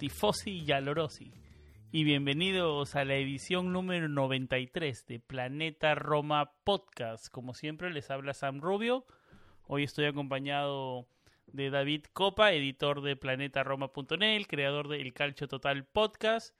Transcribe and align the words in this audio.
Tifosi 0.00 0.64
y 0.66 0.72
Alorosi, 0.72 1.30
y 1.92 2.04
bienvenidos 2.04 2.96
a 2.96 3.04
la 3.04 3.16
edición 3.16 3.70
número 3.70 4.08
93 4.08 5.06
de 5.06 5.20
Planeta 5.20 5.94
Roma 5.94 6.54
Podcast. 6.64 7.28
Como 7.28 7.52
siempre, 7.52 7.90
les 7.90 8.10
habla 8.10 8.32
Sam 8.32 8.62
Rubio. 8.62 9.04
Hoy 9.66 9.82
estoy 9.82 10.06
acompañado 10.06 11.06
de 11.48 11.68
David 11.68 12.06
Copa, 12.14 12.54
editor 12.54 13.02
de 13.02 13.14
planetaroma.net, 13.14 14.46
creador 14.48 14.88
del 14.88 15.12
Calcio 15.12 15.48
Total 15.48 15.84
Podcast. 15.84 16.56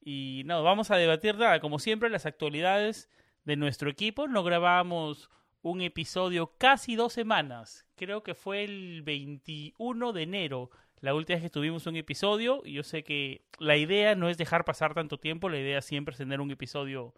Y 0.00 0.40
no, 0.46 0.62
vamos 0.62 0.90
a 0.90 0.96
debatir 0.96 1.36
nada, 1.36 1.60
como 1.60 1.78
siempre, 1.78 2.08
las 2.08 2.24
actualidades 2.24 3.10
de 3.44 3.56
nuestro 3.56 3.90
equipo. 3.90 4.28
No 4.28 4.44
grabamos 4.44 5.28
un 5.60 5.82
episodio 5.82 6.54
casi 6.56 6.96
dos 6.96 7.12
semanas. 7.12 7.84
Creo 7.96 8.22
que 8.22 8.34
fue 8.34 8.64
el 8.64 9.02
21 9.02 10.14
de 10.14 10.22
enero 10.22 10.70
la 11.02 11.14
última 11.14 11.36
vez 11.36 11.42
que 11.42 11.50
tuvimos 11.50 11.86
un 11.86 11.96
episodio. 11.96 12.62
Y 12.64 12.72
yo 12.72 12.82
sé 12.82 13.04
que 13.04 13.42
la 13.58 13.76
idea 13.76 14.14
no 14.14 14.30
es 14.30 14.38
dejar 14.38 14.64
pasar 14.64 14.94
tanto 14.94 15.18
tiempo, 15.18 15.50
la 15.50 15.58
idea 15.58 15.82
siempre 15.82 16.12
es 16.12 16.18
tener 16.18 16.40
un 16.40 16.50
episodio 16.50 17.14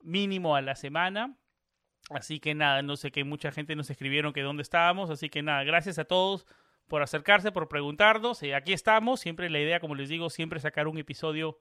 mínimo 0.00 0.54
a 0.54 0.62
la 0.62 0.76
semana. 0.76 1.36
Así 2.10 2.38
que 2.38 2.54
nada, 2.54 2.82
no 2.82 2.96
sé 2.96 3.10
que 3.10 3.24
mucha 3.24 3.50
gente 3.50 3.74
nos 3.74 3.90
escribieron 3.90 4.32
que 4.32 4.42
dónde 4.42 4.62
estábamos. 4.62 5.10
Así 5.10 5.28
que 5.28 5.42
nada, 5.42 5.64
gracias 5.64 5.98
a 5.98 6.04
todos 6.04 6.46
por 6.86 7.02
acercarse, 7.02 7.50
por 7.50 7.68
preguntarnos. 7.68 8.42
Eh, 8.42 8.54
aquí 8.54 8.72
estamos. 8.72 9.18
Siempre 9.18 9.50
la 9.50 9.58
idea, 9.58 9.80
como 9.80 9.94
les 9.96 10.08
digo, 10.08 10.30
siempre 10.30 10.60
sacar 10.60 10.86
un 10.86 10.98
episodio 10.98 11.58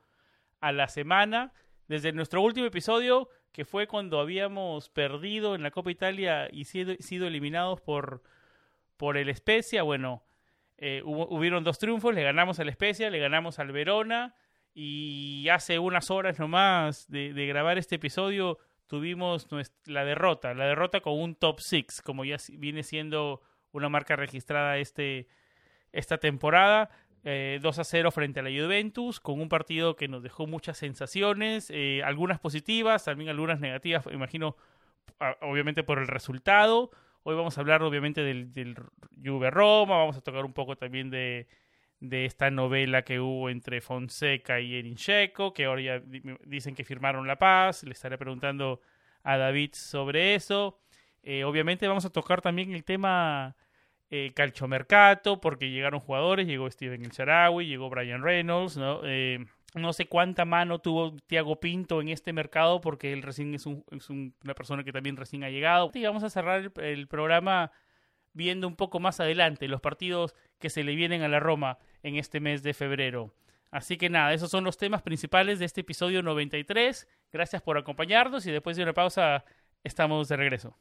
a 0.60 0.72
la 0.72 0.88
semana. 0.88 1.54
Desde 1.88 2.12
nuestro 2.12 2.42
último 2.42 2.66
episodio, 2.66 3.30
que 3.52 3.64
fue 3.64 3.88
cuando 3.88 4.20
habíamos 4.20 4.90
perdido 4.90 5.56
en 5.56 5.64
la 5.64 5.72
Copa 5.72 5.92
Italia 5.92 6.50
y 6.52 6.66
sido, 6.66 7.28
eliminados 7.28 7.80
por, 7.80 8.22
el 9.16 9.34
Spezia, 9.34 9.84
bueno, 9.84 10.24
eh, 10.78 11.02
hubo, 11.06 11.28
hubieron 11.30 11.64
dos 11.64 11.80
triunfos, 11.80 12.14
le 12.14 12.24
ganamos 12.24 12.60
al 12.60 12.72
Spezia, 12.72 13.10
le 13.10 13.20
ganamos 13.20 13.60
al 13.60 13.72
Verona 13.72 14.36
y 14.74 15.48
hace 15.50 15.80
unas 15.80 16.12
horas 16.12 16.40
nomás 16.40 17.10
de, 17.10 17.34
de 17.34 17.48
grabar 17.48 17.78
este 17.78 17.96
episodio 17.96 18.60
tuvimos 18.88 19.48
la 19.86 20.06
derrota, 20.06 20.54
la 20.54 20.66
derrota 20.66 21.02
con 21.02 21.20
un 21.20 21.36
top 21.36 21.60
6, 21.60 22.02
como 22.02 22.26
ya 22.26 22.38
viene 22.54 22.84
siendo 22.84 23.42
una 23.72 23.90
marca 23.90 24.16
registrada 24.16 24.78
este, 24.78 25.28
esta 25.92 26.18
temporada. 26.18 26.90
Eh, 27.24 27.60
2 27.62 27.80
a 27.80 27.84
0 27.84 28.12
frente 28.12 28.40
a 28.40 28.44
la 28.44 28.50
Juventus, 28.50 29.20
con 29.20 29.42
un 29.42 29.50
partido 29.50 29.96
que 29.96 30.08
nos 30.08 30.22
dejó 30.22 30.46
muchas 30.46 30.78
sensaciones, 30.78 31.72
eh, 31.72 32.04
algunas 32.04 32.40
positivas, 32.40 33.04
también 33.04 33.32
algunas 33.32 33.60
negativas, 33.60 34.06
imagino, 34.12 34.56
obviamente 35.42 35.84
por 35.84 35.98
el 35.98 36.08
resultado. 36.08 36.92
Hoy 37.28 37.36
vamos 37.36 37.58
a 37.58 37.62
hablar 37.62 37.82
obviamente 37.82 38.22
del, 38.22 38.54
del 38.54 38.76
Juve 39.24 39.50
Roma, 39.50 39.98
vamos 39.98 40.16
a 40.16 40.22
tocar 40.22 40.46
un 40.46 40.54
poco 40.54 40.76
también 40.76 41.10
de, 41.10 41.48
esta 42.00 42.52
novela 42.52 43.02
que 43.02 43.20
hubo 43.20 43.50
entre 43.50 43.82
Fonseca 43.82 44.60
y 44.60 44.76
Erin 44.76 44.96
Checo, 44.96 45.52
que 45.52 45.66
ahora 45.66 45.82
ya 45.82 46.04
dicen 46.46 46.76
que 46.76 46.84
firmaron 46.84 47.26
la 47.26 47.40
paz, 47.40 47.82
le 47.82 47.94
estaré 47.94 48.20
preguntando 48.20 48.80
a 49.24 49.38
David 49.38 49.72
sobre 49.74 50.36
eso. 50.36 50.80
Eh, 51.24 51.44
obviamente 51.46 51.88
vamos 51.88 52.06
a 52.06 52.12
tocar 52.12 52.42
también 52.42 52.72
el 52.74 52.84
tema 52.84 53.56
eh, 54.12 54.32
calchomercato, 54.36 55.42
porque 55.42 55.72
llegaron 55.72 56.02
jugadores, 56.02 56.46
llegó 56.46 56.70
Steven 56.70 57.02
El 57.02 57.68
llegó 57.68 57.90
Brian 57.90 58.22
Reynolds, 58.22 58.78
¿no? 58.78 59.02
Eh, 59.04 59.44
no 59.76 59.94
sé 59.94 60.08
cuánta 60.08 60.46
mano 60.46 60.80
tuvo 60.80 61.16
Tiago 61.28 61.60
Pinto 61.60 62.02
en 62.02 62.10
este 62.10 62.34
mercado, 62.34 62.82
porque 62.82 63.14
él 63.14 63.22
recién 63.22 63.54
es, 63.54 63.66
un, 63.66 63.84
un, 64.10 64.34
una 64.44 64.54
persona 64.54 64.84
que 64.84 64.94
también 64.94 65.18
recién 65.18 65.44
ha 65.44 65.50
llegado. 65.50 65.92
Y 65.94 66.04
vamos 66.04 66.24
a 66.24 66.30
cerrar 66.30 66.72
el, 66.78 67.08
programa 67.08 67.72
viendo 68.34 68.68
un 68.68 68.76
poco 68.76 69.00
más 69.00 69.20
adelante 69.20 69.68
los 69.68 69.82
partidos 69.82 70.34
que 70.60 70.70
se 70.70 70.84
le 70.84 70.96
vienen 70.96 71.22
a 71.22 71.28
la 71.28 71.40
Roma 71.40 71.78
en 72.04 72.16
este 72.16 72.40
mes 72.40 72.64
de 72.64 72.74
febrero. 72.74 73.34
Así 73.72 73.98
que 73.98 74.10
nada, 74.10 74.34
esos 74.34 74.50
son 74.50 74.64
los 74.64 74.78
temas 74.78 75.02
principales 75.02 75.60
de 75.60 75.66
este 75.66 75.82
episodio 75.82 76.24
93. 76.24 77.08
Gracias 77.32 77.62
por 77.62 77.78
acompañarnos 77.78 78.46
y 78.46 78.52
después 78.52 78.78
de 78.78 78.84
una 78.84 78.94
pausa 78.94 79.44
estamos 79.84 80.30
de 80.30 80.38
regreso. 80.38 80.78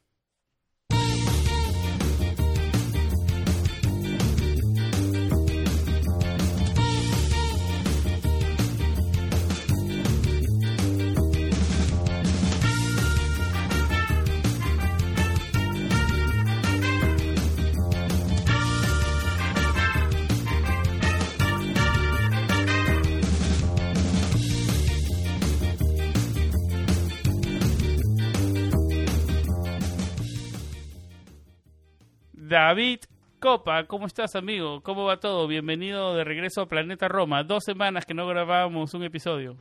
David 32.55 33.01
Copa, 33.41 33.85
¿cómo 33.89 34.07
estás, 34.07 34.37
amigo? 34.37 34.81
¿Cómo 34.81 35.07
va 35.07 35.19
todo? 35.19 35.49
Bienvenido 35.49 36.15
de 36.15 36.23
regreso 36.23 36.61
a 36.61 36.67
Planeta 36.67 37.09
Roma. 37.09 37.43
Dos 37.43 37.65
semanas 37.65 38.07
que 38.07 38.15
no 38.15 38.29
grabábamos 38.29 38.95
un 38.95 39.03
episodio. 39.03 39.57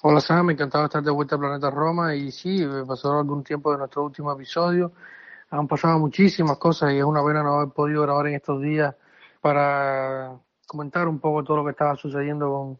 Hola, 0.00 0.22
Sam. 0.22 0.46
Me 0.46 0.54
encantaba 0.54 0.86
estar 0.86 1.02
de 1.02 1.10
vuelta 1.10 1.36
a 1.36 1.38
Planeta 1.38 1.70
Roma. 1.70 2.14
Y 2.14 2.32
sí, 2.32 2.66
pasó 2.86 3.18
algún 3.18 3.44
tiempo 3.44 3.70
de 3.72 3.76
nuestro 3.76 4.04
último 4.04 4.32
episodio. 4.32 4.92
Han 5.50 5.68
pasado 5.68 5.98
muchísimas 5.98 6.56
cosas 6.56 6.94
y 6.94 6.96
es 6.96 7.04
una 7.04 7.22
pena 7.22 7.42
no 7.42 7.58
haber 7.58 7.74
podido 7.74 8.00
grabar 8.04 8.28
en 8.28 8.36
estos 8.36 8.62
días 8.62 8.94
para 9.42 10.30
comentar 10.66 11.08
un 11.08 11.18
poco 11.18 11.44
todo 11.44 11.58
lo 11.58 11.64
que 11.66 11.72
estaba 11.72 11.94
sucediendo 11.96 12.50
con, 12.50 12.78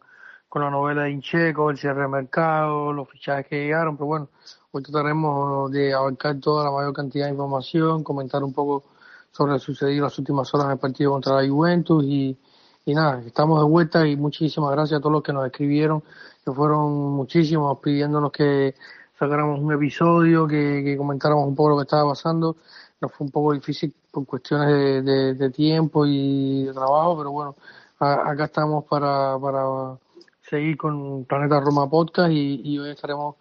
con 0.49 0.63
la 0.63 0.71
novela 0.71 1.03
de 1.03 1.11
Incheco, 1.11 1.71
el 1.71 1.77
cierre 1.77 2.01
de 2.01 2.09
mercado, 2.09 2.95
los 2.95 3.11
fichajes 3.11 3.47
que 3.47 3.57
llegaron. 3.57 3.99
Pero 3.99 4.07
bueno, 4.07 4.31
Hoy 4.71 4.83
trataremos 4.83 5.71
de 5.73 5.95
abarcar 5.95 6.39
toda 6.41 6.63
la 6.63 6.71
mayor 6.71 6.93
cantidad 6.93 7.25
de 7.25 7.31
información, 7.31 8.05
comentar 8.05 8.45
un 8.45 8.53
poco 8.53 8.85
sobre 9.31 9.53
lo 9.53 9.59
sucedido 9.59 10.05
las 10.05 10.19
últimas 10.19 10.53
horas 10.53 10.67
en 10.67 10.73
el 10.73 10.79
partido 10.79 11.13
contra 11.13 11.41
la 11.41 11.49
Juventus 11.49 12.05
y, 12.05 12.37
y 12.85 12.95
nada, 12.95 13.23
estamos 13.25 13.61
de 13.61 13.65
vuelta 13.65 14.07
y 14.07 14.15
muchísimas 14.17 14.71
gracias 14.73 14.99
a 14.99 15.01
todos 15.01 15.15
los 15.15 15.23
que 15.23 15.33
nos 15.33 15.47
escribieron, 15.47 16.03
que 16.45 16.53
fueron 16.53 16.93
muchísimos 17.13 17.79
pidiéndonos 17.79 18.31
que 18.31 18.75
sacáramos 19.19 19.59
un 19.59 19.73
episodio, 19.73 20.47
que, 20.47 20.83
que 20.85 20.99
comentáramos 20.99 21.49
un 21.49 21.57
poco 21.57 21.71
lo 21.71 21.77
que 21.79 21.85
estaba 21.85 22.11
pasando. 22.11 22.57
Nos 23.01 23.11
fue 23.13 23.25
un 23.25 23.31
poco 23.31 23.55
difícil 23.55 23.95
por 24.11 24.27
cuestiones 24.27 24.69
de, 24.69 25.03
de, 25.03 25.35
de 25.35 25.51
tiempo 25.51 26.05
y 26.05 26.65
de 26.65 26.75
trabajo, 26.75 27.17
pero 27.17 27.31
bueno, 27.31 27.57
acá 27.99 28.45
estamos 28.45 28.85
para, 28.85 29.39
para 29.39 29.97
seguir 30.43 30.77
con 30.77 31.25
Planeta 31.25 31.59
Roma 31.59 31.89
Podcast 31.89 32.31
y, 32.33 32.61
y 32.63 32.79
hoy 32.79 32.91
estaremos 32.91 33.37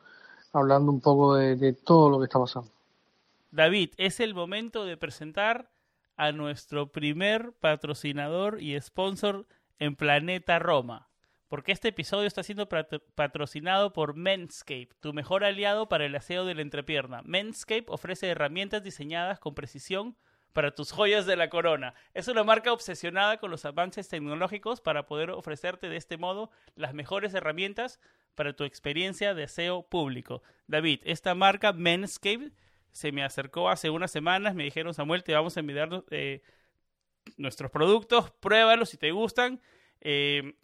hablando 0.57 0.92
un 0.92 1.01
poco 1.01 1.36
de, 1.36 1.74
todo 1.74 2.09
lo 2.09 2.19
que 2.19 2.25
está 2.25 2.39
pasando. 2.39 2.69
David, 3.51 3.92
es 3.98 4.19
el 4.19 4.33
momento 4.33 4.86
de 4.86 4.98
presentar 4.98 5.69
a 6.15 6.31
nuestro 6.31 6.92
primer 6.92 7.54
patrocinador 7.54 8.62
y 8.62 8.80
sponsor 8.80 9.45
en 9.80 9.95
Planeta 9.95 10.59
Roma, 10.59 11.07
porque 11.48 11.71
este 11.71 11.89
episodio 11.89 12.27
está 12.27 12.44
siendo 12.44 12.68
patrocinado 12.68 13.94
por 13.94 14.15
Menscape, 14.15 14.89
tu 15.00 15.13
mejor 15.13 15.44
aliado 15.44 15.88
para 15.88 16.06
el 16.06 16.15
aseo 16.15 16.45
de 16.45 16.56
la 16.56 16.62
entrepierna. 16.62 17.21
Menscape 17.24 17.86
ofrece 17.88 18.27
herramientas 18.27 18.83
diseñadas 18.83 19.39
con 19.39 19.56
precisión 19.56 20.18
para 20.57 20.74
tus 20.74 20.92
joyas 20.92 21.27
de 21.27 21.36
la 21.36 21.51
corona. 21.51 21.94
Es 22.15 22.27
una 22.27 22.44
marca 22.44 22.74
obsesionada 22.74 23.38
con 23.38 23.51
los 23.51 23.63
avances 23.63 24.09
tecnológicos 24.09 24.81
para 24.81 25.06
poder 25.06 25.30
ofrecerte 25.30 25.88
de 25.88 25.98
este 25.98 26.18
modo 26.18 26.50
las 26.74 26.95
mejores 26.95 27.36
herramientas 27.36 28.00
para 28.33 28.54
tu 28.54 28.63
experiencia 28.63 29.36
de 29.36 29.44
aseo 29.44 29.83
público. 29.83 30.42
David, 30.65 31.01
esta 31.04 31.36
marca 31.36 31.74
Manscaped 31.74 32.54
se 32.92 33.12
me 33.12 33.24
acercó 33.24 33.69
hace 33.69 33.92
unas 33.92 34.09
semanas, 34.09 34.56
me 34.56 34.63
dijeron 34.63 34.95
Samuel, 34.95 35.24
te 35.24 35.36
vamos 35.36 35.56
a 35.57 35.59
enviar, 35.59 36.04
eh, 36.09 36.42
nuestros 37.38 37.69
productos, 37.69 38.31
pruébalos 38.39 38.89
si 38.89 38.98
te 38.98 39.12
gustan. 39.12 39.62
Eh, 40.01 40.56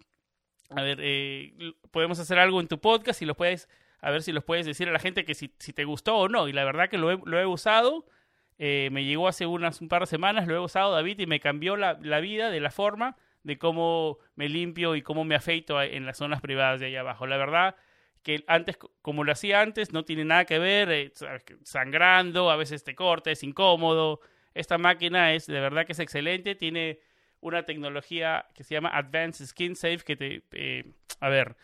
a 0.72 0.82
ver, 0.82 0.98
eh, 1.04 1.54
podemos 1.92 2.18
hacer 2.18 2.40
algo 2.40 2.60
en 2.62 2.68
tu 2.68 2.80
podcast 2.82 3.22
y 3.22 3.26
los 3.26 3.38
puedes, 3.38 3.70
a 4.02 4.10
ver 4.10 4.24
si 4.24 4.32
los 4.32 4.44
puedes 4.44 4.66
decir 4.66 4.90
a 4.90 4.92
la 4.92 4.98
gente 4.98 5.24
que 5.24 5.36
si, 5.36 5.50
te 5.50 5.84
gustó 5.84 6.18
o 6.18 6.30
no. 6.30 6.48
Y 6.48 6.52
la 6.52 6.66
verdad 6.66 6.90
que 6.90 6.98
lo 6.98 7.12
he, 7.12 7.20
lo 7.26 7.40
he 7.40 7.46
usado. 7.46 8.08
Eh, 8.60 8.90
me 8.92 9.04
llegó 9.04 9.28
hace 9.28 9.46
unas 9.46 9.82
un 9.82 9.90
par 9.90 10.02
de 10.02 10.08
semanas, 10.08 10.48
lo 10.48 10.56
he 10.56 10.60
usado 10.60 10.94
David 10.94 11.20
y 11.20 11.26
me 11.26 11.40
cambió 11.40 11.76
la, 11.76 11.98
la, 12.02 12.20
vida 12.20 12.50
de 12.50 12.60
la 12.60 12.72
forma 12.72 13.18
de 13.44 13.58
cómo 13.58 14.20
me 14.36 14.48
limpio 14.48 14.96
y 14.96 15.02
cómo 15.02 15.24
me 15.24 15.36
afeito 15.36 15.82
en 15.82 16.06
las 16.06 16.18
zonas 16.18 16.40
privadas 16.42 16.80
de 16.80 16.88
ahí 16.88 16.96
abajo. 16.96 17.28
La 17.28 17.38
verdad 17.38 17.76
que 18.24 18.44
antes, 18.48 18.78
como 19.02 19.24
lo 19.24 19.32
hacía 19.32 19.62
antes, 19.62 19.92
no 19.92 20.06
tiene 20.06 20.26
nada 20.26 20.46
que 20.46 20.58
ver, 20.58 20.92
eh, 20.92 21.12
sangrando, 21.64 22.50
a 22.50 22.56
veces 22.56 22.84
te 22.84 22.96
corta, 22.96 23.32
es 23.32 23.44
incómodo. 23.44 24.22
Esta 24.54 24.78
máquina 24.78 25.34
es, 25.34 25.46
de 25.46 25.60
verdad 25.60 25.86
que 25.86 25.92
es 25.92 26.00
excelente, 26.00 26.56
tiene 26.56 27.00
una 27.42 27.64
tecnología 27.64 28.46
que 28.56 28.64
se 28.64 28.74
llama 28.76 28.90
Advanced 28.98 29.46
Skin 29.48 29.76
Safe 29.76 30.00
que 30.00 30.16
te, 30.16 30.44
eh, 30.54 30.86
a 31.20 31.30
ver, 31.30 31.58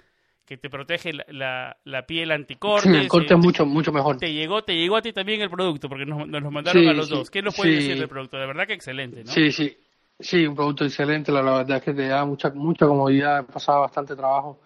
que 0.49 0.57
te 0.57 0.67
protege 0.67 1.11
la, 1.27 1.77
la, 1.83 2.07
piel 2.07 2.31
anticortes. 2.31 2.91
el 2.91 3.07
corte 3.07 3.35
es 3.35 3.39
mucho, 3.39 3.67
mucho 3.67 3.91
mejor. 3.91 4.17
Te 4.17 4.33
llegó, 4.33 4.63
te 4.63 4.75
llegó 4.75 4.95
a 4.95 5.01
ti 5.03 5.13
también 5.13 5.41
el 5.41 5.49
producto, 5.51 5.87
porque 5.87 6.07
nos, 6.07 6.27
nos 6.27 6.41
lo 6.41 6.49
mandaron 6.49 6.87
a 6.87 6.93
los 6.93 7.07
dos. 7.07 7.29
¿Qué 7.29 7.43
nos 7.43 7.55
puedes 7.55 7.75
decir 7.75 7.99
del 7.99 8.09
producto? 8.09 8.35
De 8.39 8.47
verdad 8.47 8.65
que 8.65 8.73
excelente, 8.73 9.23
¿no? 9.23 9.31
Sí, 9.31 9.51
sí. 9.51 9.77
Sí, 10.19 10.47
un 10.47 10.55
producto 10.55 10.85
excelente, 10.85 11.31
la, 11.31 11.43
verdad 11.43 11.77
es 11.77 11.83
que 11.83 11.93
te 11.93 12.07
da 12.07 12.25
mucha, 12.25 12.49
mucha 12.49 12.87
comodidad, 12.87 13.45
pasaba 13.45 13.81
bastante 13.81 14.15
trabajo, 14.15 14.59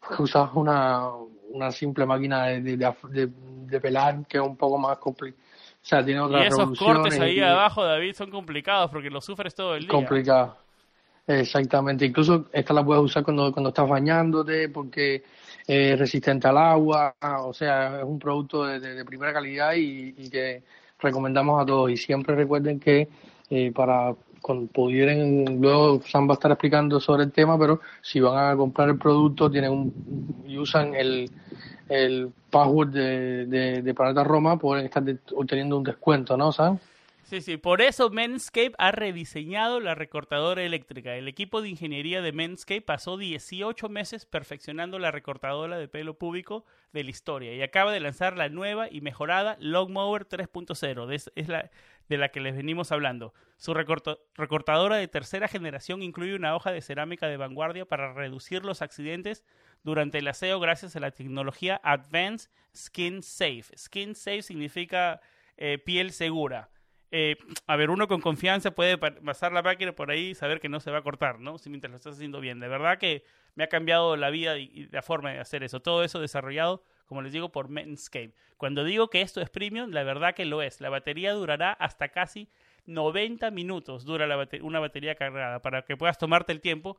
porque 0.00 0.24
usabas 0.24 0.50
una, 0.54 1.08
una 1.50 1.70
simple 1.70 2.04
máquina 2.04 2.46
de, 2.46 2.76
de, 2.76 3.30
de, 3.30 3.80
pelar 3.80 4.26
que 4.26 4.38
es 4.38 4.44
un 4.44 4.56
poco 4.56 4.76
más 4.76 4.98
complicado. 4.98 5.40
O 5.80 5.86
sea, 5.86 6.04
tiene 6.04 6.20
otras 6.20 6.42
Y 6.42 6.46
esos 6.48 6.76
cortes 6.76 7.20
ahí 7.20 7.38
abajo, 7.38 7.84
David, 7.84 8.12
son 8.14 8.32
complicados 8.32 8.90
porque 8.90 9.08
los 9.08 9.24
sufres 9.24 9.54
todo 9.54 9.76
el 9.76 9.82
día. 9.82 9.90
Complicado. 9.90 10.56
Exactamente. 11.28 12.06
Incluso 12.06 12.46
esta 12.52 12.72
la 12.72 12.82
puedes 12.82 13.04
usar 13.04 13.22
cuando, 13.22 13.52
cuando 13.52 13.68
estás 13.68 13.86
bañándote 13.86 14.70
porque 14.70 15.22
es 15.66 15.98
resistente 15.98 16.48
al 16.48 16.56
agua. 16.56 17.14
O 17.44 17.52
sea, 17.52 17.98
es 17.98 18.04
un 18.04 18.18
producto 18.18 18.64
de, 18.64 19.04
primera 19.04 19.34
calidad 19.34 19.74
y, 19.76 20.30
que 20.30 20.62
recomendamos 20.98 21.62
a 21.62 21.66
todos. 21.66 21.90
Y 21.90 21.98
siempre 21.98 22.34
recuerden 22.34 22.80
que 22.80 23.08
eh, 23.50 23.70
para 23.72 24.14
cuando 24.40 24.72
pudieran, 24.72 25.60
luego 25.60 26.00
Sam 26.02 26.28
va 26.28 26.32
a 26.32 26.34
estar 26.34 26.50
explicando 26.50 26.98
sobre 26.98 27.24
el 27.24 27.32
tema, 27.32 27.58
pero 27.58 27.80
si 28.00 28.20
van 28.20 28.52
a 28.52 28.56
comprar 28.56 28.88
el 28.88 28.96
producto 28.96 29.50
tienen 29.50 29.72
un, 29.72 30.44
y 30.46 30.56
usan 30.56 30.94
el, 30.94 31.30
el 31.88 32.30
password 32.48 32.88
de, 32.88 33.46
de, 33.46 33.82
de 33.82 33.94
Planeta 33.94 34.24
Roma, 34.24 34.58
pueden 34.58 34.86
estar 34.86 35.02
obteniendo 35.34 35.76
un 35.76 35.84
descuento, 35.84 36.36
¿no, 36.36 36.52
Sam? 36.52 36.78
Sí, 37.28 37.42
sí, 37.42 37.58
por 37.58 37.82
eso 37.82 38.08
Manscape 38.08 38.72
ha 38.78 38.90
rediseñado 38.90 39.80
la 39.80 39.94
recortadora 39.94 40.62
eléctrica. 40.62 41.14
El 41.14 41.28
equipo 41.28 41.60
de 41.60 41.68
ingeniería 41.68 42.22
de 42.22 42.32
Manscape 42.32 42.80
pasó 42.80 43.18
18 43.18 43.90
meses 43.90 44.24
perfeccionando 44.24 44.98
la 44.98 45.10
recortadora 45.10 45.76
de 45.76 45.88
pelo 45.88 46.14
público 46.14 46.64
de 46.94 47.04
la 47.04 47.10
historia 47.10 47.52
y 47.54 47.60
acaba 47.60 47.92
de 47.92 48.00
lanzar 48.00 48.38
la 48.38 48.48
nueva 48.48 48.88
y 48.90 49.02
mejorada 49.02 49.58
Longmower 49.60 50.26
3.0. 50.26 51.30
Es 51.34 51.48
la 51.48 51.70
de 52.08 52.16
la 52.16 52.30
que 52.30 52.40
les 52.40 52.56
venimos 52.56 52.92
hablando. 52.92 53.34
Su 53.58 53.74
recortadora 53.74 54.96
de 54.96 55.08
tercera 55.08 55.48
generación 55.48 56.02
incluye 56.02 56.34
una 56.34 56.56
hoja 56.56 56.72
de 56.72 56.80
cerámica 56.80 57.28
de 57.28 57.36
vanguardia 57.36 57.84
para 57.84 58.14
reducir 58.14 58.64
los 58.64 58.80
accidentes 58.80 59.44
durante 59.82 60.16
el 60.16 60.28
aseo 60.28 60.60
gracias 60.60 60.96
a 60.96 61.00
la 61.00 61.10
tecnología 61.10 61.78
Advanced 61.84 62.48
Skin 62.74 63.22
Safe. 63.22 63.64
Skin 63.76 64.14
Safe 64.14 64.40
significa 64.40 65.20
eh, 65.58 65.76
piel 65.76 66.12
segura. 66.12 66.70
Eh, 67.10 67.36
a 67.66 67.76
ver, 67.76 67.88
uno 67.88 68.06
con 68.06 68.20
confianza 68.20 68.72
puede 68.72 68.98
pasar 68.98 69.52
la 69.52 69.62
máquina 69.62 69.92
por 69.92 70.10
ahí 70.10 70.30
y 70.30 70.34
saber 70.34 70.60
que 70.60 70.68
no 70.68 70.78
se 70.78 70.90
va 70.90 70.98
a 70.98 71.02
cortar, 71.02 71.40
¿no? 71.40 71.56
Si 71.56 71.70
mientras 71.70 71.90
lo 71.90 71.96
estás 71.96 72.16
haciendo 72.16 72.40
bien. 72.40 72.60
De 72.60 72.68
verdad 72.68 72.98
que 72.98 73.24
me 73.54 73.64
ha 73.64 73.68
cambiado 73.68 74.16
la 74.16 74.30
vida 74.30 74.58
y, 74.58 74.88
la 74.92 75.02
forma 75.02 75.30
de 75.32 75.38
hacer 75.38 75.62
eso. 75.62 75.80
Todo 75.80 76.04
eso 76.04 76.20
desarrollado, 76.20 76.84
como 77.06 77.22
les 77.22 77.32
digo, 77.32 77.50
por 77.50 77.68
Manscaped. 77.70 78.32
Cuando 78.58 78.84
digo 78.84 79.08
que 79.08 79.22
esto 79.22 79.40
es 79.40 79.48
premium, 79.48 79.90
la 79.90 80.02
verdad 80.02 80.34
que 80.34 80.44
lo 80.44 80.60
es. 80.60 80.80
La 80.80 80.90
batería 80.90 81.32
durará 81.32 81.72
hasta 81.72 82.08
casi 82.08 82.48
90 82.86 83.50
minutos, 83.50 84.04
dura 84.04 84.26
la 84.26 84.48
una 84.62 84.80
batería 84.80 85.14
cargada, 85.14 85.60
para 85.60 85.82
que 85.82 85.96
puedas 85.96 86.18
tomarte 86.18 86.52
el 86.52 86.60
tiempo, 86.60 86.98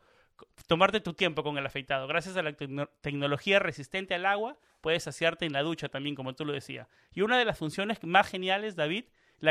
tomarte 0.68 1.02
tu 1.02 1.14
tiempo 1.14 1.44
con 1.44 1.58
el 1.58 1.66
afeitado. 1.66 2.08
Gracias 2.08 2.36
a 2.36 2.44
la 2.44 2.54
tecnología 2.54 3.60
resistente 3.60 4.16
al 4.16 4.26
agua, 4.26 4.58
puedes 4.82 5.04
saciarte 5.04 5.46
en 5.46 5.54
la 5.54 5.62
ducha 5.62 5.90
también, 5.90 6.16
como 6.16 6.34
tú 6.34 6.46
lo 6.46 6.54
decías. 6.54 6.88
Y 7.14 7.22
una 7.22 7.38
de 7.38 7.46
las 7.46 7.58
funciones 7.58 8.04
más 8.04 8.28
geniales, 8.28 8.76
David, 8.76 9.06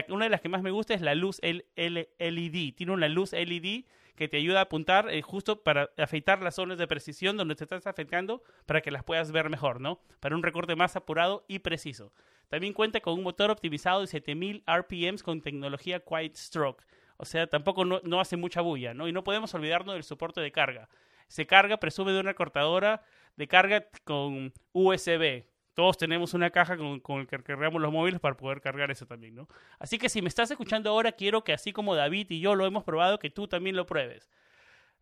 una 0.08 0.24
de 0.24 0.30
las 0.30 0.40
que 0.40 0.48
más 0.48 0.62
me 0.62 0.70
gusta 0.70 0.94
es 0.94 1.00
la 1.00 1.14
luz 1.14 1.40
LED. 1.42 2.74
Tiene 2.74 2.92
una 2.92 3.08
luz 3.08 3.32
LED 3.32 3.84
que 4.14 4.28
te 4.28 4.36
ayuda 4.36 4.58
a 4.58 4.62
apuntar 4.62 5.10
eh, 5.10 5.22
justo 5.22 5.62
para 5.62 5.90
afeitar 5.96 6.42
las 6.42 6.56
zonas 6.56 6.76
de 6.76 6.88
precisión 6.88 7.36
donde 7.36 7.54
te 7.54 7.64
estás 7.64 7.86
afectando 7.86 8.42
para 8.66 8.80
que 8.80 8.90
las 8.90 9.04
puedas 9.04 9.30
ver 9.30 9.48
mejor, 9.48 9.80
¿no? 9.80 10.00
Para 10.18 10.34
un 10.34 10.42
recorte 10.42 10.74
más 10.74 10.96
apurado 10.96 11.44
y 11.46 11.60
preciso. 11.60 12.12
También 12.48 12.72
cuenta 12.72 13.00
con 13.00 13.14
un 13.14 13.22
motor 13.22 13.50
optimizado 13.50 14.00
de 14.00 14.08
7000 14.08 14.64
RPMs 14.66 15.22
con 15.22 15.40
tecnología 15.40 16.00
Quiet 16.00 16.34
Stroke. 16.34 16.84
O 17.16 17.24
sea, 17.24 17.46
tampoco 17.46 17.84
no 17.84 18.20
hace 18.20 18.36
mucha 18.36 18.60
bulla, 18.60 18.94
¿no? 18.94 19.08
Y 19.08 19.12
no 19.12 19.24
podemos 19.24 19.54
olvidarnos 19.54 19.94
del 19.94 20.04
soporte 20.04 20.40
de 20.40 20.52
carga. 20.52 20.88
Se 21.28 21.46
carga, 21.46 21.78
presume 21.78 22.12
de 22.12 22.20
una 22.20 22.34
cortadora 22.34 23.02
de 23.36 23.46
carga 23.46 23.86
con 24.04 24.52
USB, 24.72 25.44
todos 25.78 25.96
tenemos 25.96 26.34
una 26.34 26.50
caja 26.50 26.76
con, 26.76 26.98
con 26.98 27.20
el 27.20 27.28
que 27.28 27.40
cargamos 27.40 27.80
los 27.80 27.92
móviles 27.92 28.18
para 28.18 28.36
poder 28.36 28.60
cargar 28.60 28.90
eso 28.90 29.06
también, 29.06 29.36
¿no? 29.36 29.46
Así 29.78 29.96
que 29.96 30.08
si 30.08 30.20
me 30.20 30.28
estás 30.28 30.50
escuchando 30.50 30.90
ahora, 30.90 31.12
quiero 31.12 31.44
que 31.44 31.52
así 31.52 31.72
como 31.72 31.94
David 31.94 32.26
y 32.30 32.40
yo 32.40 32.56
lo 32.56 32.66
hemos 32.66 32.82
probado, 32.82 33.20
que 33.20 33.30
tú 33.30 33.46
también 33.46 33.76
lo 33.76 33.86
pruebes. 33.86 34.28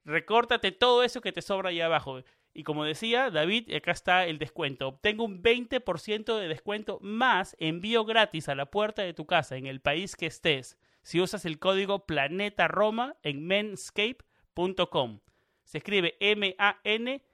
Recórtate 0.04 0.72
todo 0.72 1.02
eso 1.02 1.22
que 1.22 1.32
te 1.32 1.40
sobra 1.40 1.70
ahí 1.70 1.80
abajo. 1.80 2.20
Y 2.52 2.62
como 2.62 2.84
decía 2.84 3.30
David, 3.30 3.74
acá 3.74 3.92
está 3.92 4.26
el 4.26 4.36
descuento. 4.36 4.88
Obtengo 4.88 5.24
un 5.24 5.42
20% 5.42 6.38
de 6.38 6.46
descuento 6.46 6.98
más 7.00 7.56
envío 7.58 8.04
gratis 8.04 8.50
a 8.50 8.54
la 8.54 8.66
puerta 8.66 9.00
de 9.00 9.14
tu 9.14 9.24
casa 9.24 9.56
en 9.56 9.64
el 9.64 9.80
país 9.80 10.14
que 10.14 10.26
estés 10.26 10.76
si 11.00 11.22
usas 11.22 11.46
el 11.46 11.58
código 11.58 12.04
Planeta 12.04 12.68
Roma 12.68 13.16
en 13.22 13.46
menscape.com. 13.46 15.20
Se 15.64 15.78
escribe 15.78 16.18
M-A-N-S-C-A-P-E-D 16.20 17.26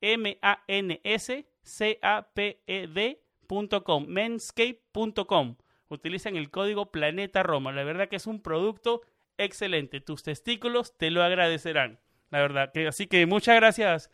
m 0.00 0.38
a 0.42 0.62
n 0.66 1.00
s 1.02 1.46
c 1.62 1.98
a 2.02 2.28
p 2.34 2.62
e 2.66 2.86
d.com, 2.86 4.06
menscape.com. 4.06 5.56
Utilizan 5.88 6.36
el 6.36 6.50
código 6.50 6.90
Planeta 6.90 7.42
Roma. 7.42 7.72
La 7.72 7.84
verdad 7.84 8.08
que 8.08 8.16
es 8.16 8.26
un 8.26 8.40
producto 8.42 9.02
excelente. 9.38 10.00
Tus 10.00 10.22
testículos 10.22 10.96
te 10.96 11.10
lo 11.10 11.22
agradecerán. 11.22 12.00
La 12.30 12.40
verdad 12.40 12.72
que 12.72 12.88
así 12.88 13.06
que 13.06 13.24
muchas 13.26 13.56
gracias 13.56 14.10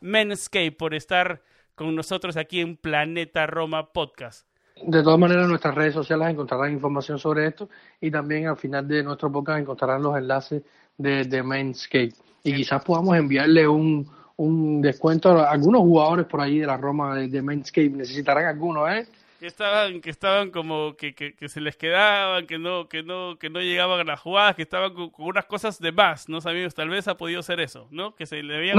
Menscape 0.00 0.72
por 0.72 0.94
estar 0.94 1.42
con 1.74 1.94
nosotros 1.94 2.36
aquí 2.36 2.60
en 2.60 2.76
Planeta 2.76 3.46
Roma 3.46 3.92
Podcast. 3.92 4.46
De 4.82 5.02
todas 5.02 5.18
maneras, 5.18 5.44
en 5.44 5.50
nuestras 5.50 5.74
redes 5.74 5.92
sociales 5.92 6.28
encontrarán 6.28 6.72
información 6.72 7.18
sobre 7.18 7.46
esto 7.46 7.68
y 8.00 8.10
también 8.10 8.46
al 8.46 8.56
final 8.56 8.88
de 8.88 9.02
nuestro 9.02 9.30
podcast 9.30 9.60
encontrarán 9.60 10.02
los 10.02 10.16
enlaces 10.16 10.62
de, 11.00 11.24
de 11.24 11.42
Mainscape. 11.42 12.12
Y 12.42 12.54
quizás 12.54 12.82
podamos 12.84 13.16
enviarle 13.16 13.66
un, 13.66 14.08
un 14.36 14.80
descuento 14.80 15.30
a 15.38 15.50
algunos 15.50 15.82
jugadores 15.82 16.26
por 16.26 16.40
ahí 16.40 16.58
de 16.58 16.66
la 16.66 16.76
Roma 16.76 17.16
de, 17.16 17.28
de. 17.28 17.42
Necesitarán 17.42 18.46
algunos, 18.46 18.90
¿eh? 18.90 19.06
Que 19.38 19.46
estaban, 19.46 20.02
que 20.02 20.10
estaban 20.10 20.50
como 20.50 20.94
que, 20.96 21.14
que, 21.14 21.48
se 21.48 21.62
les 21.62 21.74
quedaban, 21.76 22.46
que 22.46 22.58
no, 22.58 22.88
que 22.88 23.02
no, 23.02 23.38
que 23.38 23.48
no 23.48 23.60
llegaban 23.60 24.00
a 24.00 24.04
las 24.04 24.20
jugadas, 24.20 24.54
que 24.54 24.62
estaban 24.62 24.92
con, 24.92 25.10
unas 25.16 25.46
cosas 25.46 25.78
de 25.80 25.92
más, 25.92 26.28
¿no? 26.28 26.42
Sabíamos, 26.42 26.74
tal 26.74 26.90
vez 26.90 27.08
ha 27.08 27.16
podido 27.16 27.42
ser 27.42 27.60
eso, 27.60 27.88
¿no? 27.90 28.14
Que 28.14 28.26
se 28.26 28.42
le 28.42 28.56
habían 28.56 28.76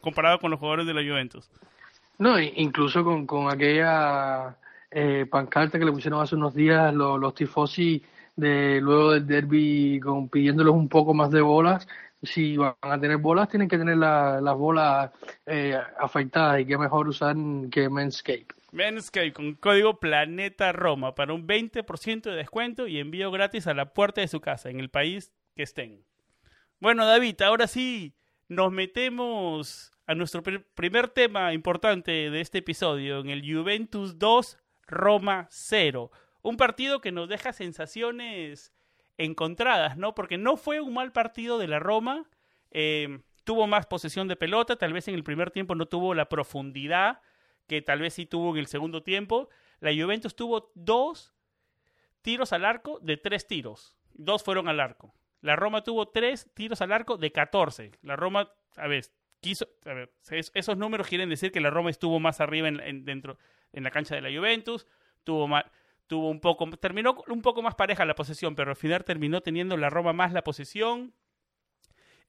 comparado 0.00 0.40
con 0.40 0.50
los 0.50 0.58
jugadores 0.58 0.86
de 0.86 0.94
la 0.94 1.02
Juventus. 1.02 1.48
No, 2.18 2.38
incluso 2.40 3.04
con, 3.04 3.26
con 3.26 3.48
aquella 3.48 4.56
eh, 4.90 5.24
pancarta 5.30 5.78
que 5.78 5.84
le 5.84 5.92
pusieron 5.92 6.20
hace 6.20 6.34
unos 6.34 6.52
días 6.52 6.92
los, 6.92 7.18
los 7.20 7.32
tifosi 7.34 8.02
de 8.40 8.80
luego 8.80 9.12
del 9.12 9.26
derby 9.26 10.00
con, 10.00 10.28
pidiéndoles 10.28 10.72
un 10.72 10.88
poco 10.88 11.14
más 11.14 11.30
de 11.30 11.40
bolas. 11.40 11.86
Si 12.22 12.56
van 12.56 12.74
a 12.80 13.00
tener 13.00 13.16
bolas, 13.16 13.48
tienen 13.48 13.68
que 13.68 13.78
tener 13.78 13.96
las 13.96 14.56
bolas 14.56 15.10
eh, 15.46 15.78
afectadas 15.98 16.60
y 16.60 16.66
qué 16.66 16.76
mejor 16.76 17.08
usar 17.08 17.34
que 17.70 17.88
Manscape. 17.88 18.46
Manscape 18.72 19.32
con 19.32 19.54
código 19.54 19.98
Planeta 19.98 20.72
Roma 20.72 21.14
para 21.14 21.32
un 21.32 21.46
20% 21.46 22.22
de 22.22 22.36
descuento 22.36 22.86
y 22.86 22.98
envío 22.98 23.30
gratis 23.30 23.66
a 23.66 23.74
la 23.74 23.94
puerta 23.94 24.20
de 24.20 24.28
su 24.28 24.40
casa 24.40 24.70
en 24.70 24.80
el 24.80 24.90
país 24.90 25.32
que 25.56 25.62
estén. 25.62 26.04
Bueno, 26.78 27.06
David, 27.06 27.40
ahora 27.42 27.66
sí 27.66 28.14
nos 28.48 28.72
metemos 28.72 29.92
a 30.06 30.14
nuestro 30.14 30.42
primer 30.74 31.08
tema 31.08 31.52
importante 31.52 32.10
de 32.10 32.40
este 32.40 32.58
episodio, 32.58 33.20
en 33.20 33.30
el 33.30 33.42
Juventus 33.42 34.18
2 34.18 34.58
Roma 34.86 35.46
0. 35.50 36.10
Un 36.42 36.56
partido 36.56 37.00
que 37.00 37.12
nos 37.12 37.28
deja 37.28 37.52
sensaciones 37.52 38.72
encontradas, 39.18 39.96
¿no? 39.96 40.14
Porque 40.14 40.38
no 40.38 40.56
fue 40.56 40.80
un 40.80 40.94
mal 40.94 41.12
partido 41.12 41.58
de 41.58 41.68
la 41.68 41.78
Roma. 41.78 42.28
Eh, 42.70 43.20
tuvo 43.44 43.66
más 43.66 43.86
posesión 43.86 44.28
de 44.28 44.36
pelota, 44.36 44.76
tal 44.76 44.92
vez 44.92 45.08
en 45.08 45.14
el 45.14 45.24
primer 45.24 45.50
tiempo 45.50 45.74
no 45.74 45.86
tuvo 45.86 46.14
la 46.14 46.28
profundidad 46.28 47.20
que 47.66 47.82
tal 47.82 48.00
vez 48.00 48.14
sí 48.14 48.26
tuvo 48.26 48.50
en 48.50 48.58
el 48.58 48.66
segundo 48.66 49.02
tiempo. 49.02 49.48
La 49.78 49.92
Juventus 49.92 50.34
tuvo 50.34 50.72
dos, 50.74 51.34
tiros 52.20 52.52
al 52.52 52.64
arco 52.64 52.98
de 53.00 53.16
tres 53.16 53.46
tiros. 53.46 53.96
Dos 54.12 54.42
fueron 54.42 54.68
al 54.68 54.80
arco. 54.80 55.14
La 55.40 55.56
Roma 55.56 55.84
tuvo 55.84 56.08
tres 56.08 56.50
tiros 56.54 56.80
al 56.82 56.92
arco 56.92 57.16
de 57.16 57.30
14. 57.30 57.92
La 58.02 58.16
Roma, 58.16 58.50
a 58.76 58.88
ver, 58.88 59.04
quiso, 59.40 59.68
a 59.84 59.94
ver, 59.94 60.12
esos 60.54 60.76
números 60.76 61.06
quieren 61.06 61.28
decir 61.28 61.52
que 61.52 61.60
la 61.60 61.70
Roma 61.70 61.90
estuvo 61.90 62.18
más 62.18 62.40
arriba 62.40 62.68
en, 62.68 63.04
dentro, 63.04 63.38
en 63.72 63.84
la 63.84 63.90
cancha 63.90 64.14
de 64.14 64.20
la 64.20 64.36
Juventus, 64.36 64.86
tuvo 65.24 65.46
más, 65.46 65.64
tuvo 66.10 66.28
un 66.28 66.40
poco, 66.40 66.68
terminó 66.70 67.22
un 67.28 67.40
poco 67.40 67.62
más 67.62 67.76
pareja 67.76 68.04
la 68.04 68.16
posesión, 68.16 68.56
pero 68.56 68.70
al 68.70 68.76
final 68.76 69.04
terminó 69.04 69.42
teniendo 69.42 69.76
la 69.76 69.90
Roma 69.90 70.12
más 70.12 70.32
la 70.32 70.42
posesión. 70.42 71.14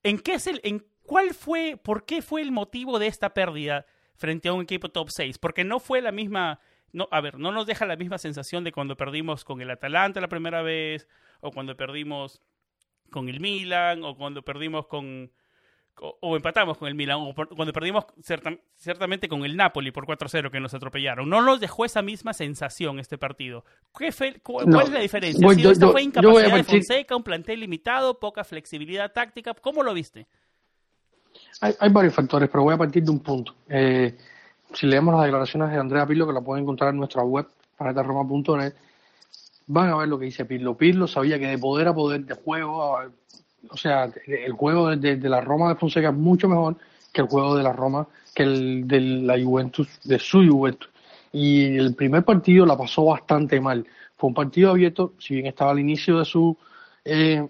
¿En 0.03 0.19
qué 0.19 0.35
es 0.35 0.45
el, 0.45 0.61
en 0.63 0.85
cuál 1.01 1.33
fue, 1.33 1.77
por 1.83 2.05
qué 2.05 2.21
fue 2.21 2.43
el 2.43 2.51
motivo 2.51 2.99
de 2.99 3.07
esta 3.07 3.33
pérdida 3.33 3.87
frente 4.17 4.49
a 4.49 4.53
un 4.53 4.61
equipo 4.61 4.89
top 4.89 5.09
6? 5.09 5.39
Porque 5.39 5.63
no 5.63 5.79
fue 5.79 5.99
la 5.99 6.11
misma, 6.11 6.59
no, 6.91 7.07
a 7.09 7.21
ver, 7.21 7.39
no 7.39 7.51
nos 7.51 7.65
deja 7.65 7.87
la 7.87 7.95
misma 7.95 8.19
sensación 8.19 8.63
de 8.63 8.71
cuando 8.71 8.95
perdimos 8.95 9.43
con 9.43 9.61
el 9.61 9.71
Atalanta 9.71 10.21
la 10.21 10.29
primera 10.29 10.61
vez, 10.61 11.07
o 11.39 11.49
cuando 11.49 11.75
perdimos 11.75 12.39
con 13.09 13.29
el 13.29 13.39
Milan, 13.39 14.03
o 14.03 14.15
cuando 14.15 14.43
perdimos 14.43 14.85
con, 14.85 15.31
o, 15.99 16.35
empatamos 16.35 16.77
con 16.77 16.87
el 16.87 16.95
Milan, 16.95 17.19
o 17.19 17.33
cuando 17.55 17.73
perdimos 17.73 18.05
ciertamente 18.75 19.27
con 19.27 19.45
el 19.45 19.55
Napoli 19.55 19.91
por 19.91 20.05
4-0 20.05 20.49
que 20.49 20.59
nos 20.59 20.73
atropellaron. 20.73 21.29
No 21.29 21.41
nos 21.41 21.59
dejó 21.59 21.85
esa 21.85 22.01
misma 22.01 22.33
sensación 22.33 22.99
este 22.99 23.17
partido. 23.17 23.63
¿Qué 23.97 24.11
¿Cuál 24.41 24.83
es 24.83 24.91
la 24.91 24.99
diferencia? 24.99 25.71
¿Esto 25.71 25.91
fue 25.91 26.03
incapacidad 26.03 26.55
de 26.55 26.63
Fonseca, 26.63 27.15
un 27.15 27.23
plantel 27.23 27.59
limitado, 27.59 28.19
poca 28.19 28.43
flexibilidad 28.43 29.11
táctica? 29.11 29.53
¿Cómo 29.53 29.83
lo 29.83 29.93
viste? 29.93 30.27
Hay, 31.61 31.89
varios 31.91 32.13
factores, 32.13 32.49
pero 32.49 32.63
voy 32.63 32.73
a 32.73 32.77
partir 32.77 33.03
de 33.03 33.11
un 33.11 33.19
punto. 33.19 33.55
Eh, 33.69 34.17
si 34.73 34.87
leemos 34.87 35.13
las 35.13 35.25
declaraciones 35.25 35.69
de 35.69 35.77
Andrea 35.77 36.05
Pirlo, 36.05 36.27
que 36.27 36.33
la 36.33 36.41
pueden 36.41 36.63
encontrar 36.63 36.91
en 36.91 36.97
nuestra 36.97 37.23
web, 37.23 37.47
planetaroma.net, 37.77 38.73
van 39.67 39.89
a 39.89 39.97
ver 39.97 40.07
lo 40.07 40.17
que 40.17 40.25
dice 40.25 40.45
Pirlo. 40.45 40.75
Pirlo 40.75 41.07
sabía 41.07 41.37
que 41.39 41.47
de 41.47 41.57
poder 41.57 41.87
a 41.87 41.93
poder 41.93 42.25
de 42.25 42.33
juego, 42.33 42.99
o 43.69 43.77
sea, 43.77 44.11
el 44.25 44.51
juego 44.53 44.95
de, 44.95 45.17
la 45.29 45.41
Roma 45.41 45.69
de 45.69 45.75
Fonseca 45.75 46.09
es 46.09 46.15
mucho 46.15 46.47
mejor 46.47 46.77
que 47.13 47.21
el 47.21 47.27
juego 47.27 47.55
de 47.55 47.63
la 47.63 47.73
Roma, 47.73 48.07
que 48.33 48.43
el 48.43 48.87
de 48.87 49.01
la 49.01 49.41
Juventus, 49.41 49.87
de 50.03 50.19
su 50.19 50.45
Juventus. 50.47 50.89
Y 51.33 51.77
el 51.77 51.95
primer 51.95 52.23
partido 52.23 52.65
la 52.65 52.77
pasó 52.77 53.05
bastante 53.05 53.59
mal. 53.59 53.85
Fue 54.17 54.27
un 54.29 54.33
partido 54.33 54.71
abierto, 54.71 55.13
si 55.17 55.35
bien 55.35 55.47
estaba 55.47 55.71
al 55.71 55.79
inicio 55.79 56.19
de 56.19 56.25
su 56.25 56.57
eh, 57.05 57.47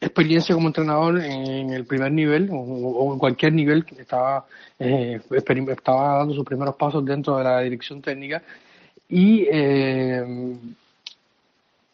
experiencia 0.00 0.54
como 0.54 0.68
entrenador 0.68 1.20
en 1.20 1.70
el 1.70 1.84
primer 1.86 2.12
nivel 2.12 2.48
o, 2.52 3.12
en 3.12 3.18
cualquier 3.18 3.52
nivel, 3.52 3.84
estaba, 3.98 4.46
eh, 4.78 5.20
estaba 5.30 6.18
dando 6.18 6.34
sus 6.34 6.44
primeros 6.44 6.76
pasos 6.76 7.04
dentro 7.04 7.36
de 7.36 7.44
la 7.44 7.60
dirección 7.60 8.02
técnica. 8.02 8.42
Y 9.08 9.46
eh, 9.50 10.56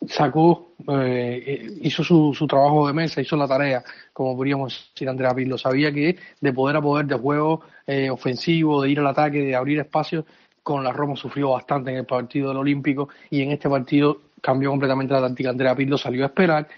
sacó, 0.09 0.73
eh, 0.89 1.79
hizo 1.83 2.03
su, 2.03 2.35
su, 2.35 2.47
trabajo 2.47 2.87
de 2.87 2.93
mesa, 2.93 3.21
hizo 3.21 3.37
la 3.37 3.47
tarea, 3.47 3.85
como 4.13 4.37
podríamos 4.37 4.91
decir 4.95 5.09
Andrea 5.09 5.35
Pirlo. 5.35 5.59
Sabía 5.59 5.93
que 5.93 6.17
de 6.41 6.53
poder 6.53 6.77
a 6.77 6.83
poder 6.83 7.07
de 7.07 7.17
juego 7.17 7.63
eh, 7.87 8.11
ofensivo, 8.11 8.83
de 8.83 8.91
ir 8.91 9.01
al 9.01 9.09
ataque, 9.09 9.39
de 9.39 9.55
abrir 9.55 9.79
espacios, 9.79 10.25
con 10.63 10.85
la 10.85 10.93
Roma 10.93 11.17
sufrió 11.17 11.51
bastante 11.51 11.91
en 11.91 11.99
el 11.99 12.07
partido 12.07 12.49
del 12.49 12.59
Olímpico 12.59 13.09
y 13.31 13.43
en 13.43 13.53
este 13.53 13.69
partido 13.69 14.21
cambió 14.41 14.71
completamente 14.71 15.13
la 15.13 15.21
táctica. 15.21 15.51
Andrea 15.51 15.75
Pirlo 15.75 15.99
salió 15.99 16.25
a 16.25 16.27
esperar 16.27 16.69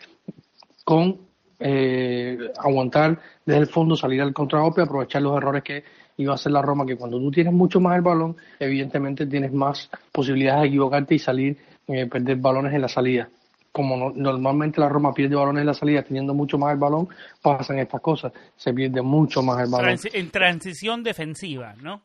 con 0.84 1.18
eh, 1.58 2.38
aguantar 2.58 3.18
desde 3.44 3.60
el 3.60 3.66
fondo, 3.68 3.96
salir 3.96 4.20
al 4.20 4.32
contragolpe, 4.32 4.82
aprovechar 4.82 5.22
los 5.22 5.36
errores 5.36 5.62
que 5.62 5.84
iba 6.16 6.32
a 6.32 6.34
hacer 6.34 6.52
la 6.52 6.62
Roma, 6.62 6.84
que 6.84 6.96
cuando 6.96 7.18
tú 7.18 7.30
tienes 7.30 7.52
mucho 7.52 7.80
más 7.80 7.96
el 7.96 8.02
balón, 8.02 8.36
evidentemente 8.58 9.26
tienes 9.26 9.52
más 9.52 9.90
posibilidades 10.10 10.62
de 10.62 10.68
equivocarte 10.68 11.14
y 11.14 11.18
salir 11.18 11.58
eh, 11.88 12.06
perder 12.06 12.36
balones 12.36 12.72
en 12.72 12.80
la 12.80 12.88
salida. 12.88 13.28
Como 13.70 14.10
normalmente 14.10 14.80
la 14.80 14.88
Roma 14.88 15.14
pierde 15.14 15.34
balones 15.34 15.62
en 15.62 15.66
la 15.66 15.74
salida 15.74 16.02
teniendo 16.02 16.34
mucho 16.34 16.58
más 16.58 16.72
el 16.74 16.78
balón, 16.78 17.08
pasan 17.40 17.78
estas 17.78 18.00
cosas. 18.00 18.32
Se 18.56 18.72
pierde 18.72 19.00
mucho 19.00 19.42
más 19.42 19.64
el 19.64 19.70
balón. 19.70 19.98
en 20.12 20.30
transición 20.30 21.02
defensiva, 21.02 21.74
¿no? 21.80 22.02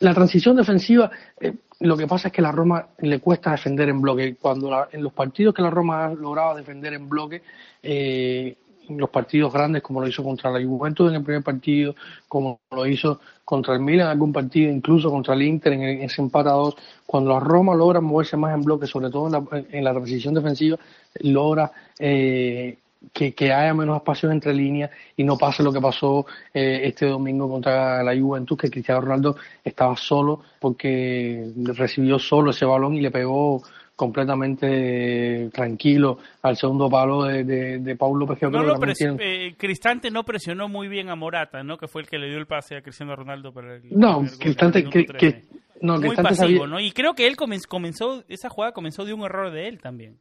La 0.00 0.14
transición 0.14 0.56
defensiva, 0.56 1.10
eh, 1.40 1.54
lo 1.80 1.96
que 1.96 2.06
pasa 2.06 2.28
es 2.28 2.34
que 2.34 2.42
la 2.42 2.52
Roma 2.52 2.88
le 2.98 3.20
cuesta 3.20 3.52
defender 3.52 3.88
en 3.88 4.00
bloque. 4.00 4.36
Cuando 4.40 4.88
en 4.90 5.02
los 5.02 5.12
partidos 5.12 5.54
que 5.54 5.62
la 5.62 5.70
Roma 5.70 6.06
ha 6.06 6.14
logrado 6.14 6.56
defender 6.56 6.92
en 6.94 7.08
bloque, 7.08 7.42
eh, 7.82 8.56
los 8.88 9.10
partidos 9.10 9.52
grandes, 9.52 9.82
como 9.82 10.00
lo 10.00 10.08
hizo 10.08 10.22
contra 10.22 10.50
la 10.50 10.64
Juventus 10.64 11.08
en 11.08 11.16
el 11.16 11.22
primer 11.22 11.42
partido, 11.42 11.94
como 12.28 12.60
lo 12.70 12.86
hizo 12.86 13.20
contra 13.44 13.74
el 13.74 13.80
Milan 13.80 14.06
en 14.06 14.12
algún 14.12 14.32
partido, 14.32 14.70
incluso 14.70 15.10
contra 15.10 15.34
el 15.34 15.42
Inter 15.42 15.72
en 15.74 16.02
ese 16.02 16.22
empate 16.22 16.50
dos, 16.50 16.76
cuando 17.06 17.32
la 17.32 17.40
Roma 17.40 17.74
logra 17.74 18.00
moverse 18.00 18.36
más 18.36 18.54
en 18.54 18.62
bloque, 18.62 18.86
sobre 18.86 19.10
todo 19.10 19.26
en 19.26 19.84
la, 19.84 19.92
transición 19.92 20.34
defensiva, 20.34 20.78
logra 21.20 21.70
eh, 21.98 22.78
que, 23.12 23.52
haya 23.52 23.74
menos 23.74 23.96
espacios 23.96 24.32
entre 24.32 24.54
líneas 24.54 24.90
y 25.16 25.24
no 25.24 25.36
pase 25.36 25.62
lo 25.62 25.72
que 25.72 25.80
pasó 25.80 26.26
eh, 26.54 26.82
este 26.84 27.06
domingo 27.06 27.48
contra 27.48 28.02
la 28.02 28.18
Juventus, 28.18 28.56
que 28.58 28.70
Cristiano 28.70 29.00
Ronaldo 29.00 29.36
estaba 29.64 29.96
solo 29.96 30.40
porque 30.60 31.50
recibió 31.74 32.18
solo 32.18 32.50
ese 32.50 32.64
balón 32.64 32.94
y 32.94 33.00
le 33.00 33.10
pegó 33.10 33.62
completamente 34.02 35.48
tranquilo 35.52 36.18
al 36.42 36.56
segundo 36.56 36.90
palo 36.90 37.22
de, 37.22 37.44
de, 37.44 37.96
Paulo 37.96 38.26
López. 38.26 38.42
No 38.42 39.16
eh, 39.20 39.54
Cristante 39.56 40.10
no 40.10 40.24
presionó 40.24 40.68
muy 40.68 40.88
bien 40.88 41.08
a 41.08 41.14
Morata, 41.14 41.62
¿no? 41.62 41.78
Que 41.78 41.86
fue 41.86 42.02
el 42.02 42.08
que 42.08 42.18
le 42.18 42.28
dio 42.28 42.38
el 42.38 42.46
pase 42.46 42.76
a 42.76 42.82
Cristiano 42.82 43.14
Ronaldo 43.14 43.52
para 43.52 43.76
el. 43.76 43.82
No, 43.90 44.24
Cristante. 44.40 44.82
Que, 44.82 45.44
no, 45.82 46.00
muy 46.00 46.16
pasivo, 46.16 46.66
¿no? 46.66 46.80
Y 46.80 46.90
creo 46.90 47.14
que 47.14 47.28
él 47.28 47.36
comenzó, 47.36 48.24
esa 48.26 48.48
jugada 48.48 48.72
comenzó 48.72 49.04
de 49.04 49.12
un 49.12 49.22
error 49.22 49.52
de 49.52 49.68
él 49.68 49.78
también. 49.78 50.18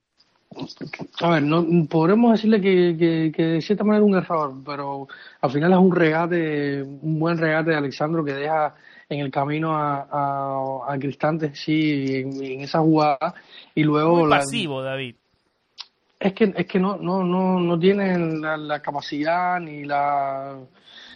A 1.21 1.29
ver, 1.31 1.41
no 1.41 1.65
podremos 1.89 2.33
decirle 2.33 2.61
que, 2.61 2.95
que, 2.99 3.31
que, 3.35 3.43
de 3.43 3.61
cierta 3.61 3.83
manera 3.83 4.05
es 4.05 4.11
un 4.11 4.17
error, 4.17 4.53
pero 4.63 5.07
al 5.39 5.49
final 5.49 5.71
es 5.71 5.79
un 5.79 5.95
regate, 5.95 6.83
un 6.83 7.17
buen 7.17 7.39
regate 7.39 7.71
de 7.71 7.77
Alexandro 7.77 8.23
que 8.23 8.33
deja 8.33 8.75
en 9.11 9.19
el 9.19 9.29
camino 9.29 9.75
a, 9.75 10.07
a, 10.09 10.93
a 10.93 10.97
Cristante, 10.97 11.53
sí, 11.53 12.15
en, 12.15 12.61
esa 12.61 12.79
jugada. 12.79 13.33
Y 13.75 13.83
luego. 13.83 14.19
Muy 14.19 14.29
pasivo, 14.29 14.81
David. 14.81 15.15
Es 16.19 16.33
que, 16.33 16.53
es 16.55 16.65
que 16.65 16.79
no, 16.79 16.97
no, 16.97 17.23
no, 17.23 17.59
no 17.59 17.79
tienen 17.79 18.41
la, 18.41 18.81
capacidad 18.81 19.59
ni 19.59 19.83
la. 19.83 20.57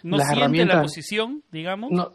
No 0.03 0.17
las 0.17 0.31
herramientas. 0.31 0.77
la 0.77 0.81
posición, 0.83 1.41
digamos. 1.51 1.91
No, 1.91 2.11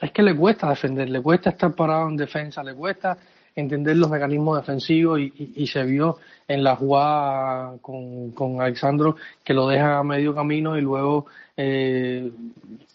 es 0.00 0.10
que 0.10 0.22
le 0.22 0.34
cuesta 0.34 0.68
defender, 0.68 1.08
le 1.08 1.22
cuesta 1.22 1.50
estar 1.50 1.74
parado 1.74 2.08
en 2.08 2.16
defensa, 2.16 2.62
le 2.62 2.74
cuesta 2.74 3.16
entender 3.54 3.96
los 3.96 4.10
mecanismos 4.10 4.58
defensivos 4.58 5.20
y, 5.20 5.52
y, 5.54 5.66
se 5.68 5.84
vio 5.84 6.18
en 6.48 6.64
la 6.64 6.74
jugada 6.74 7.76
con, 7.80 8.32
con 8.32 8.60
Alexandro 8.60 9.14
que 9.44 9.54
lo 9.54 9.68
deja 9.68 9.98
a 9.98 10.02
medio 10.02 10.34
camino 10.34 10.76
y 10.76 10.80
luego 10.80 11.26
eh, 11.56 12.32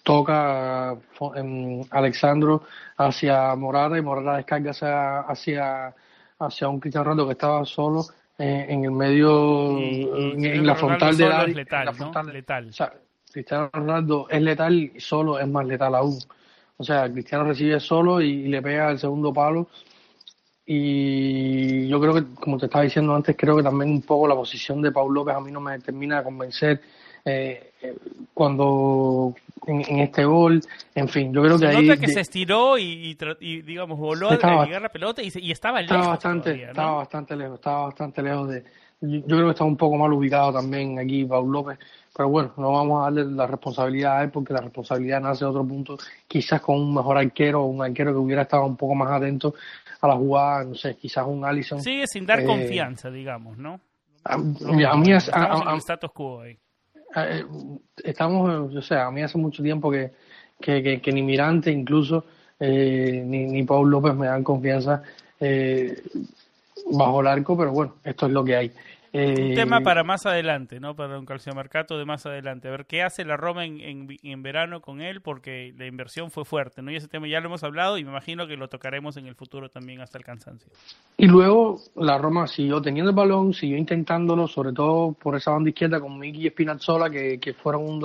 toca 0.04 0.98
en 1.36 1.86
Alexandro 1.92 2.64
hacia 2.98 3.56
Morata 3.56 3.98
y 3.98 4.02
Morata 4.02 4.38
descarga 4.38 4.72
hacia, 4.72 5.20
hacia, 5.22 5.96
hacia 6.40 6.68
un 6.68 6.80
Cristiano 6.80 7.06
Ronaldo 7.06 7.28
que 7.28 7.34
estaba 7.34 7.66
solo 7.66 8.06
eh, 8.38 8.66
en 8.70 8.86
el 8.86 8.92
medio, 8.92 9.78
en, 9.78 10.66
la 10.66 10.76
frontal 10.76 11.16
de 11.16 11.28
la, 11.28 11.46
letal, 11.46 11.90
O 12.70 12.74
sea, 12.74 12.94
Cristiano 13.32 13.70
Ronaldo 13.72 14.28
es 14.30 14.42
letal 14.42 14.74
y 14.74 15.00
solo 15.00 15.40
es 15.40 15.48
más 15.48 15.66
letal 15.66 15.96
aún. 15.96 16.18
O 16.78 16.84
sea, 16.84 17.12
Cristiano 17.12 17.44
recibe 17.44 17.80
solo 17.80 18.22
y, 18.22 18.48
le 18.48 18.62
pega 18.62 18.92
el 18.92 19.00
segundo 19.00 19.34
palo. 19.34 19.68
Y 20.66 21.88
yo 21.88 22.00
creo 22.00 22.14
que, 22.14 22.24
como 22.36 22.58
te 22.58 22.68
estaba 22.68 22.84
diciendo 22.86 23.14
antes, 23.14 23.36
creo 23.38 23.58
que 23.58 23.64
también 23.64 23.92
un 23.92 24.02
poco 24.04 24.28
la 24.28 24.36
posición 24.36 24.82
de 24.82 24.92
Paul 24.92 25.14
López 25.14 25.36
a 25.36 25.42
mí 25.42 25.52
no 25.52 25.60
me 25.60 25.78
termina 25.80 26.20
de 26.20 26.24
convencer 26.24 26.82
eh, 27.26 27.72
cuando 28.34 29.36
en, 29.68 30.00
este 30.00 30.26
gol, 30.26 30.62
en 30.96 31.08
fin, 31.08 31.34
yo 31.34 31.44
creo 31.44 31.58
se 31.58 31.68
que 31.68 31.74
nota 31.74 31.98
que 31.98 32.08
se 32.08 32.22
estiró 32.22 32.78
y, 32.78 33.16
digamos 33.66 33.98
voló 33.98 34.30
a 34.32 34.66
llegar 34.66 34.82
la 34.82 34.90
pelota 34.90 35.22
y, 35.22 35.52
estaba 35.52 35.82
lejos. 35.82 36.08
Bastante, 36.08 36.64
Estaba 36.64 36.94
bastante 36.94 37.36
lejos, 37.36 37.56
estaba 37.56 37.86
bastante 37.86 38.22
lejos 38.22 38.50
de. 38.50 38.64
Yo, 39.02 39.22
creo 39.26 39.46
que 39.46 39.52
está 39.52 39.64
un 39.64 39.78
poco 39.78 39.96
mal 39.96 40.12
ubicado 40.12 40.52
también 40.52 41.00
aquí 41.00 41.24
Paul 41.24 41.50
López, 41.50 41.80
pero 42.14 42.28
bueno, 42.28 42.52
no 42.58 42.74
vamos 42.74 43.00
a 43.00 43.04
darle 43.06 43.32
la 43.34 43.48
responsabilidad 43.48 44.18
a 44.18 44.24
él 44.24 44.30
porque 44.30 44.52
la 44.52 44.60
responsabilidad 44.60 45.22
nace 45.22 45.46
de 45.46 45.52
otro 45.52 45.66
punto, 45.66 45.98
quizás 46.28 46.60
con 46.60 46.82
un 46.82 46.94
mejor 46.94 47.18
arquero 47.18 47.62
o 47.62 47.68
un 47.68 47.82
arquero 47.82 48.12
que 48.12 48.18
hubiera 48.18 48.42
estado 48.42 48.66
un 48.66 48.76
poco 48.76 48.96
más 48.96 49.10
atento 49.10 49.56
a 50.02 50.08
la 50.08 50.16
jugada, 50.16 50.66
no 50.66 50.76
sé, 50.76 50.98
quizás 50.98 51.26
un 51.26 51.46
Allison. 51.46 51.82
Sigue 51.82 52.08
sin 52.08 52.26
dar 52.26 52.42
eh, 52.42 52.46
confianza, 52.46 53.10
digamos, 53.10 53.58
¿no? 53.58 53.80
A, 54.26 54.38
mí 54.38 55.12
es, 55.12 55.32
status 55.78 56.12
quo 56.12 56.42
ahí. 56.42 56.58
Eh, 57.16 57.46
estamos, 58.04 58.76
o 58.76 58.82
sea, 58.82 59.08
a 59.08 59.12
mí 59.12 59.22
hace 59.22 59.38
mucho 59.38 59.64
tiempo 59.64 59.90
que, 59.92 60.12
que, 60.60 61.02
que, 61.02 61.12
ni 61.12 61.24
Mirante 61.24 61.72
incluso, 61.72 62.26
eh, 62.60 63.24
ni, 63.26 63.46
ni 63.46 63.64
Paul 63.64 63.90
López 63.90 64.14
me 64.16 64.28
dan 64.28 64.44
confianza 64.44 65.02
eh, 65.40 66.02
bajo 66.92 67.22
el 67.22 67.28
arco, 67.28 67.58
pero 67.58 67.72
bueno, 67.72 67.96
esto 68.04 68.28
es 68.28 68.32
lo 68.32 68.44
que 68.44 68.56
hay. 68.56 68.72
Un 69.14 69.56
tema 69.56 69.82
para 69.82 70.04
más 70.04 70.26
adelante, 70.26 70.80
¿no? 70.80 70.96
Para 70.96 71.18
un 71.18 71.26
calciomercato 71.26 71.98
de 71.98 72.06
más 72.06 72.26
adelante. 72.26 72.68
A 72.68 72.72
ver 72.72 72.86
qué 72.86 73.04
hace 73.04 73.26
la 73.26 73.38
Roma 73.38 73.66
en, 73.66 74.08
en, 74.22 74.44
verano 74.44 74.82
con 74.82 75.02
él, 75.02 75.22
porque 75.22 75.74
la 75.78 75.86
inversión 75.86 76.32
fue 76.32 76.46
fuerte, 76.46 76.82
¿no? 76.82 76.92
Y 76.92 76.96
ese 76.96 77.08
tema 77.08 77.28
ya 77.28 77.40
lo 77.40 77.48
hemos 77.48 77.64
hablado 77.64 77.98
y 77.98 78.04
me 78.04 78.12
imagino 78.12 78.48
que 78.48 78.56
lo 78.56 78.68
tocaremos 78.68 79.18
en 79.18 79.28
el 79.28 79.36
futuro 79.36 79.70
también 79.70 80.02
hasta 80.02 80.18
el 80.18 80.24
cansancio. 80.24 80.72
Y 81.18 81.28
luego 81.28 81.80
la 81.96 82.18
Roma 82.18 82.48
siguió 82.48 82.82
teniendo 82.82 83.10
el 83.12 83.16
balón, 83.16 83.54
siguió 83.54 83.78
intentándolo, 83.78 84.48
sobre 84.48 84.74
todo 84.74 85.14
por 85.14 85.36
esa 85.36 85.52
banda 85.52 85.70
izquierda 85.70 86.00
con 86.00 86.18
Miki 86.18 86.46
y 86.46 86.50
Spinazzola, 86.50 87.10
que, 87.10 87.40
que 87.40 87.54
fueron 87.54 87.84
un 87.84 88.00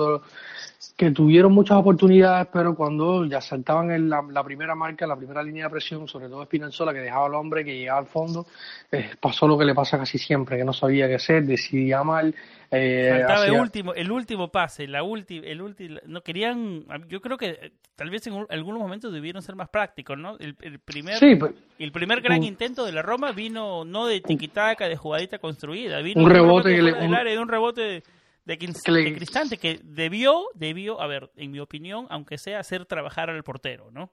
que 0.95 1.11
tuvieron 1.11 1.51
muchas 1.51 1.77
oportunidades, 1.77 2.47
pero 2.53 2.73
cuando 2.73 3.25
ya 3.25 3.41
saltaban 3.41 3.91
en 3.91 4.09
la, 4.09 4.43
primera 4.43 4.75
marca, 4.75 5.05
la 5.05 5.17
primera 5.17 5.43
línea 5.43 5.65
de 5.65 5.69
presión, 5.69 6.07
sobre 6.07 6.29
todo 6.29 6.43
Spinazzola, 6.45 6.93
que 6.93 6.99
dejaba 6.99 7.25
al 7.25 7.35
hombre, 7.35 7.65
que 7.65 7.77
llegaba 7.77 7.99
al 7.99 8.05
fondo, 8.05 8.45
eh, 8.91 9.11
pasó 9.19 9.45
lo 9.47 9.57
que 9.57 9.65
le 9.65 9.75
pasa 9.75 9.97
casi 9.97 10.17
siempre, 10.17 10.57
que 10.57 10.63
no 10.63 10.71
sabía 10.71 10.94
qué 10.95 11.15
hacer, 11.15 11.43
decidía 11.43 12.03
mal. 12.03 12.33
Eh, 12.71 13.09
Faltaba 13.09 13.45
el 13.45 13.53
último, 13.53 13.93
el 13.93 14.11
último 14.11 14.51
pase, 14.51 14.87
la 14.87 15.03
última, 15.03 15.45
el 15.45 15.61
último, 15.61 15.99
no 16.07 16.21
querían, 16.21 16.85
yo 17.07 17.21
creo 17.21 17.37
que 17.37 17.49
eh, 17.49 17.71
tal 17.95 18.09
vez 18.09 18.25
en 18.27 18.45
algunos 18.49 18.81
momentos 18.81 19.13
debieron 19.13 19.41
ser 19.41 19.55
más 19.55 19.69
prácticos, 19.69 20.17
¿no? 20.17 20.37
El, 20.39 20.55
primer, 20.79 21.17
pues, 21.39 21.53
el 21.77 21.91
primer 21.91 22.21
gran 22.21 22.43
intento 22.43 22.85
de 22.85 22.91
la 22.91 23.01
Roma 23.01 23.31
vino 23.31 23.85
no 23.85 24.07
de 24.07 24.19
tiquitaca, 24.21 24.89
de 24.89 24.97
jugadita 24.97 25.37
construida, 25.37 26.01
vino 26.01 26.21
un 26.23 26.29
rebote, 26.29 26.75
que 26.75 26.81
le, 26.81 27.37
un 27.39 27.47
rebote 27.47 27.81
de 27.81 28.03
de, 28.45 28.57
Cristante, 28.57 29.57
que 29.57 29.79
debió, 29.83 30.45
debió, 30.53 31.01
a 31.01 31.07
ver, 31.07 31.31
en 31.35 31.51
mi 31.51 31.59
opinión, 31.59 32.05
aunque 32.09 32.37
sea 32.37 32.59
hacer 32.59 32.85
trabajar 32.85 33.29
al 33.29 33.43
portero, 33.43 33.89
¿no? 33.91 34.11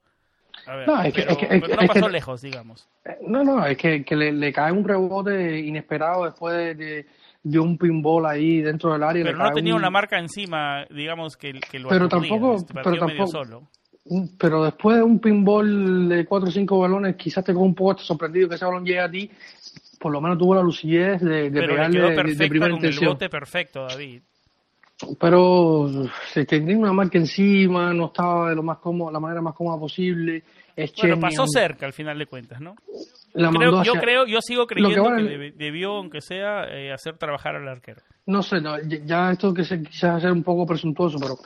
A 0.67 0.77
ver, 0.77 0.87
no, 0.87 1.03
es 1.03 1.15
que, 1.15 1.25
no 1.25 1.87
pasó 1.87 2.09
lejos, 2.09 2.43
digamos. 2.43 2.89
No, 3.27 3.43
no, 3.43 3.65
es 3.67 3.77
que, 3.77 4.05
le, 4.11 4.53
cae 4.53 4.73
un 4.73 4.85
rebote 4.85 5.59
inesperado 5.59 6.25
después 6.25 6.77
de, 6.77 7.07
de, 7.43 7.59
un 7.59 7.77
pinball 7.77 8.27
ahí 8.27 8.61
dentro 8.61 8.93
del 8.93 9.03
área. 9.03 9.25
Pero 9.25 9.39
no 9.39 9.51
tenía 9.51 9.75
una 9.75 9.91
marca 9.91 10.19
encima, 10.19 10.85
digamos, 10.91 11.37
que, 11.37 11.61
que 11.61 11.79
lo 11.79 11.89
Pero 11.89 12.09
tampoco, 12.09 12.57
este 12.57 12.75
pero 12.75 12.97
tampoco, 12.97 13.27
solo. 13.27 13.69
Pero 14.39 14.65
después 14.65 14.97
de 14.97 15.03
un 15.03 15.21
pinball 15.21 16.09
de 16.09 16.25
cuatro 16.25 16.49
o 16.49 16.53
cinco 16.53 16.79
balones, 16.79 17.17
quizás 17.17 17.45
te 17.45 17.55
con 17.55 17.63
un 17.63 17.75
poco 17.75 17.99
sorprendido 17.99 18.49
que 18.49 18.57
ese 18.57 18.65
balón 18.65 18.85
llegue 18.85 19.01
a 19.01 19.11
ti 19.11 19.31
por 20.03 20.13
lo 20.13 20.21
menos 20.21 20.37
tuvo 20.37 20.55
la 20.57 20.63
lucidez 20.63 21.23
de, 21.23 21.49
de 21.49 21.63
pegarle 21.63 22.01
de, 22.35 22.49
primera 22.49 22.75
intención. 22.75 23.05
El 23.05 23.09
bote 23.11 23.31
perfecto, 23.31 23.87
David. 23.87 24.23
Pero 25.19 25.91
se 26.33 26.45
tenía 26.45 26.77
una 26.77 26.93
marca 26.93 27.19
encima, 27.19 27.93
no 27.93 28.07
estaba 28.07 28.51
de 28.51 28.57
lo 28.57 28.63
más 28.63 28.79
cómodo, 28.79 29.11
la 29.11 29.21
manera 29.21 29.41
más 29.41 29.55
cómoda 29.55 29.79
posible. 29.79 30.43
Es 30.75 30.93
bueno, 30.97 31.21
pasó 31.21 31.47
cerca 31.47 31.87
al 31.87 31.93
final 31.93 32.19
de 32.19 32.27
cuentas, 32.27 32.61
¿no? 32.61 32.75
yo 33.35 33.95
creo, 33.95 34.27
yo 34.27 34.41
sigo 34.41 34.67
creyendo 34.67 35.17
que, 35.17 35.53
debió, 35.57 35.97
aunque 35.97 36.21
sea, 36.21 36.65
eh, 36.65 36.93
hacer 36.93 37.17
trabajar 37.17 37.57
al 37.57 37.69
arquero. 37.69 38.01
No 38.27 38.43
sé, 38.43 38.57
ya 39.05 39.33
esto 39.33 39.53
que 39.53 39.65
se 39.65 39.83
quizás 39.83 40.19
hacer 40.19 40.33
un 40.33 40.43
poco 40.43 40.67
presuntuoso, 40.67 41.19
pero 41.19 41.37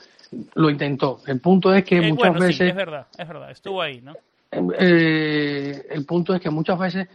lo 0.55 0.69
intentó. 0.69 1.19
El 1.25 1.39
punto 1.39 1.73
es 1.73 1.83
que 1.83 1.97
eh, 1.97 2.11
muchas 2.11 2.33
veces. 2.33 2.69
es 2.69 2.75
verdad, 2.75 3.07
es 3.17 3.27
verdad, 3.27 3.51
estuvo 3.51 3.81
ahí, 3.81 4.01
¿no? 4.01 4.13
Eh, 4.51 5.87
el 5.89 6.05
punto 6.05 6.33
es 6.33 6.41
que 6.41 6.49
muchas 6.49 6.79
veces 6.79 7.07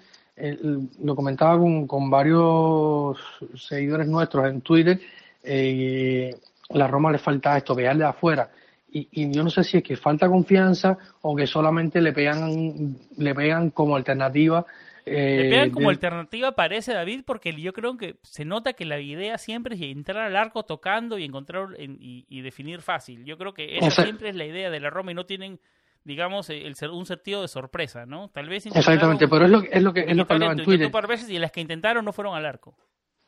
lo 1.02 1.14
comentaba 1.14 1.58
con, 1.58 1.86
con, 1.86 2.10
varios 2.10 3.18
seguidores 3.54 4.08
nuestros 4.08 4.46
en 4.46 4.60
Twitter, 4.62 4.98
eh, 5.42 6.34
la 6.70 6.86
Roma 6.86 7.10
le 7.10 7.18
falta 7.18 7.56
esto, 7.56 7.74
pegarle 7.74 8.04
de 8.04 8.10
afuera. 8.10 8.50
Y, 8.90 9.08
y, 9.10 9.32
yo 9.32 9.42
no 9.42 9.50
sé 9.50 9.64
si 9.64 9.78
es 9.78 9.82
que 9.82 9.96
falta 9.96 10.28
confianza 10.28 10.98
o 11.22 11.34
que 11.34 11.46
solamente 11.46 12.00
le 12.00 12.12
pegan, 12.12 12.96
le 13.16 13.34
pegan 13.34 13.70
como 13.70 13.96
alternativa. 13.96 14.66
Eh, 15.06 15.44
le 15.44 15.50
pegan 15.50 15.70
como 15.70 15.90
alternativa, 15.90 16.52
parece 16.52 16.92
David, 16.92 17.22
porque 17.26 17.58
yo 17.60 17.72
creo 17.72 17.96
que 17.96 18.16
se 18.22 18.44
nota 18.44 18.74
que 18.74 18.84
la 18.84 19.00
idea 19.00 19.38
siempre 19.38 19.74
es 19.74 19.80
entrar 19.82 20.24
al 20.24 20.36
arco 20.36 20.64
tocando 20.64 21.18
y 21.18 21.24
encontrar 21.24 21.68
y, 21.78 22.40
definir 22.42 22.82
fácil. 22.82 23.24
Yo 23.24 23.38
creo 23.38 23.54
que 23.54 23.78
esa 23.78 24.02
siempre 24.02 24.28
es 24.28 24.36
la 24.36 24.44
idea 24.44 24.70
de 24.70 24.80
la 24.80 24.90
Roma 24.90 25.12
y 25.12 25.14
no 25.14 25.26
tienen 25.26 25.58
digamos, 26.04 26.50
el, 26.50 26.74
un 26.90 27.06
sentido 27.06 27.42
de 27.42 27.48
sorpresa, 27.48 28.06
¿no? 28.06 28.28
Tal 28.30 28.48
vez 28.48 28.66
Exactamente, 28.66 29.28
pero 29.28 29.44
es 29.44 29.50
lo, 29.50 29.62
es 29.62 29.82
lo 29.82 29.92
que, 29.92 30.00
es 30.00 30.16
lo 30.16 30.26
que 30.26 30.32
hablaba 30.32 30.52
en 30.52 30.64
Twitter. 30.64 30.90
veces 31.08 31.30
y 31.30 31.38
las 31.38 31.52
que 31.52 31.60
intentaron 31.60 32.04
no 32.04 32.12
fueron 32.12 32.34
al 32.34 32.44
arco. 32.46 32.76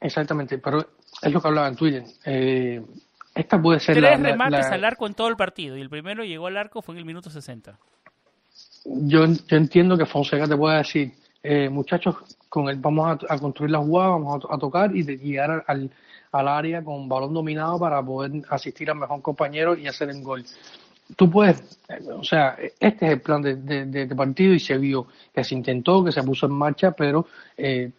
Exactamente, 0.04 0.58
pero 0.58 0.86
es 1.22 1.32
lo 1.32 1.40
que 1.40 1.48
hablaba 1.48 1.66
en 1.66 1.76
Twitter. 1.76 2.04
Eh, 2.26 2.82
esta 3.34 3.60
puede 3.60 3.80
ser 3.80 3.96
Tres 3.96 4.20
remates 4.20 4.66
al 4.66 4.84
arco 4.84 5.06
en 5.06 5.14
todo 5.14 5.28
el 5.28 5.36
partido 5.36 5.78
y 5.78 5.80
el 5.80 5.88
primero 5.88 6.22
llegó 6.24 6.46
al 6.46 6.58
arco 6.58 6.82
fue 6.82 6.94
en 6.94 6.98
el 6.98 7.04
minuto 7.06 7.30
60. 7.30 7.78
Yo, 8.84 9.24
yo 9.24 9.56
entiendo 9.56 9.96
que 9.96 10.04
Fonseca 10.04 10.46
te 10.46 10.58
puede 10.58 10.76
decir, 10.76 11.10
eh, 11.42 11.70
muchachos, 11.70 12.16
con 12.50 12.68
él 12.68 12.76
vamos 12.80 13.24
a, 13.26 13.38
construir 13.38 13.70
la 13.70 13.78
jugada, 13.78 14.10
vamos 14.10 14.44
a, 14.48 14.58
tocar 14.58 14.94
y 14.94 15.02
de 15.04 15.16
llegar 15.16 15.64
al, 15.66 15.90
al 16.32 16.48
área 16.48 16.84
con 16.84 17.08
balón 17.08 17.32
dominado 17.32 17.78
para 17.78 18.02
poder 18.02 18.42
asistir 18.50 18.90
al 18.90 18.98
mejor 18.98 19.22
compañero 19.22 19.74
y 19.74 19.86
hacer 19.86 20.10
el 20.10 20.22
gol 20.22 20.44
tú 21.16 21.30
puedes, 21.30 21.78
o 22.16 22.24
sea, 22.24 22.56
este 22.80 23.06
es 23.06 23.12
el 23.12 23.20
plan 23.20 23.42
de, 23.42 23.56
de, 23.56 24.06
partido 24.14 24.54
y 24.54 24.58
se 24.58 24.78
vio 24.78 25.06
que 25.34 25.44
se 25.44 25.54
intentó, 25.54 26.02
que 26.02 26.12
se 26.12 26.22
puso 26.22 26.46
en 26.46 26.52
marcha, 26.52 26.92
pero 26.92 27.26
eh, 27.58 27.90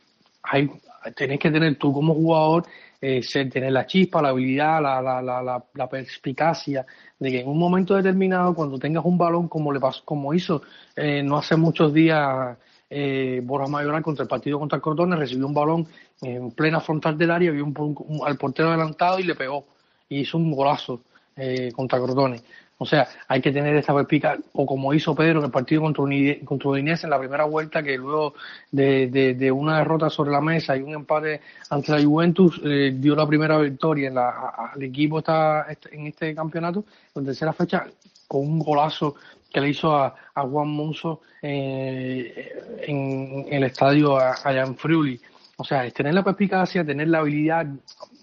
hay, 0.50 0.70
tenés 1.16 1.40
que 1.40 1.52
tener 1.52 1.78
tú 1.78 1.94
como 1.94 2.14
jugador, 2.14 2.66
eh, 3.02 3.22
tener 3.52 3.72
la 3.72 3.86
chispa, 3.86 4.22
la 4.22 4.30
habilidad, 4.30 4.82
la, 4.82 5.02
la, 5.02 5.22
la, 5.22 5.64
la, 5.74 5.90
perspicacia 5.90 6.86
de 7.20 7.32
que 7.32 7.42
en 7.42 7.48
un 7.48 7.60
momento 7.60 7.96
determinado, 7.96 8.54
cuando 8.56 8.80
tengas 8.80 9.06
un 9.06 9.18
balón 9.18 9.48
como 9.48 9.72
le 9.72 9.80
pasó, 9.80 10.04
como 10.06 10.34
hizo 10.34 10.62
eh, 10.96 11.22
no 11.22 11.38
hace 11.38 11.56
muchos 11.56 11.94
días 11.94 12.58
eh, 12.90 13.42
Borja 13.44 13.68
Mayoral 13.68 14.04
contra 14.04 14.24
el 14.24 14.30
partido 14.30 14.60
contra 14.60 14.80
Cordones, 14.80 15.20
recibió 15.20 15.48
un 15.48 15.54
balón 15.54 15.88
en 16.22 16.52
plena 16.52 16.80
frontal 16.80 17.18
del 17.18 17.32
área, 17.32 17.52
vio 17.52 17.66
un, 17.66 18.22
al 18.26 18.38
portero 18.38 18.70
adelantado 18.70 19.20
y 19.20 19.24
le 19.24 19.36
pegó. 19.36 19.66
Y 20.08 20.20
hizo 20.20 20.38
un 20.38 20.52
golazo 20.52 21.02
eh, 21.36 21.72
contra 21.74 22.00
Cordones. 22.00 22.44
O 22.78 22.86
sea, 22.86 23.08
hay 23.30 23.42
que 23.42 23.54
tener 23.54 23.74
esta 23.78 23.94
perspicacia, 23.94 24.44
o 24.52 24.66
como 24.66 24.94
hizo 24.94 25.16
Pedro 25.16 25.40
en 25.40 25.46
el 25.46 25.52
partido 25.52 25.82
contra, 25.82 26.04
Udinese 26.04 27.06
en 27.06 27.10
la 27.10 27.20
primera 27.20 27.46
vuelta, 27.46 27.82
que 27.82 27.98
luego 27.98 28.34
de, 28.70 29.08
de, 29.08 29.52
una 29.52 29.78
derrota 29.78 30.10
sobre 30.10 30.32
la 30.32 30.42
mesa 30.42 30.76
y 30.76 30.82
un 30.82 30.94
empate 30.94 31.40
ante 31.70 31.94
la 31.94 32.04
Juventus, 32.04 32.60
eh, 32.66 32.94
dio 32.94 33.16
la 33.16 33.26
primera 33.26 33.58
victoria 33.60 34.10
en 34.10 34.16
la, 34.16 34.72
al 34.74 34.84
equipo 34.84 35.20
está 35.20 35.68
en 35.90 36.08
este 36.08 36.36
campeonato, 36.36 36.84
en 37.16 37.26
tercera 37.26 37.54
fecha, 37.54 37.88
con 38.28 38.42
un 38.42 38.60
golazo 38.60 39.16
que 39.54 39.62
le 39.62 39.70
hizo 39.70 39.96
a, 39.96 40.14
Juan 40.36 40.68
Monzo 40.68 41.22
eh, 41.42 42.82
en, 42.82 43.46
el 43.50 43.64
estadio 43.64 44.18
allá 44.18 44.64
en 44.66 44.76
Friuli. 44.76 45.22
O 45.58 45.64
sea, 45.64 45.86
es 45.86 45.94
tener 45.94 46.14
la 46.14 46.24
perspicacia, 46.24 46.86
tener 46.86 47.08
la 47.08 47.20
habilidad, 47.20 47.66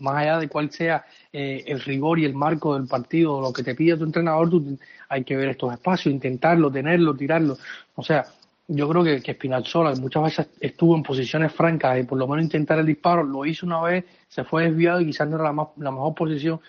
más 0.00 0.16
allá 0.16 0.38
de 0.38 0.48
cuál 0.48 0.70
sea 0.70 1.04
eh, 1.32 1.64
el 1.66 1.80
rigor 1.80 2.18
y 2.18 2.24
el 2.24 2.34
marco 2.34 2.74
del 2.74 2.86
partido, 2.86 3.40
lo 3.40 3.52
que 3.52 3.62
te 3.62 3.74
pide 3.74 3.96
tu 3.96 4.04
entrenador, 4.04 4.50
tú, 4.50 4.78
hay 5.08 5.24
que 5.24 5.36
ver 5.36 5.48
estos 5.48 5.72
espacios, 5.72 6.12
intentarlo, 6.12 6.70
tenerlo, 6.70 7.14
tirarlo. 7.14 7.56
O 7.94 8.02
sea, 8.02 8.26
yo 8.68 8.88
creo 8.88 9.02
que, 9.02 9.22
que 9.22 9.34
Spinazzola 9.34 9.94
muchas 9.96 10.22
veces 10.22 10.46
estuvo 10.60 10.94
en 10.94 11.02
posiciones 11.02 11.52
francas 11.52 11.98
y 12.00 12.04
por 12.04 12.18
lo 12.18 12.26
menos 12.28 12.44
intentar 12.44 12.78
el 12.78 12.86
disparo, 12.86 13.22
lo 13.22 13.44
hizo 13.44 13.66
una 13.66 13.80
vez, 13.80 14.04
se 14.28 14.44
fue 14.44 14.64
desviado 14.64 15.00
y 15.00 15.06
quizás 15.06 15.28
no 15.28 15.36
era 15.36 15.52
la, 15.52 15.68
la 15.76 15.90
mejor 15.90 16.14
posición, 16.14 16.60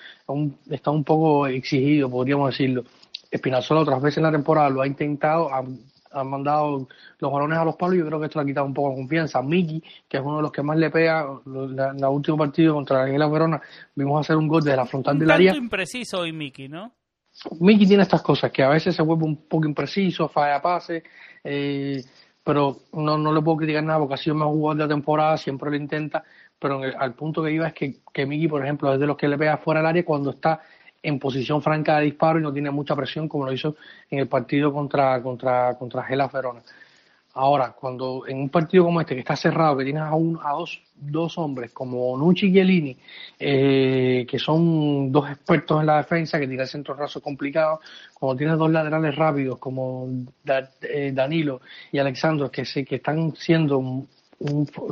está 0.70 0.92
un 0.92 1.04
poco 1.04 1.48
exigido, 1.48 2.10
podríamos 2.10 2.52
decirlo. 2.52 2.84
Spinazzola 3.36 3.82
otras 3.82 4.02
veces 4.02 4.18
en 4.18 4.24
la 4.24 4.32
temporada 4.32 4.70
lo 4.70 4.82
ha 4.82 4.88
intentado, 4.88 5.50
han 6.14 6.30
mandado 6.30 6.88
los 7.20 7.32
balones 7.32 7.58
a 7.58 7.66
los 7.66 7.76
palos 7.76 7.96
y 7.96 8.00
yo 8.00 8.06
creo 8.06 8.20
que 8.20 8.28
esto 8.28 8.40
le 8.40 8.44
ha 8.44 8.48
quitado 8.48 8.66
un 8.66 8.74
poco 8.74 8.90
de 8.90 8.96
confianza. 8.96 9.42
Miki, 9.42 9.84
que 10.08 10.18
es 10.18 10.24
uno 10.24 10.38
de 10.38 10.42
los 10.44 10.52
que 10.52 10.64
más 10.64 10.78
le 10.78 10.90
pega, 10.90 11.28
en 11.46 11.80
el 11.80 12.06
último 12.06 12.38
partido 12.38 12.76
contra 12.76 13.00
la 13.00 13.04
Águila 13.06 13.28
Verona, 13.28 13.62
vimos 13.96 14.20
hacer 14.20 14.36
un 14.36 14.48
gol 14.48 14.64
de 14.64 14.76
la 14.76 14.86
frontal 14.86 15.18
del 15.18 15.32
área. 15.32 15.56
impreciso 15.56 16.20
hoy 16.20 16.32
Miki, 16.32 16.68
¿no? 16.68 16.92
Miki 17.60 17.88
tiene 17.88 18.04
estas 18.04 18.22
cosas, 18.22 18.52
que 18.52 18.64
a 18.64 18.70
veces 18.70 18.96
se 18.96 19.02
vuelve 19.02 19.26
un 19.26 19.48
poco 19.48 19.68
impreciso, 19.68 20.30
falla 20.30 20.62
pase, 20.62 21.04
eh, 21.44 22.04
pero 22.44 22.78
no, 22.94 23.18
no 23.18 23.34
le 23.34 23.42
puedo 23.42 23.58
criticar 23.58 23.84
nada 23.84 24.00
porque 24.00 24.14
ha 24.14 24.18
sido 24.18 24.34
el 24.34 24.40
mejor 24.40 24.54
jugador 24.54 24.78
de 24.78 24.84
la 24.84 24.94
temporada, 24.94 25.38
siempre 25.38 25.70
lo 25.70 25.76
intenta, 25.76 26.24
pero 26.60 26.82
al 26.98 27.14
punto 27.14 27.42
que 27.44 27.52
iba 27.52 27.68
es 27.68 27.74
que, 27.74 28.02
que 28.14 28.26
Miki, 28.26 28.48
por 28.48 28.64
ejemplo, 28.64 28.94
es 28.94 29.00
de 29.00 29.08
los 29.08 29.18
que 29.18 29.28
le 29.28 29.38
pega 29.38 29.58
fuera 29.58 29.80
del 29.80 29.88
área 29.88 30.06
cuando 30.06 30.30
está 30.32 30.62
en 31.04 31.20
posición 31.20 31.62
franca 31.62 32.00
de 32.00 32.06
disparo 32.06 32.40
y 32.40 32.42
no 32.42 32.54
tiene 32.54 32.72
mucha 32.72 32.96
presión 32.96 33.28
como 33.28 33.46
lo 33.46 33.54
hizo 33.54 33.76
en 34.10 34.20
el 34.20 34.28
partido 34.28 34.74
contra, 34.74 35.22
contra, 35.22 35.76
contra 35.78 36.04
Gela 36.04 36.28
Verona. 36.28 36.62
Ahora, 37.36 37.72
cuando 37.72 38.28
en 38.28 38.38
un 38.38 38.50
partido 38.50 38.84
como 38.84 39.02
este, 39.02 39.16
que 39.16 39.22
está 39.22 39.36
cerrado, 39.36 39.76
que 39.78 39.86
tienes 39.86 40.04
a, 40.04 40.14
un, 40.14 40.40
a 40.44 40.52
dos, 40.52 40.80
dos 40.96 41.36
hombres 41.40 41.72
como 41.72 42.16
Nucci 42.16 42.48
y 42.56 42.98
eh, 43.40 44.28
que 44.30 44.38
son 44.38 45.12
dos 45.12 45.32
expertos 45.32 45.80
en 45.80 45.88
la 45.88 45.98
defensa, 45.98 46.40
que 46.40 46.48
tienen 46.48 46.68
centro 46.68 46.94
raso 46.94 47.22
complicado, 47.22 47.80
cuando 48.14 48.38
tienes 48.38 48.56
dos 48.56 48.70
laterales 48.70 49.16
rápidos 49.16 49.58
como 49.58 50.08
eh, 50.82 51.12
Danilo 51.12 51.62
y 51.92 51.98
Alexandro, 51.98 52.52
que, 52.52 52.66
sé, 52.66 52.86
que 52.86 52.98
están 52.98 53.36
siendo 53.36 54.06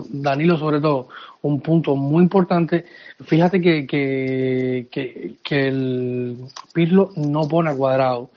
Danilo 0.09 0.57
sobre 0.57 0.79
todo, 0.79 1.09
un 1.41 1.61
punto 1.61 1.95
muy 1.95 2.23
importante. 2.23 2.85
Fíjate 3.23 3.61
que, 3.61 3.85
que, 3.85 5.35
que, 5.43 5.67
el 5.67 6.37
Pirlo 6.73 7.11
no 7.17 7.47
pone 7.47 7.69
a 7.69 7.75
cuadrado, 7.75 8.29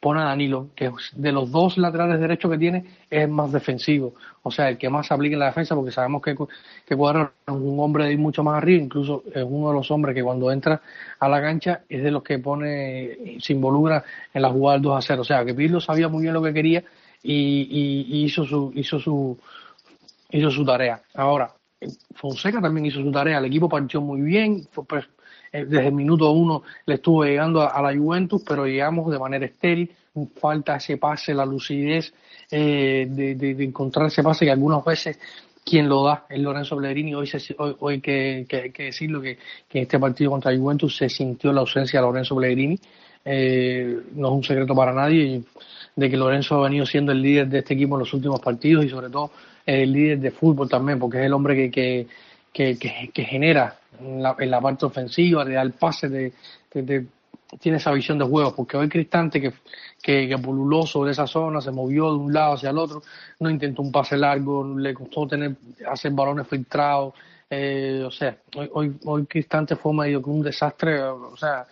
pone 0.00 0.20
a 0.20 0.24
Danilo, 0.24 0.68
que 0.74 0.90
de 1.14 1.32
los 1.32 1.50
dos 1.50 1.78
laterales 1.78 2.20
derechos 2.20 2.50
que 2.50 2.58
tiene 2.58 2.84
es 3.08 3.28
más 3.28 3.52
defensivo, 3.52 4.14
o 4.42 4.50
sea, 4.50 4.68
el 4.68 4.78
que 4.78 4.88
más 4.88 5.06
se 5.06 5.14
aplica 5.14 5.34
en 5.34 5.40
la 5.40 5.46
defensa, 5.46 5.74
porque 5.74 5.92
sabemos 5.92 6.22
que, 6.22 6.36
que 6.86 6.96
Cuadro 6.96 7.32
es 7.46 7.54
un 7.54 7.78
hombre 7.80 8.04
de 8.04 8.12
ir 8.12 8.18
mucho 8.18 8.42
más 8.42 8.56
arriba, 8.56 8.82
incluso 8.82 9.24
es 9.34 9.44
uno 9.46 9.68
de 9.68 9.74
los 9.74 9.90
hombres 9.90 10.14
que 10.14 10.22
cuando 10.22 10.50
entra 10.52 10.80
a 11.18 11.28
la 11.28 11.40
cancha 11.40 11.82
es 11.88 12.02
de 12.02 12.10
los 12.10 12.22
que 12.22 12.38
pone, 12.38 13.38
se 13.40 13.52
involucra 13.52 14.04
en 14.32 14.42
la 14.42 14.50
jugada 14.50 14.76
del 14.76 14.82
2 14.82 14.98
a 14.98 15.02
0, 15.02 15.22
o 15.22 15.24
sea, 15.24 15.44
que 15.44 15.54
Pirlo 15.54 15.80
sabía 15.80 16.08
muy 16.08 16.22
bien 16.22 16.34
lo 16.34 16.42
que 16.42 16.52
quería 16.52 16.84
y, 17.22 18.06
y, 18.08 18.24
hizo 18.24 18.44
su 18.44 18.72
hizo 18.74 18.98
su 18.98 19.38
hizo 20.32 20.50
su 20.50 20.64
tarea. 20.64 21.02
Ahora, 21.14 21.54
Fonseca 22.14 22.60
también 22.60 22.86
hizo 22.86 23.00
su 23.00 23.10
tarea, 23.10 23.38
el 23.38 23.46
equipo 23.46 23.68
partió 23.68 24.00
muy 24.00 24.20
bien, 24.20 24.66
pues, 24.86 25.04
eh, 25.52 25.64
desde 25.64 25.88
el 25.88 25.94
minuto 25.94 26.30
uno 26.30 26.62
le 26.86 26.96
estuvo 26.96 27.24
llegando 27.24 27.62
a, 27.62 27.80
la 27.82 27.96
Juventus, 27.96 28.42
pero 28.46 28.66
llegamos 28.66 29.10
de 29.10 29.18
manera 29.18 29.46
estéril, 29.46 29.90
falta 30.36 30.76
ese 30.76 30.96
pase, 30.96 31.32
la 31.34 31.46
lucidez 31.46 32.12
eh, 32.50 33.06
de, 33.08 33.64
encontrar 33.64 34.08
ese 34.08 34.22
pase 34.22 34.44
que 34.44 34.50
algunas 34.50 34.84
veces 34.84 35.18
quien 35.64 35.88
lo 35.88 36.04
da 36.04 36.26
es 36.28 36.38
Lorenzo 36.40 36.76
Pellegrini. 36.76 37.14
Hoy, 37.14 37.30
hoy, 37.58 37.94
hay 37.94 38.00
que, 38.00 38.46
que, 38.74 38.82
decirlo 38.84 39.20
que, 39.20 39.38
en 39.72 39.82
este 39.82 39.98
partido 39.98 40.30
contra 40.30 40.56
Juventus 40.56 40.96
se 40.96 41.08
sintió 41.08 41.52
la 41.52 41.60
ausencia 41.60 42.00
de 42.00 42.06
Lorenzo 42.06 42.36
Pellegrini. 42.36 42.78
Eh, 43.24 44.00
no 44.14 44.28
es 44.28 44.34
un 44.34 44.44
secreto 44.44 44.74
para 44.74 44.92
nadie 44.92 45.42
de 45.94 46.10
que 46.10 46.16
Lorenzo 46.16 46.56
ha 46.56 46.62
venido 46.62 46.86
siendo 46.86 47.12
el 47.12 47.20
líder 47.20 47.48
de 47.48 47.58
este 47.58 47.74
equipo 47.74 47.94
en 47.96 48.00
los 48.00 48.14
últimos 48.14 48.40
partidos 48.40 48.84
y 48.84 48.88
sobre 48.88 49.10
todo 49.10 49.30
el 49.66 49.92
líder 49.92 50.20
de 50.20 50.30
fútbol 50.30 50.68
también, 50.68 50.98
porque 50.98 51.18
es 51.18 51.26
el 51.26 51.32
hombre 51.32 51.70
que, 51.70 52.06
que, 52.52 52.78
que, 52.78 53.24
genera 53.24 53.78
en 54.00 54.22
la, 54.22 54.36
en 54.38 54.50
la, 54.50 54.60
parte 54.60 54.86
ofensiva, 54.86 55.44
le 55.44 55.54
da 55.54 55.68
pase, 55.70 56.08
de, 56.08 56.32
tiene 57.58 57.78
esa 57.78 57.92
visión 57.92 58.18
de 58.18 58.24
juego, 58.24 58.54
porque 58.54 58.76
hoy 58.76 58.88
Cristante 58.88 59.40
que, 59.40 59.52
que, 60.02 60.38
pululó 60.38 60.86
sobre 60.86 61.12
esa 61.12 61.26
zona, 61.26 61.60
se 61.60 61.70
movió 61.70 62.10
de 62.12 62.18
un 62.18 62.32
lado 62.32 62.54
hacia 62.54 62.70
el 62.70 62.78
otro, 62.78 63.02
no 63.40 63.50
intentó 63.50 63.82
un 63.82 63.92
pase 63.92 64.16
largo, 64.16 64.76
le 64.78 64.94
costó 64.94 65.26
tener 65.26 65.56
hacer 65.86 66.12
balones 66.12 66.46
filtrados, 66.48 67.14
eh, 67.48 68.04
o 68.06 68.10
sea, 68.10 68.38
hoy, 68.56 68.70
hoy, 68.72 68.96
hoy 69.04 69.26
Cristante 69.26 69.74
fue 69.74 69.92
medio 69.92 70.22
que 70.22 70.30
un 70.30 70.42
desastre, 70.42 71.02
o 71.02 71.36
sea, 71.36 71.66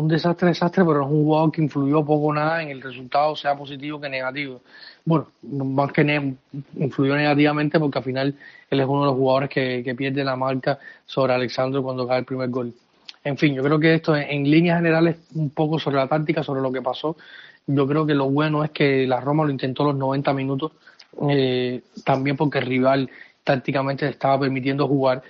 un 0.00 0.08
desastre, 0.08 0.48
desastre, 0.48 0.84
pero 0.84 1.02
es 1.02 1.10
un 1.10 1.24
jugador 1.24 1.52
que 1.52 1.62
influyó 1.62 2.04
poco 2.04 2.26
o 2.26 2.34
nada 2.34 2.62
en 2.62 2.70
el 2.70 2.82
resultado, 2.82 3.36
sea 3.36 3.56
positivo 3.56 4.00
que 4.00 4.08
negativo. 4.08 4.60
Bueno, 5.04 5.28
más 5.42 5.92
que 5.92 6.34
influyó 6.76 7.16
negativamente 7.16 7.78
porque 7.78 7.98
al 7.98 8.04
final 8.04 8.34
él 8.70 8.80
es 8.80 8.86
uno 8.86 9.00
de 9.00 9.06
los 9.06 9.16
jugadores 9.16 9.50
que, 9.50 9.94
pierde 9.96 10.24
la 10.24 10.36
marca 10.36 10.78
sobre 11.06 11.34
Alexandro 11.34 11.82
cuando 11.82 12.06
cae 12.06 12.20
el 12.20 12.24
primer 12.24 12.48
gol. 12.50 12.72
En 13.22 13.38
fin, 13.38 13.54
yo 13.54 13.62
creo 13.62 13.78
que 13.78 13.94
esto 13.94 14.16
en, 14.16 14.50
líneas 14.50 14.78
generales 14.78 15.16
un 15.34 15.50
poco 15.50 15.78
sobre 15.78 15.96
la 15.96 16.08
táctica, 16.08 16.42
sobre 16.42 16.60
lo 16.60 16.72
que 16.72 16.82
pasó. 16.82 17.16
Yo 17.66 17.86
creo 17.86 18.06
que 18.06 18.14
lo 18.14 18.28
bueno 18.28 18.64
es 18.64 18.70
que 18.70 19.06
la 19.06 19.20
Roma 19.20 19.44
lo 19.44 19.50
intentó 19.50 19.84
los 19.84 19.96
90 19.96 20.32
minutos, 20.34 20.72
eh, 21.30 21.82
también 22.04 22.36
porque 22.36 22.58
el 22.58 22.66
rival 22.66 23.10
tácticamente 23.42 24.08
estaba 24.08 24.40
permitiendo 24.40 24.88
jugar, 24.88 25.22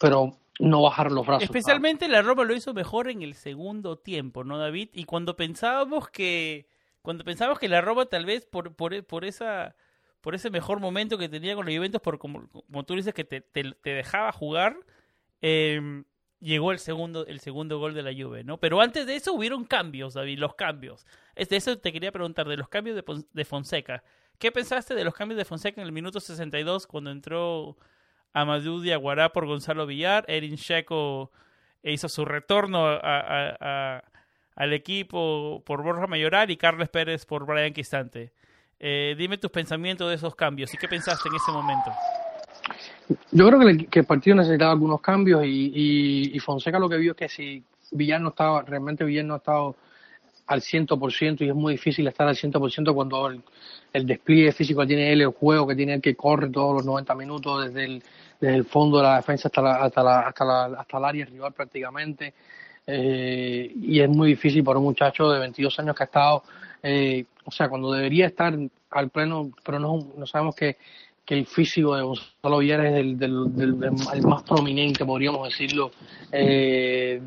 pero 0.00 0.34
no 0.58 0.82
bajar 0.82 1.12
los 1.12 1.26
brazos. 1.26 1.44
Especialmente 1.44 2.08
la 2.08 2.22
Roma 2.22 2.44
lo 2.44 2.54
hizo 2.54 2.72
mejor 2.74 3.08
en 3.08 3.22
el 3.22 3.34
segundo 3.34 3.98
tiempo, 3.98 4.44
¿no, 4.44 4.58
David? 4.58 4.90
Y 4.92 5.04
cuando 5.04 5.36
pensábamos 5.36 6.08
que 6.08 6.66
cuando 7.02 7.24
pensábamos 7.24 7.58
que 7.58 7.68
la 7.68 7.80
Roma 7.80 8.06
tal 8.06 8.24
vez 8.26 8.46
por 8.46 8.74
por, 8.74 9.04
por 9.04 9.24
esa 9.24 9.76
por 10.20 10.34
ese 10.34 10.50
mejor 10.50 10.80
momento 10.80 11.18
que 11.18 11.28
tenía 11.28 11.54
con 11.54 11.66
los 11.66 11.74
Juventus, 11.74 12.00
por 12.00 12.18
como, 12.18 12.48
como 12.48 12.84
tú 12.84 12.94
dices 12.94 13.14
que 13.14 13.24
te, 13.24 13.40
te, 13.40 13.74
dejaba 13.84 14.32
jugar, 14.32 14.76
em, 15.40 16.04
llegó 16.40 16.72
el 16.72 16.80
segundo 16.80 17.26
el 17.26 17.38
segundo 17.40 17.78
gol 17.78 17.94
de 17.94 18.02
la 18.02 18.12
Juve, 18.12 18.42
¿no? 18.42 18.58
Pero 18.58 18.80
antes 18.80 19.06
de 19.06 19.14
eso 19.14 19.34
hubieron 19.34 19.64
cambios, 19.64 20.14
David, 20.14 20.38
los 20.38 20.54
cambios. 20.54 21.06
Es 21.36 21.48
de 21.48 21.56
eso 21.56 21.78
te 21.78 21.92
quería 21.92 22.10
preguntar 22.12 22.48
de 22.48 22.56
los 22.56 22.68
cambios 22.68 22.96
de, 22.96 23.24
de 23.32 23.44
Fonseca. 23.44 24.02
¿Qué 24.38 24.50
pensaste 24.50 24.94
de 24.94 25.04
los 25.04 25.14
cambios 25.14 25.38
de 25.38 25.44
Fonseca 25.44 25.80
en 25.80 25.86
el 25.86 25.92
minuto 25.92 26.18
62 26.18 26.86
cuando 26.86 27.10
entró 27.10 27.76
Amadou 28.36 28.80
Diaguará 28.80 29.32
por 29.32 29.46
Gonzalo 29.46 29.86
Villar, 29.86 30.26
Erin 30.28 30.56
Checo 30.58 31.30
hizo 31.82 32.06
su 32.10 32.26
retorno 32.26 32.86
al 32.86 34.02
equipo 34.72 35.62
por 35.64 35.82
Borja 35.82 36.06
Mayoral 36.06 36.50
y 36.50 36.58
Carles 36.58 36.90
Pérez 36.90 37.24
por 37.24 37.46
Brian 37.46 37.72
Quistante. 37.72 38.32
Eh, 38.78 39.14
dime 39.16 39.38
tus 39.38 39.50
pensamientos 39.50 40.10
de 40.10 40.16
esos 40.16 40.34
cambios 40.34 40.74
y 40.74 40.76
qué 40.76 40.86
pensaste 40.86 41.30
en 41.30 41.34
ese 41.34 41.50
momento. 41.50 41.90
Yo 43.30 43.48
creo 43.48 43.88
que, 43.90 44.00
el 44.00 44.04
partido 44.04 44.36
necesitaba 44.36 44.72
algunos 44.72 45.00
cambios 45.00 45.42
y, 45.46 46.38
Fonseca 46.40 46.78
lo 46.78 46.90
que 46.90 46.98
vio 46.98 47.12
es 47.12 47.16
que 47.16 47.28
si 47.30 47.64
Villar 47.92 48.20
no 48.20 48.28
estaba, 48.28 48.60
realmente 48.60 49.02
Villar 49.02 49.24
no 49.24 49.32
ha 49.32 49.38
estado 49.38 49.76
al 50.46 50.60
100% 50.60 51.40
y 51.40 51.48
es 51.48 51.54
muy 51.54 51.72
difícil 51.72 52.06
estar 52.06 52.28
al 52.28 52.36
100% 52.36 52.94
cuando 52.94 53.28
el, 53.28 53.42
el, 53.92 54.06
despliegue 54.06 54.52
físico 54.52 54.82
que 54.82 54.86
tiene 54.88 55.12
él, 55.12 55.22
el 55.22 55.28
juego 55.28 55.66
que 55.66 55.74
tiene 55.74 55.94
él 55.94 56.00
que 56.00 56.14
corre 56.14 56.50
todos 56.50 56.74
los 56.74 56.84
90 56.84 57.14
minutos 57.16 57.64
desde 57.64 57.84
el, 57.84 58.02
desde 58.40 58.56
el 58.56 58.64
fondo 58.64 58.98
de 58.98 59.04
la 59.04 59.16
defensa 59.16 59.48
hasta, 59.48 59.62
la, 59.62 59.76
hasta, 59.76 60.02
la, 60.02 60.20
hasta, 60.20 60.44
la, 60.44 60.64
hasta 60.78 60.98
el 60.98 61.04
área 61.04 61.24
rival 61.26 61.52
prácticamente. 61.52 62.34
Eh, 62.86 63.72
y 63.82 64.00
es 64.00 64.08
muy 64.08 64.28
difícil 64.28 64.62
para 64.62 64.78
un 64.78 64.84
muchacho 64.84 65.28
de 65.30 65.40
22 65.40 65.78
años 65.80 65.96
que 65.96 66.02
ha 66.04 66.06
estado, 66.06 66.44
eh, 66.82 67.24
o 67.44 67.50
sea, 67.50 67.68
cuando 67.68 67.92
debería 67.92 68.26
estar 68.26 68.56
al 68.90 69.10
pleno, 69.10 69.50
pero 69.64 69.80
no, 69.80 70.06
no 70.16 70.26
sabemos 70.26 70.54
que, 70.54 70.76
que 71.24 71.34
el 71.34 71.46
físico 71.46 71.96
de 71.96 72.02
Gonzalo 72.02 72.58
Villar 72.58 72.86
es 72.86 72.94
el, 72.94 73.18
del, 73.18 74.22
más 74.22 74.44
prominente, 74.44 75.04
podríamos 75.04 75.48
decirlo, 75.48 75.90
eh, 76.30 77.20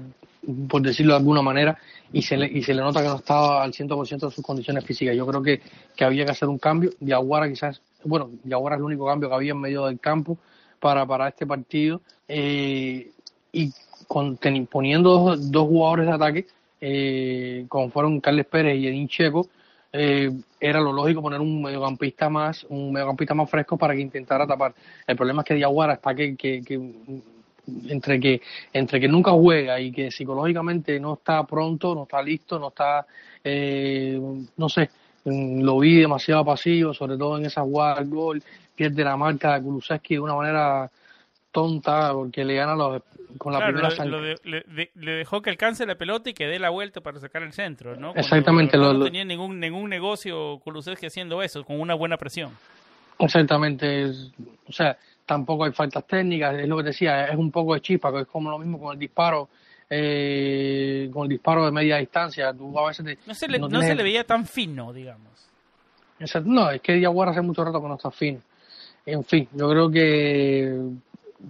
por 0.70 0.82
decirlo 0.82 1.14
de 1.14 1.18
alguna 1.20 1.42
manera, 1.42 1.78
y 2.14 2.22
se 2.22 2.38
le, 2.38 2.48
y 2.48 2.64
se 2.64 2.74
le 2.74 2.82
nota 2.82 3.02
que 3.02 3.10
no 3.10 3.18
estaba 3.18 3.62
al 3.62 3.74
100% 3.74 4.28
de 4.28 4.32
sus 4.32 4.44
condiciones 4.44 4.86
físicas. 4.86 5.16
Yo 5.16 5.28
creo 5.28 5.44
que, 5.44 5.62
que 5.96 6.06
había 6.06 6.24
que 6.26 6.32
hacer 6.32 6.48
un 6.48 6.58
cambio. 6.58 6.92
Yaguara 7.02 7.50
quizás, 7.50 7.82
bueno, 8.06 8.32
Yaguara 8.46 8.78
es 8.78 8.80
el 8.80 8.86
único 8.86 9.06
cambio 9.06 9.30
que 9.30 9.36
había 9.36 9.52
en 9.52 9.60
medio 9.60 9.86
del 9.86 10.00
campo 10.00 10.38
para, 10.80 11.06
para 11.06 11.28
este 11.28 11.46
partido. 11.46 12.02
Eh, 12.28 13.12
y 13.52 13.72
con, 14.08 14.40
poniendo 14.70 15.36
dos, 15.38 15.68
jugadores 15.68 16.06
de 16.08 16.12
ataque, 16.12 16.48
eh, 16.82 17.66
como 17.68 17.90
fueron 17.90 18.20
Carles 18.20 18.46
Pérez 18.46 18.78
y 18.78 18.88
Edín 18.88 19.08
Checo, 19.08 19.48
eh, 19.92 20.32
era 20.60 20.80
lo 20.80 20.94
lógico 20.94 21.22
poner 21.22 21.40
un 21.42 21.62
mediocampista 21.62 22.30
más, 22.30 22.64
un 22.70 22.92
mediocampista 22.92 23.34
más 23.34 23.50
fresco 23.50 23.78
para 23.78 23.96
que 23.96 24.02
intentara 24.02 24.46
tapar. 24.46 24.74
El 25.08 25.16
problema 25.16 25.42
es 25.42 25.48
que 25.48 25.56
Diaguara 25.56 25.94
está 25.94 26.14
que, 26.14 26.36
que, 26.36 26.62
que 26.62 26.80
entre 27.88 28.20
que 28.20 28.42
entre 28.74 29.00
que 29.00 29.08
nunca 29.08 29.32
juega 29.32 29.80
y 29.80 29.92
que 29.92 30.12
psicológicamente 30.12 31.00
no 31.00 31.16
está 31.16 31.44
pronto, 31.46 31.96
no 31.96 32.04
está 32.04 32.22
listo, 32.22 32.60
no 32.60 32.70
está, 32.70 33.06
eh, 33.44 34.20
no 34.58 34.70
sé, 34.70 34.90
lo 35.26 35.80
vi 35.80 35.98
demasiado 35.98 36.46
pasivo, 36.46 36.94
sobre 36.94 37.18
todo 37.18 37.38
en 37.38 37.46
esa 37.46 37.62
jugada 37.62 37.96
al 37.96 38.08
gol, 38.08 38.44
pierde 38.80 39.04
la 39.04 39.18
marca 39.18 39.56
de 39.56 39.62
Kulusevski 39.62 40.14
de 40.14 40.20
una 40.22 40.36
manera 40.36 40.90
tonta 41.52 42.14
porque 42.14 42.46
le 42.46 42.56
gana 42.56 42.76
los, 42.76 43.04
con 43.38 43.52
la 43.52 43.60
primera 43.60 43.90
le, 44.46 45.12
dejó 45.18 45.42
que 45.42 45.50
alcance 45.50 45.86
la 45.86 45.96
pelota 45.96 46.30
y 46.30 46.34
que 46.34 46.48
dé 46.48 46.60
la 46.60 46.70
vuelta 46.70 47.02
para 47.02 47.20
sacar 47.20 47.44
el 47.44 47.52
centro, 47.52 47.98
¿no? 47.98 48.14
Exactamente. 48.16 48.78
no 48.78 49.04
tenía 49.04 49.26
ningún 49.26 49.60
ningún 49.60 49.90
negocio 49.90 50.60
Kulusevski 50.60 51.08
haciendo 51.08 51.42
eso, 51.44 51.66
con 51.66 51.82
una 51.82 51.94
buena 51.94 52.16
presión. 52.16 52.52
Exactamente. 53.20 54.12
o 54.66 54.72
sea, 54.72 54.98
tampoco 55.26 55.66
hay 55.66 55.74
faltas 55.74 56.08
técnicas, 56.08 56.58
es 56.58 56.68
lo 56.70 56.78
que 56.78 56.84
decía, 56.84 57.26
es 57.26 57.36
un 57.36 57.52
poco 57.52 57.74
de 57.74 57.82
chispa, 57.82 58.14
que 58.14 58.22
es 58.22 58.28
como 58.28 58.50
lo 58.50 58.60
mismo 58.60 58.80
con 58.80 58.94
el 58.94 59.00
disparo 59.00 59.50
eh, 59.90 61.10
con 61.12 61.24
el 61.24 61.30
disparo 61.30 61.66
de 61.66 61.72
media 61.74 61.98
distancia. 61.98 62.54
Tú 62.54 62.80
a 62.80 62.88
veces 62.88 63.18
no 63.28 63.34
se 63.34 63.50
le, 63.50 63.60
no, 63.60 63.82
se 63.82 63.94
le 63.94 64.04
veía 64.04 64.24
tan 64.24 64.46
fino, 64.46 64.94
digamos. 64.94 65.28
No, 66.46 66.70
es 66.70 66.82
que 66.82 66.94
Diaguara 66.94 67.32
hace 67.32 67.42
mucho 67.42 67.66
rato 67.66 67.82
que 67.82 67.88
no 67.90 67.96
está 67.96 68.10
fino. 68.10 68.40
En 69.12 69.24
fin, 69.24 69.48
yo 69.54 69.70
creo 69.70 69.90
que, 69.90 70.82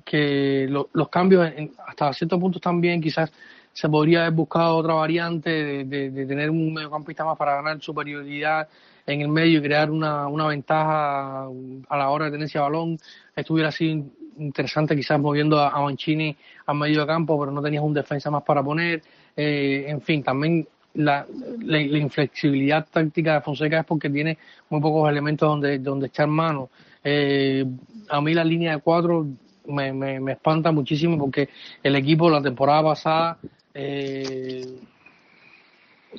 que 0.05 0.67
los 0.69 1.09
cambios 1.09 1.51
hasta 1.87 2.13
cierto 2.13 2.39
punto 2.39 2.59
también 2.59 3.01
quizás 3.01 3.31
se 3.73 3.87
podría 3.89 4.21
haber 4.21 4.33
buscado 4.33 4.75
otra 4.75 4.93
variante 4.93 5.85
de, 5.85 6.25
tener 6.25 6.49
un 6.49 6.73
mediocampista 6.73 7.23
más 7.23 7.37
para 7.37 7.55
ganar 7.55 7.81
superioridad 7.81 8.67
en 9.05 9.21
el 9.21 9.27
medio 9.29 9.59
y 9.59 9.61
crear 9.61 9.89
una, 9.89 10.27
una 10.27 10.47
ventaja 10.47 11.45
a 11.45 11.97
la 11.97 12.09
hora 12.09 12.25
de 12.25 12.31
tenencia 12.31 12.59
de 12.59 12.63
balón. 12.63 12.97
Estuviera 13.35 13.69
así 13.69 14.03
interesante 14.37 14.95
quizás 14.95 15.19
moviendo 15.19 15.59
a, 15.59 15.81
Mancini 15.81 16.35
a 16.65 16.73
medio 16.73 17.01
de 17.01 17.07
campo, 17.07 17.39
pero 17.39 17.51
no 17.51 17.61
tenías 17.61 17.83
un 17.83 17.93
defensa 17.93 18.29
más 18.29 18.43
para 18.43 18.63
poner. 18.63 19.01
Eh, 19.35 19.85
en 19.87 20.01
fin, 20.01 20.23
también 20.23 20.67
la, 20.95 21.25
la, 21.61 21.79
inflexibilidad 21.79 22.87
táctica 22.89 23.35
de 23.35 23.41
Fonseca 23.41 23.79
es 23.79 23.85
porque 23.85 24.09
tiene 24.09 24.37
muy 24.69 24.81
pocos 24.81 25.09
elementos 25.09 25.47
donde, 25.47 25.79
donde 25.79 26.07
echar 26.07 26.27
mano. 26.27 26.69
Eh, 27.03 27.65
a 28.09 28.21
mí 28.21 28.33
la 28.33 28.43
línea 28.43 28.75
de 28.75 28.81
cuatro 28.81 29.25
me, 29.65 29.93
me, 29.93 30.19
me, 30.19 30.33
espanta 30.33 30.71
muchísimo 30.71 31.17
porque 31.17 31.49
el 31.83 31.95
equipo 31.95 32.29
la 32.29 32.41
temporada 32.41 32.83
pasada 32.83 33.38
eh, 33.73 34.65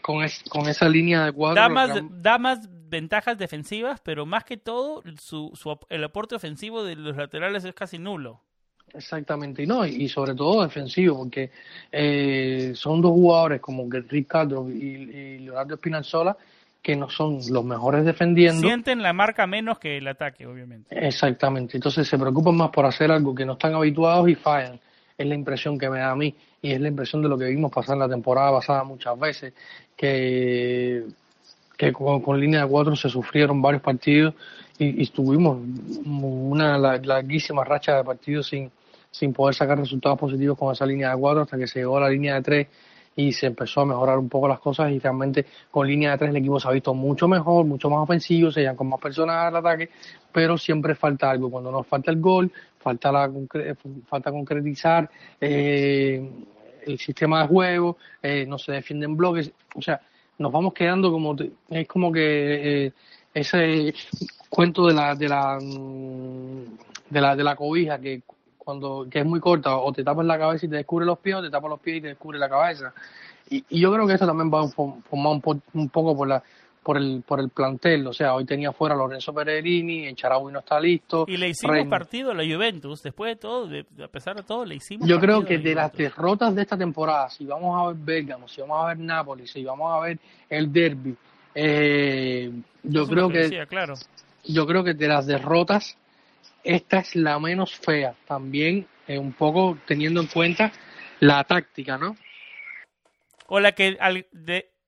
con, 0.03 0.25
con 0.49 0.69
esa 0.69 0.89
línea 0.89 1.27
de 1.27 1.33
cuatro... 1.33 1.63
Da 2.11 2.39
más, 2.39 2.69
ventajas 2.89 3.39
defensivas, 3.39 4.01
pero 4.01 4.27
más 4.27 4.43
que 4.43 4.57
todo 4.57 5.03
su, 5.21 5.53
su, 5.55 5.79
el 5.89 6.03
aporte 6.03 6.35
ofensivo 6.35 6.83
de 6.83 6.97
los 6.97 7.17
laterales 7.17 7.65
es 7.65 7.73
casi 7.73 7.99
nulo. 7.99 8.41
Exactamente, 8.93 9.63
y 9.63 9.67
no, 9.69 9.87
y, 9.87 10.09
sobre 10.09 10.35
todo 10.35 10.65
defensivo, 10.65 11.19
porque 11.19 11.53
eh, 11.93 12.73
son 12.75 13.01
dos 13.01 13.13
jugadores 13.13 13.61
como 13.61 13.89
Ricardo 13.89 14.69
y, 14.69 14.73
y 14.73 15.39
Leonardo 15.39 15.75
Espinazzola 15.75 16.37
que 16.83 16.97
no 16.97 17.11
son 17.11 17.41
los 17.51 17.65
mejores 17.65 18.05
defendiendo. 18.05 18.67
Sienten 18.67 19.03
la 19.03 19.13
marca 19.13 19.47
menos 19.47 19.79
que 19.79 19.99
el 19.99 20.09
ataque, 20.09 20.47
obviamente. 20.47 21.07
Exactamente. 21.07 21.77
Entonces 21.77 22.09
se 22.09 22.19
preocupan 22.19 22.57
más 22.57 22.71
por 22.71 22.87
hacer 22.87 23.11
algo 23.11 23.35
que 23.35 23.45
no 23.45 23.53
están 23.53 23.75
habituados 23.75 24.29
y 24.29 24.35
fallan. 24.35 24.81
Es 25.17 25.27
la 25.27 25.35
impresión 25.35 25.79
que 25.79 25.91
me 25.91 25.99
da 25.99 26.13
a 26.13 26.17
mí 26.17 26.35
y 26.63 26.73
es 26.73 26.81
la 26.81 26.89
impresión 26.89 27.23
de 27.23 27.29
lo 27.29 27.37
que 27.37 27.47
vimos 27.47 27.71
pasar 27.71 27.95
en 27.95 28.01
la 28.01 28.09
temporada 28.09 28.53
pasada 28.53 28.85
muchas 28.85 29.19
veces, 29.19 29.53
que, 29.97 31.05
que 31.77 31.93
con, 31.93 32.41
línea 32.41 32.63
de 32.63 32.69
cuatro 32.69 32.97
se 32.97 33.09
sufrieron 33.11 33.61
varios 33.61 33.83
partidos 33.83 34.35
y, 34.79 35.03
y 35.03 35.07
tuvimos 35.09 35.59
una 36.07 36.79
larguísima 36.79 37.65
racha 37.65 37.97
de 37.97 38.05
partidos 38.05 38.49
sin, 38.49 38.71
sin 39.11 39.33
poder 39.33 39.55
sacar 39.55 39.79
resultados 39.79 40.19
positivos 40.19 40.57
con 40.59 40.73
esa 40.73 40.87
línea 40.87 41.11
de 41.11 41.21
cuatro 41.21 41.43
hasta 41.43 41.59
que 41.59 41.67
se 41.67 41.81
llegó 41.81 41.99
a 41.99 42.03
la 42.03 42.11
línea 42.11 42.35
de 42.37 42.43
tres 42.43 42.67
y 43.17 43.33
se 43.33 43.47
empezó 43.47 43.83
a 43.83 43.87
mejorar 43.87 44.19
un 44.19 44.29
poco 44.29 44.49
las 44.49 44.61
cosas 44.61 44.93
y 44.93 44.99
realmente 44.99 45.45
con 45.71 45.87
línea 45.87 46.13
de 46.13 46.19
tres 46.19 46.31
el 46.31 46.37
equipo 46.37 46.61
se 46.61 46.69
ha 46.69 46.73
visto 46.73 46.95
mucho 46.95 47.29
mejor, 47.29 47.65
mucho 47.67 47.91
más 47.91 48.01
ofensivo, 48.01 48.51
se 48.51 48.61
llevan 48.61 48.77
con 48.77 48.89
más 48.89 49.01
personas 49.01 49.47
al 49.47 49.57
ataque, 49.57 49.91
pero 50.33 50.57
siempre 50.57 50.95
falta 50.95 51.31
algo. 51.31 51.51
Cuando 51.51 51.71
nos 51.71 51.87
falta 51.87 52.11
el 52.11 52.21
gol, 52.21 52.51
falta 52.79 53.13
la 53.13 53.31
falta 54.07 54.31
concretizar 54.31 55.11
eh, 55.41 56.31
el 56.87 56.99
sistema 56.99 57.43
de 57.43 57.49
juego, 57.49 57.99
eh, 58.23 58.47
no 58.47 58.59
se 58.59 58.73
defienden 58.73 59.17
bloques, 59.17 59.53
o 59.75 59.83
sea, 59.83 60.01
nos 60.39 60.51
vamos 60.51 60.73
quedando 60.73 61.13
como 61.13 61.37
es 61.69 61.87
como 61.87 62.11
que 62.11 62.87
eh, 62.87 62.93
ese 63.35 63.93
cuento 64.49 64.87
de 64.87 64.95
la 64.95 65.15
de 65.15 65.29
la 65.29 65.59
de 67.11 67.21
la 67.21 67.37
de 67.37 67.45
la 67.45 67.57
cobija 67.57 68.01
que 68.01 68.23
cuando 68.63 69.07
que 69.11 69.21
es 69.21 69.27
muy 69.27 69.41
corta, 69.41 69.77
o 69.77 69.93
te 69.93 70.05
tapas 70.05 70.25
la 70.27 70.39
cabeza 70.39 70.67
y 70.67 70.69
te 70.69 70.77
descubre 70.77 71.07
los 71.07 71.19
pies, 71.19 71.37
o 71.37 71.43
te 71.43 71.51
tapas 71.51 71.71
los 71.71 71.81
pies 71.81 71.97
y 71.97 72.01
te 72.03 72.09
descubre 72.09 72.39
la 72.39 72.49
cabeza. 72.49 72.93
Y, 73.49 73.65
y 73.69 73.81
yo 73.81 73.93
creo 73.93 74.07
que 74.07 74.15
esto 74.15 74.27
también 74.27 74.53
va 74.53 74.63
a 74.63 74.69
formar 74.69 75.41
un, 75.45 75.63
un, 75.73 75.89
poco 75.89 76.17
por 76.17 76.29
la 76.29 76.43
por 76.83 76.97
el 76.97 77.23
por 77.27 77.41
el 77.41 77.49
plantel, 77.49 78.07
o 78.07 78.13
sea, 78.13 78.35
hoy 78.35 78.45
tenía 78.45 78.73
fuera 78.73 78.95
Lorenzo 78.95 79.35
Peregrini, 79.35 80.07
en 80.07 80.15
Charaui 80.15 80.53
no 80.53 80.61
está 80.61 80.79
listo. 80.79 81.25
Y 81.27 81.37
le 81.37 81.49
hicimos 81.49 81.87
partido 81.89 82.31
a 82.31 82.35
la 82.35 82.45
Juventus, 82.45 83.03
después 83.03 83.33
de 83.33 83.37
todo, 83.37 83.69
a 84.03 84.09
pesar 84.09 84.37
de 84.37 84.43
todo, 84.43 84.65
le 84.65 84.77
hicimos 84.77 85.09
Yo 85.09 85.19
creo 85.19 85.45
que 85.45 85.59
de 85.59 85.75
las 85.75 85.93
derrotas 85.93 86.55
de 86.55 86.63
esta 86.63 86.79
temporada, 86.79 87.29
si 87.29 87.45
vamos 87.45 87.79
a 87.79 87.89
ver 87.89 87.97
Bergamo, 87.97 88.49
si 88.49 88.61
vamos 88.61 88.83
a 88.83 88.89
ver 88.89 88.99
Nápoles, 88.99 89.51
si 89.51 89.65
vamos 89.65 89.93
a 89.93 90.01
ver 90.01 90.19
el 90.49 90.73
derby, 90.73 91.17
eh, 91.55 92.53
yo 92.83 93.07
creo 93.07 93.29
que, 93.29 93.67
claro. 93.69 93.95
yo 94.45 94.67
creo 94.67 94.85
que 94.85 94.95
de 94.95 95.09
las 95.09 95.27
derrotas 95.27 95.97
esta 96.65 96.99
es 96.99 97.17
la 97.17 97.39
menos 97.39 97.75
fea, 97.79 98.15
también 98.27 98.87
eh, 99.07 99.19
un 99.19 99.33
poco 99.33 99.79
teniendo 99.87 100.21
en 100.21 100.27
cuenta 100.27 100.73
la 101.21 101.45
táctica, 101.45 101.99
¿no? 101.99 102.17
O 103.47 103.61
la 103.61 103.73
que, 103.73 103.99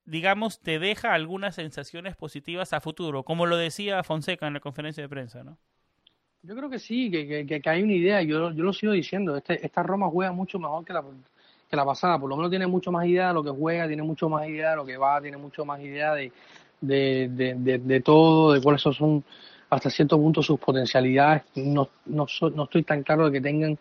digamos, 0.04 0.60
te 0.60 0.78
deja 0.78 1.12
algunas 1.12 1.56
sensaciones 1.56 2.16
positivas 2.16 2.72
a 2.72 2.80
futuro, 2.80 3.24
como 3.24 3.46
lo 3.46 3.56
decía 3.56 4.02
Fonseca 4.04 4.46
en 4.46 4.54
la 4.54 4.60
conferencia 4.60 5.02
de 5.02 5.08
prensa, 5.08 5.42
¿no? 5.42 5.58
Yo 6.44 6.56
creo 6.56 6.68
que 6.68 6.80
sí, 6.80 7.10
que, 7.10 7.46
que, 7.46 7.70
hay 7.70 7.82
una 7.82 7.92
idea, 7.92 8.20
yo, 8.22 8.50
yo 8.50 8.64
lo 8.64 8.72
sigo 8.72 8.92
diciendo, 8.92 9.36
este, 9.36 9.64
esta 9.64 9.82
Roma 9.84 10.08
juega 10.10 10.32
mucho 10.32 10.58
mejor 10.58 10.84
que 10.84 10.92
la, 10.92 11.04
que 11.70 11.76
la 11.76 11.84
pasada, 11.84 12.18
por 12.18 12.28
lo 12.28 12.36
menos 12.36 12.50
tiene 12.50 12.66
mucho 12.66 12.90
más 12.90 13.06
idea 13.06 13.28
de 13.28 13.34
lo 13.34 13.44
que 13.44 13.50
juega, 13.50 13.86
tiene 13.86 14.02
mucho 14.02 14.28
más 14.28 14.48
idea 14.48 14.70
de 14.70 14.76
lo 14.76 14.84
que 14.84 14.96
va, 14.96 15.20
tiene 15.20 15.36
mucho 15.36 15.64
más 15.64 15.80
idea 15.80 16.14
de, 16.14 16.32
de, 16.80 17.28
de, 17.30 17.78
de 17.78 18.00
todo, 18.00 18.52
de 18.52 18.60
cuáles 18.60 18.82
son 18.82 19.24
hasta 19.72 19.88
cierto 19.88 20.18
punto 20.18 20.42
sus 20.42 20.60
potencialidades. 20.60 21.44
No, 21.54 21.88
no, 22.06 22.26
no 22.54 22.64
estoy 22.64 22.82
tan 22.82 23.02
claro 23.02 23.26
de 23.26 23.32
que 23.32 23.40
tengan, 23.40 23.78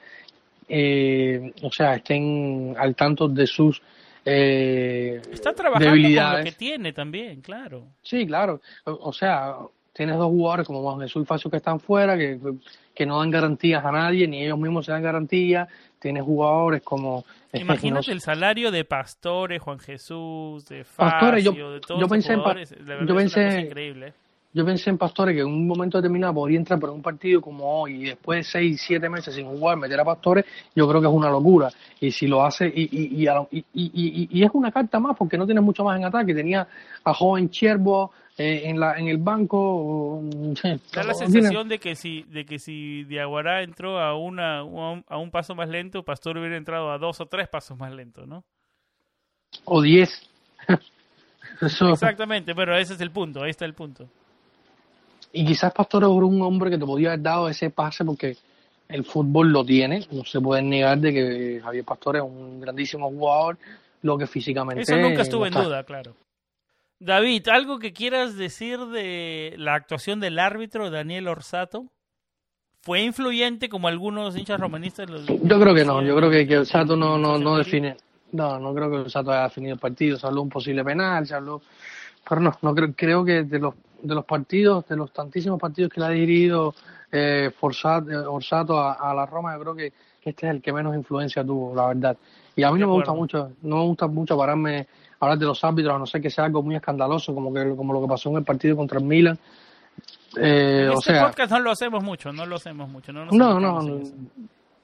eh, 0.69 1.54
o 1.62 1.71
sea, 1.71 1.95
estén 1.95 2.75
al 2.77 2.95
tanto 2.95 3.27
de 3.27 3.45
sus 3.45 3.82
eh, 4.23 5.19
Está 5.32 5.54
trabajando 5.54 5.91
con 5.91 6.38
lo 6.38 6.43
que 6.45 6.51
tiene 6.54 6.93
también, 6.93 7.41
claro. 7.41 7.88
Sí, 8.01 8.25
claro. 8.25 8.62
O, 8.86 9.12
sea, 9.12 9.56
tienes 9.91 10.15
dos 10.15 10.27
jugadores 10.27 10.65
como 10.65 10.82
Juan 10.82 11.01
Jesús 11.01 11.23
y 11.23 11.25
Facio 11.25 11.51
que 11.51 11.58
están 11.58 11.80
fuera, 11.80 12.17
que, 12.17 12.39
que 12.95 13.06
no 13.06 13.19
dan 13.19 13.30
garantías 13.30 13.84
a 13.84 13.91
nadie, 13.91 14.27
ni 14.27 14.43
ellos 14.45 14.60
mismos 14.60 14.86
se 14.86 14.93
dan 14.93 15.04
garantías. 15.04 15.67
Tienes 15.99 16.23
jugadores 16.23 16.84
como... 16.84 17.25
Imagínate 17.51 18.13
el 18.13 18.21
salario 18.21 18.71
de 18.71 18.86
Pastores, 18.86 19.62
Juan 19.62 19.80
Jesús, 19.80 20.65
de 20.69 20.86
Facio, 20.86 21.71
de 21.71 21.82
todos 21.82 21.99
yo 21.99 22.08
pensé 22.08 22.36
jugadores. 22.36 22.71
En, 22.71 23.08
yo 23.08 23.15
pensé, 23.15 23.60
increíble 23.60 24.13
yo 24.54 24.66
pensé 24.66 24.90
en 24.90 24.98
Pastores 24.98 25.34
que 25.34 25.42
en 25.42 25.48
un 25.48 25.66
momento 25.66 25.98
determinado 25.98 26.34
podría 26.34 26.60
entrar 26.60 26.80
por 26.80 26.90
un 26.90 27.02
partido 27.02 27.40
como 27.40 27.82
hoy 27.82 28.02
y 28.02 28.06
después 28.06 28.40
de 28.40 28.44
seis, 28.44 28.84
siete 28.86 29.08
meses 29.08 29.34
sin 29.34 29.46
jugar, 29.46 29.78
meter 29.78 30.00
a 30.00 30.06
Pastores, 30.06 30.46
yo 30.76 30.88
creo 30.90 31.00
que 31.00 31.08
es 31.08 31.14
una 31.14 31.30
locura. 31.30 31.70
Y 32.00 32.12
si 32.12 32.28
lo 32.28 32.44
hace, 32.44 32.68
y, 32.68 32.84
y, 32.92 33.28
y, 33.62 34.30
y, 34.30 34.44
es 34.44 34.50
una 34.54 34.72
carta 34.72 35.00
más 35.00 35.16
porque 35.18 35.38
no 35.38 35.46
tiene 35.46 35.62
mucho 35.62 35.84
más 35.84 35.98
en 35.98 36.06
ataque. 36.06 36.34
Tenía 36.34 36.68
a 37.04 37.14
joven 37.14 37.50
Cherbo 37.50 38.12
eh, 38.38 38.64
en, 38.66 38.80
la, 38.80 38.98
en 38.98 39.08
el 39.08 39.18
banco. 39.18 40.22
Da 40.94 41.04
la 41.04 41.14
sensación 41.14 41.70
de 41.70 41.80
que 41.80 41.96
si 41.96 42.24
de 42.24 42.46
que 42.46 42.60
si 42.60 43.06
Diaguará 43.06 43.64
entró 43.64 44.00
a, 44.00 44.18
una, 44.18 44.60
a 44.60 45.18
un 45.18 45.32
paso 45.32 45.56
más 45.56 45.70
lento, 45.70 46.04
Pastor 46.04 46.38
hubiera 46.38 46.58
entrado 46.58 46.92
a 46.92 46.98
dos 46.98 47.22
o 47.22 47.26
tres 47.26 47.48
pasos 47.48 47.78
más 47.78 47.94
lentos, 47.94 48.28
¿no? 48.28 48.44
O 49.64 49.82
diez. 49.82 50.30
Exactamente, 51.62 52.54
pero 52.56 52.76
ese 52.76 52.96
es 52.96 53.02
el 53.02 53.12
punto, 53.12 53.44
ahí 53.44 53.52
está 53.52 53.66
el 53.66 53.74
punto. 53.74 54.10
Y 55.34 55.46
quizás 55.46 55.74
Pastor 55.74 56.04
es 56.04 56.10
un 56.10 56.41
hombre 56.41 56.70
que 56.70 56.78
te 56.78 56.86
podía 56.86 57.10
haber 57.10 57.22
dado 57.22 57.50
ese 57.50 57.70
pase 57.70 58.04
porque 58.04 58.36
el 58.89 59.06
fútbol 59.06 59.52
lo 59.52 59.63
tiene. 59.63 60.06
No 60.12 60.26
se 60.26 60.41
puede 60.41 60.62
negar 60.62 60.98
de 61.00 61.13
que 61.13 61.62
Javier 61.63 61.86
Pastor 61.86 62.17
es 62.17 62.22
un 62.22 62.60
grandísimo 62.60 63.10
jugador, 63.10 63.58
lo 64.02 64.17
que 64.17 64.28
físicamente. 64.28 64.84
Eso 64.84 64.98
nunca 64.98 65.22
estuvo 65.22 65.46
en 65.46 65.54
duda, 65.54 65.84
claro. 65.84 66.15
David, 67.00 67.48
¿algo 67.48 67.80
que 67.80 67.94
quieras 67.94 68.38
decir 68.38 68.80
de 68.80 69.56
la 69.58 69.74
actuación 69.74 70.20
del 70.20 70.38
árbitro 70.38 70.91
Daniel 70.91 71.30
Orsato? 71.30 71.86
¿Fue 72.82 73.02
influyente 73.02 73.70
como 73.70 73.88
algunos 73.88 74.38
hinchas 74.38 74.60
romanistas? 74.60 75.10
Yo 75.10 75.60
creo 75.60 75.74
que 75.74 75.86
no, 75.86 76.04
yo 76.04 76.15
creo 76.15 76.30
que, 76.30 76.48
que 76.48 76.60
Orsato 76.60 76.96
no, 76.96 77.17
no, 77.17 77.38
no 77.38 77.58
define. 77.58 77.96
No, 78.32 78.60
no 78.60 78.74
creo 78.74 78.89
que 78.89 78.98
Orsato 78.98 79.32
haya 79.32 79.44
definido 79.44 79.74
el 79.74 79.80
partido. 79.80 80.17
Se 80.17 80.28
habló 80.28 80.41
un 80.41 80.50
posible 80.50 80.84
penal, 80.84 81.26
se 81.26 81.36
habló. 81.36 81.62
Pero 82.28 82.41
no, 82.41 82.58
no 82.62 82.76
creo, 82.76 82.94
creo 82.96 83.26
que 83.26 83.44
de 83.44 83.60
los 83.60 83.74
de 84.02 84.16
los 84.16 84.26
partidos, 84.26 84.88
de 84.88 84.96
los 84.96 85.12
tantísimos 85.12 85.60
partidos 85.60 85.92
que 85.92 86.00
le 86.00 86.06
ha 86.06 86.10
dirigido 86.10 86.74
eh, 87.12 87.52
Orsato 87.60 88.80
a, 88.80 89.14
la 89.14 89.26
Roma, 89.26 89.54
yo 89.56 89.62
creo 89.62 89.76
que, 89.76 89.94
este 90.24 90.48
es 90.48 90.54
el 90.54 90.62
que 90.62 90.72
menos 90.72 90.96
influencia 90.96 91.44
tuvo, 91.44 91.76
la 91.76 91.88
verdad. 91.88 92.18
Y 92.56 92.64
a 92.64 92.72
mí 92.72 92.80
no 92.80 92.88
me 92.88 92.94
gusta 92.94 93.14
mucho, 93.14 93.52
no 93.62 93.78
me 93.78 93.84
gusta 93.84 94.08
mucho 94.08 94.38
pararme 94.38 94.88
a 95.20 95.26
hablar 95.26 95.38
de 95.38 95.46
los 95.46 95.64
árbitros, 95.64 95.96
a 95.96 96.00
no 96.00 96.06
ser 96.06 96.22
que 96.22 96.30
sea 96.30 96.46
algo 96.46 96.62
muy 96.62 96.76
escandaloso, 96.76 97.34
como 97.34 97.54
que 97.54 97.76
como 97.76 97.94
lo 97.94 98.02
que 98.02 98.08
pasó 98.08 98.30
en 98.30 98.38
el 98.38 98.44
partido 98.44 98.76
contra 98.76 99.00
el 99.00 99.06
Milan. 99.06 99.38
Eh, 100.38 100.90
o 100.90 101.00
este 101.00 101.14
sea, 101.14 101.28
podcast 101.28 101.52
no 101.52 101.60
lo 101.60 101.72
hacemos 101.72 102.04
mucho, 102.04 102.32
no 102.32 102.46
lo 102.46 102.56
hacemos 102.56 102.90
mucho. 102.90 103.12
No, 103.12 103.26
no, 103.26 103.60
no, 103.60 104.02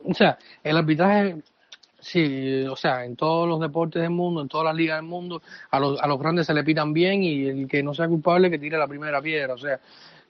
o 0.04 0.14
sea, 0.14 0.38
el 0.64 0.78
arbitraje 0.78 1.38
Sí, 2.10 2.64
o 2.64 2.76
sea, 2.78 3.04
en 3.04 3.18
todos 3.18 3.50
los 3.50 3.60
deportes 3.60 4.02
del 4.02 4.12
mundo, 4.12 4.42
en 4.42 4.48
todas 4.48 4.64
las 4.64 4.76
ligas 4.76 4.98
del 4.98 5.10
mundo, 5.10 5.42
a 5.70 5.78
los, 5.78 6.00
a 6.00 6.08
los 6.08 6.18
grandes 6.18 6.48
se 6.48 6.54
le 6.54 6.64
pitan 6.64 6.94
bien 6.94 7.22
y 7.22 7.48
el 7.48 7.68
que 7.68 7.84
no 7.84 7.94
sea 7.94 8.08
culpable 8.08 8.50
que 8.50 8.58
tire 8.58 8.78
la 8.78 8.88
primera 8.88 9.22
piedra. 9.22 9.54
O 9.56 9.58
sea, 9.58 9.78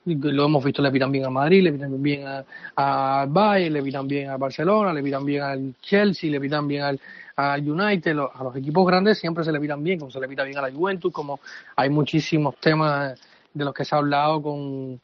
lo 0.04 0.44
hemos 0.44 0.64
visto, 0.64 0.82
le 0.82 0.90
pitan 0.90 1.12
bien 1.12 1.26
a 1.26 1.30
Madrid, 1.30 1.62
le 1.62 1.72
pitan 1.72 2.02
bien 2.02 2.24
al 2.26 3.28
Bayern, 3.28 3.74
le 3.74 3.82
pitan 3.84 4.08
bien 4.08 4.28
a 4.28 4.36
Barcelona, 4.36 4.92
le 4.92 5.04
pitan 5.04 5.24
bien 5.24 5.42
al 5.42 5.74
Chelsea, 5.80 6.28
le 6.28 6.40
pitan 6.40 6.66
bien 6.66 6.82
al, 6.82 7.00
al 7.36 7.70
United. 7.70 8.10
a 8.10 8.42
los 8.42 8.56
equipos 8.56 8.84
grandes 8.84 9.20
siempre 9.20 9.44
se 9.44 9.52
le 9.52 9.60
pitan 9.60 9.84
bien, 9.84 10.00
como 10.00 10.10
se 10.10 10.18
le 10.18 10.26
pita 10.26 10.42
bien 10.42 10.58
a 10.58 10.62
la 10.62 10.72
Juventus, 10.72 11.12
como 11.12 11.38
hay 11.76 11.90
muchísimos 11.90 12.56
temas 12.56 13.20
de 13.54 13.64
los 13.64 13.72
que 13.72 13.84
se 13.84 13.94
ha 13.94 13.98
hablado 13.98 14.42
con 14.42 15.00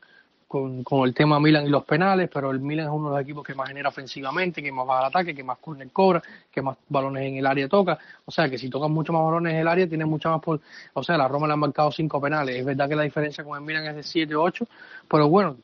con, 0.84 1.04
el 1.04 1.14
tema 1.14 1.40
Milan 1.40 1.66
y 1.66 1.68
los 1.68 1.84
penales, 1.84 2.30
pero 2.32 2.52
el 2.52 2.60
Milan 2.60 2.86
es 2.86 2.92
uno 2.92 3.10
de 3.10 3.16
los 3.16 3.22
equipos 3.22 3.44
que 3.44 3.54
más 3.54 3.66
genera 3.66 3.88
ofensivamente, 3.88 4.62
que 4.62 4.70
más 4.70 4.88
va 4.88 5.00
al 5.00 5.06
ataque, 5.06 5.34
que 5.34 5.42
más 5.42 5.58
corner 5.58 5.90
cobra, 5.90 6.22
que 6.52 6.62
más 6.62 6.76
balones 6.88 7.24
en 7.24 7.36
el 7.38 7.46
área 7.46 7.68
toca. 7.68 7.98
O 8.24 8.30
sea, 8.30 8.48
que 8.48 8.56
si 8.56 8.70
tocas 8.70 8.88
mucho 8.88 9.12
más 9.12 9.24
balones 9.24 9.54
en 9.54 9.60
el 9.60 9.68
área, 9.68 9.88
tienes 9.88 10.06
mucha 10.06 10.30
más... 10.30 10.40
Por... 10.40 10.60
O 10.92 11.02
sea, 11.02 11.16
la 11.16 11.26
Roma 11.26 11.48
le 11.48 11.54
han 11.54 11.58
marcado 11.58 11.90
cinco 11.90 12.20
penales. 12.20 12.56
Es 12.56 12.64
verdad 12.64 12.88
que 12.88 12.94
la 12.94 13.02
diferencia 13.02 13.42
con 13.42 13.58
el 13.58 13.64
Milan 13.64 13.84
es 13.86 13.96
de 13.96 14.02
7 14.04 14.36
8, 14.36 14.66
pero 15.08 15.28
bueno, 15.28 15.56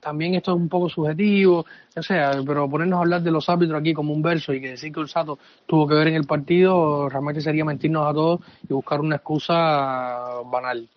también 0.00 0.34
esto 0.34 0.52
es 0.52 0.56
un 0.58 0.68
poco 0.68 0.88
subjetivo, 0.88 1.64
o 1.96 2.02
sea, 2.02 2.32
pero 2.46 2.68
ponernos 2.68 2.98
a 2.98 3.02
hablar 3.02 3.22
de 3.22 3.30
los 3.30 3.48
árbitros 3.48 3.80
aquí 3.80 3.94
como 3.94 4.12
un 4.12 4.20
verso 4.20 4.52
y 4.52 4.60
que 4.60 4.70
decir 4.70 4.92
que 4.92 5.00
el 5.00 5.08
Sato 5.08 5.38
tuvo 5.66 5.86
que 5.86 5.94
ver 5.94 6.08
en 6.08 6.16
el 6.16 6.26
partido, 6.26 7.08
realmente 7.08 7.40
sería 7.40 7.64
mentirnos 7.64 8.06
a 8.06 8.12
todos 8.12 8.40
y 8.68 8.74
buscar 8.74 9.00
una 9.00 9.16
excusa 9.16 10.42
banal. 10.50 10.88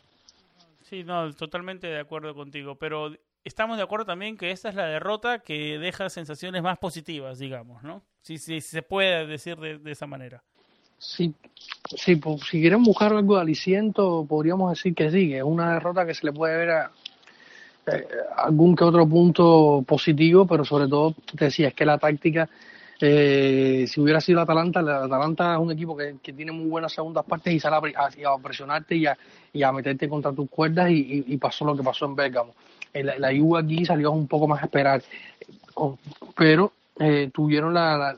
Sí, 0.94 1.04
no, 1.04 1.34
totalmente 1.34 1.88
de 1.88 2.00
acuerdo 2.00 2.36
contigo, 2.36 2.76
pero 2.76 3.12
estamos 3.44 3.78
de 3.78 3.84
acuerdo 3.84 4.06
también 4.06 4.38
que 4.38 4.52
esta 4.52 4.70
es 4.70 4.76
la 4.76 4.86
derrota 4.86 5.40
que 5.40 5.80
deja 5.80 6.08
sensaciones 6.08 6.62
más 6.62 6.78
positivas, 6.78 7.40
digamos, 7.40 7.82
¿no? 7.82 8.04
Si, 8.22 8.38
se 8.38 8.82
puede 8.84 9.26
decir 9.26 9.58
de, 9.58 9.92
esa 9.92 10.06
manera. 10.06 10.44
Sí, 11.00 11.34
sí 11.98 12.18
pues, 12.18 12.42
si 12.42 12.62
quieren 12.62 12.84
buscar 12.84 13.12
algo 13.12 13.38
de 13.38 13.42
aliciento, 13.42 14.24
podríamos 14.30 14.70
decir 14.70 14.94
que 14.94 15.10
sí, 15.10 15.30
que 15.30 15.38
es 15.38 15.44
una 15.44 15.74
derrota 15.74 16.06
que 16.06 16.14
se 16.14 16.28
le 16.28 16.32
puede 16.32 16.58
ver 16.58 16.70
a, 16.70 16.92
eh, 17.88 18.08
algún 18.38 18.76
que 18.76 18.84
otro 18.84 19.10
punto 19.10 19.84
positivo, 19.88 20.46
pero 20.46 20.64
sobre 20.64 20.88
todo, 20.88 21.16
te 21.36 21.46
decía, 21.46 21.70
es 21.70 21.74
que 21.74 21.88
la 21.88 21.98
táctica 21.98 22.48
Eh, 23.00 23.86
si 23.88 24.00
hubiera 24.00 24.22
sido 24.22 24.40
el 24.40 24.44
Atalanta, 24.44 24.80
el 24.80 24.90
Atalanta 24.90 25.54
es 25.54 25.60
un 25.60 25.72
equipo 25.72 25.96
que, 25.98 26.16
tiene 26.34 26.52
muy 26.52 26.70
buenas 26.70 26.94
segundas 26.94 27.26
partes 27.26 27.54
y 27.54 27.60
sale 27.60 27.94
a, 27.96 28.38
presionarte 28.38 28.96
y 28.96 29.06
a, 29.06 29.18
y 29.52 29.64
a, 29.64 29.72
meterte 29.72 30.08
contra 30.08 30.32
tus 30.32 30.50
cuerdas 30.50 30.90
y, 30.90 31.38
pasó 31.38 31.66
lo 31.66 31.76
que 31.76 31.84
pasó 31.84 32.06
en 32.06 32.16
Bérgamo. 32.16 32.54
La, 32.94 33.18
la 33.18 33.30
Juve 33.36 33.60
aquí 33.60 33.86
salió 33.86 34.12
un 34.12 34.28
poco 34.28 34.48
más 34.48 34.62
a 34.62 34.66
esperar, 34.66 35.02
pero 36.36 36.72
eh, 37.00 37.32
tuvieron 37.34 37.74
la, 37.74 38.16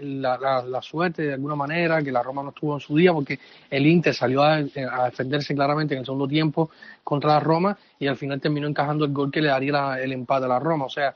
la, 0.00 0.62
la, 0.62 0.80
suerte 0.82 1.22
de 1.22 1.32
alguna 1.32 1.56
manera 1.56 2.00
que 2.00 2.12
la 2.12 2.22
Roma 2.22 2.40
no 2.40 2.50
estuvo 2.50 2.74
en 2.74 2.80
su 2.80 2.96
día 2.96 3.12
porque 3.12 3.40
el 3.68 3.84
Inter 3.84 4.14
salió 4.14 4.44
a, 4.44 4.62
defenderse 4.62 5.56
claramente 5.56 5.94
en 5.94 6.00
el 6.00 6.06
segundo 6.06 6.28
tiempo 6.28 6.70
contra 7.02 7.30
la 7.30 7.40
Roma 7.40 7.76
y 7.98 8.06
al 8.06 8.16
final 8.16 8.40
terminó 8.40 8.68
encajando 8.68 9.04
el 9.04 9.12
gol 9.12 9.32
que 9.32 9.42
le 9.42 9.48
daría 9.48 10.00
el 10.00 10.12
empate 10.12 10.44
a 10.44 10.48
la 10.48 10.60
Roma. 10.60 10.84
O 10.84 10.88
sea, 10.88 11.12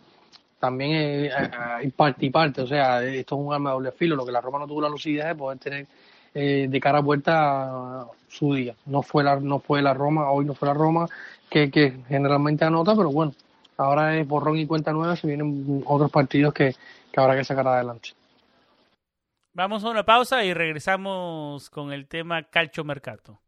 también 0.65 1.31
hay 1.33 1.91
parte 1.91 2.27
y 2.27 2.31
parte. 2.31 2.63
O 2.63 2.67
sea, 2.67 3.03
esto 3.03 3.35
es 3.37 3.41
un 3.41 3.53
arma 3.53 3.71
de 3.71 3.75
doble 3.75 3.93
filo. 3.93 4.17
Lo 4.17 4.27
que 4.27 4.33
la 4.33 4.41
Roma 4.41 4.59
no 4.59 4.67
tuvo 4.67 4.81
la 4.81 4.89
lucidez 4.89 5.27
de 5.27 5.35
poder 5.35 5.59
tener 5.59 5.87
eh, 6.35 6.67
de 6.69 6.81
cara 6.81 6.99
a 6.99 7.03
puerta 7.03 8.07
su 8.29 8.55
día. 8.55 8.75
No 8.87 9.03
fue 9.03 9.23
la, 9.25 9.39
no 9.41 9.59
fue 9.61 9.83
la 9.83 9.95
Roma, 9.95 10.31
hoy 10.31 10.45
no 10.45 10.55
fue 10.55 10.69
la 10.69 10.75
Roma 10.75 11.07
que, 11.49 11.71
que 11.71 11.99
generalmente 12.09 12.65
anota, 12.65 12.97
pero 12.97 13.11
bueno, 13.11 13.33
Ahora 13.77 14.17
es 14.17 14.27
borrón 14.27 14.59
y 14.59 14.67
cuenta 14.67 14.93
nueva, 14.93 15.17
se 15.17 15.27
vienen 15.27 15.83
otros 15.87 16.11
partidos 16.11 16.55
que, 16.55 16.75
que 17.11 17.21
habrá 17.21 17.37
que 17.37 17.45
sacar 17.45 17.67
adelante. 17.67 18.11
Vamos 19.53 19.85
a 19.85 19.91
una 19.91 20.05
pausa 20.05 20.45
y 20.45 20.53
regresamos 20.53 21.71
con 21.71 21.93
el 21.93 22.07
tema 22.07 22.45
Calcio 22.45 22.85
Mercato. 22.85 23.41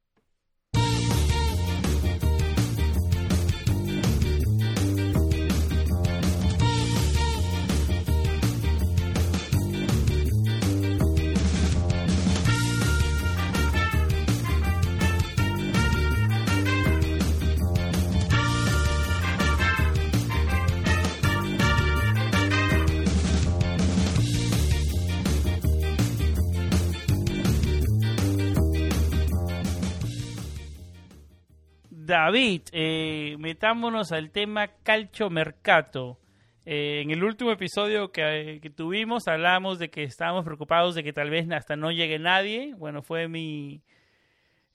David, 32.06 32.62
eh, 32.70 33.34
metámonos 33.40 34.12
al 34.12 34.30
tema 34.30 34.68
calcio 34.84 35.28
mercato. 35.28 36.20
Eh, 36.64 37.00
en 37.02 37.10
el 37.10 37.24
último 37.24 37.50
episodio 37.50 38.12
que, 38.12 38.60
tuvimos 38.76 39.26
hablamos 39.26 39.80
de 39.80 39.90
que 39.90 40.04
estábamos 40.04 40.44
preocupados 40.44 40.94
de 40.94 41.02
que 41.02 41.12
tal 41.12 41.30
vez 41.30 41.50
hasta 41.50 41.74
no 41.74 41.90
llegue 41.90 42.20
nadie. 42.20 42.74
Bueno, 42.76 43.02
fue 43.02 43.26
mi, 43.26 43.82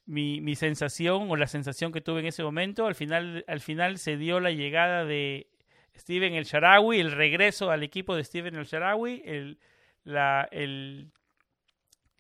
mi, 0.06 0.56
sensación 0.56 1.32
o 1.32 1.38
la 1.38 1.48
sensación 1.48 1.94
que 1.94 2.02
tuve 2.02 2.20
en 2.20 2.28
ese 2.28 2.44
momento. 2.44 2.86
Al 2.86 2.96
final, 2.96 3.46
al 3.48 3.62
final 3.62 3.98
se 3.98 4.18
dio 4.18 4.42
la 4.42 4.52
llegada 4.52 5.06
de 5.06 5.48
Steven 5.98 6.34
El 6.34 6.44
Sharawi, 6.44 7.00
el 7.00 7.14
regreso 7.14 7.72
al 7.72 7.84
equipo 7.84 8.14
de 8.14 8.26
Steven 8.26 8.56
El 8.56 8.66
Sharawi, 8.66 9.22
el, 9.24 9.58
la, 10.04 10.50
el, 10.52 11.12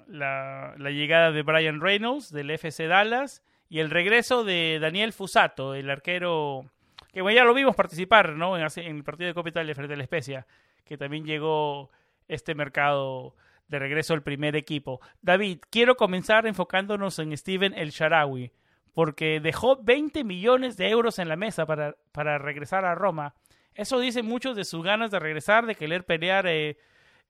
la, 0.07 0.73
la 0.77 0.89
llegada 0.89 1.31
de 1.31 1.43
Brian 1.43 1.81
Reynolds 1.81 2.31
del 2.31 2.49
FC 2.51 2.87
Dallas 2.87 3.43
y 3.71 3.79
el 3.79 3.89
regreso 3.89 4.43
de 4.43 4.79
Daniel 4.81 5.13
Fusato, 5.13 5.75
el 5.75 5.89
arquero 5.89 6.65
que 7.13 7.21
bueno, 7.21 7.37
ya 7.37 7.45
lo 7.45 7.53
vimos 7.53 7.73
participar 7.73 8.35
¿no? 8.35 8.57
en, 8.57 8.65
el 8.75 9.03
partido 9.05 9.29
de 9.29 9.33
Copa 9.33 9.47
Italia 9.47 9.73
frente 9.73 9.93
a 9.93 9.97
la 9.97 10.03
Especia, 10.03 10.45
que 10.83 10.97
también 10.97 11.23
llegó 11.23 11.89
este 12.27 12.53
mercado 12.53 13.33
de 13.69 13.79
regreso 13.79 14.13
al 14.13 14.23
primer 14.23 14.57
equipo. 14.57 14.99
David, 15.21 15.59
quiero 15.69 15.95
comenzar 15.95 16.47
enfocándonos 16.47 17.17
en 17.19 17.35
Steven 17.37 17.73
El 17.73 17.91
Sharawi, 17.91 18.51
porque 18.93 19.39
dejó 19.39 19.81
20 19.81 20.25
millones 20.25 20.75
de 20.75 20.89
euros 20.89 21.17
en 21.17 21.29
la 21.29 21.37
mesa 21.37 21.65
para, 21.65 21.95
para 22.11 22.39
regresar 22.39 22.83
a 22.83 22.93
Roma. 22.93 23.35
Eso 23.73 24.01
dice 24.01 24.21
mucho 24.21 24.53
de 24.53 24.65
sus 24.65 24.83
ganas 24.83 25.11
de 25.11 25.19
regresar, 25.19 25.65
de 25.65 25.75
querer 25.75 26.03
pelear 26.03 26.45
eh, 26.45 26.77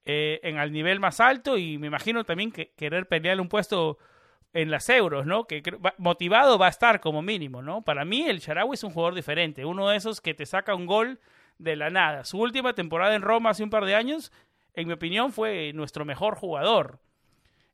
eh, 0.05 0.39
en 0.41 0.57
el 0.57 0.71
nivel 0.71 0.99
más 0.99 1.19
alto 1.19 1.55
y 1.55 1.77
me 1.77 1.85
imagino 1.85 2.23
también 2.23 2.51
que 2.51 2.71
querer 2.71 3.07
pelear 3.07 3.39
un 3.39 3.47
puesto 3.47 3.99
en 4.53 4.69
las 4.69 4.89
euros, 4.89 5.25
¿no? 5.25 5.45
Que 5.45 5.63
motivado 5.97 6.57
va 6.57 6.67
a 6.67 6.69
estar 6.69 6.99
como 6.99 7.21
mínimo, 7.21 7.61
¿no? 7.61 7.81
Para 7.81 8.05
mí 8.05 8.23
el 8.27 8.39
Sharawi 8.39 8.73
es 8.73 8.83
un 8.83 8.91
jugador 8.91 9.15
diferente, 9.15 9.65
uno 9.65 9.89
de 9.89 9.97
esos 9.97 10.19
que 10.19 10.33
te 10.33 10.45
saca 10.45 10.75
un 10.75 10.85
gol 10.85 11.19
de 11.57 11.75
la 11.75 11.89
nada. 11.89 12.25
Su 12.25 12.39
última 12.39 12.73
temporada 12.73 13.15
en 13.15 13.21
Roma 13.21 13.51
hace 13.51 13.63
un 13.63 13.69
par 13.69 13.85
de 13.85 13.95
años, 13.95 14.31
en 14.73 14.87
mi 14.87 14.93
opinión, 14.93 15.31
fue 15.31 15.71
nuestro 15.73 16.05
mejor 16.05 16.35
jugador. 16.35 16.99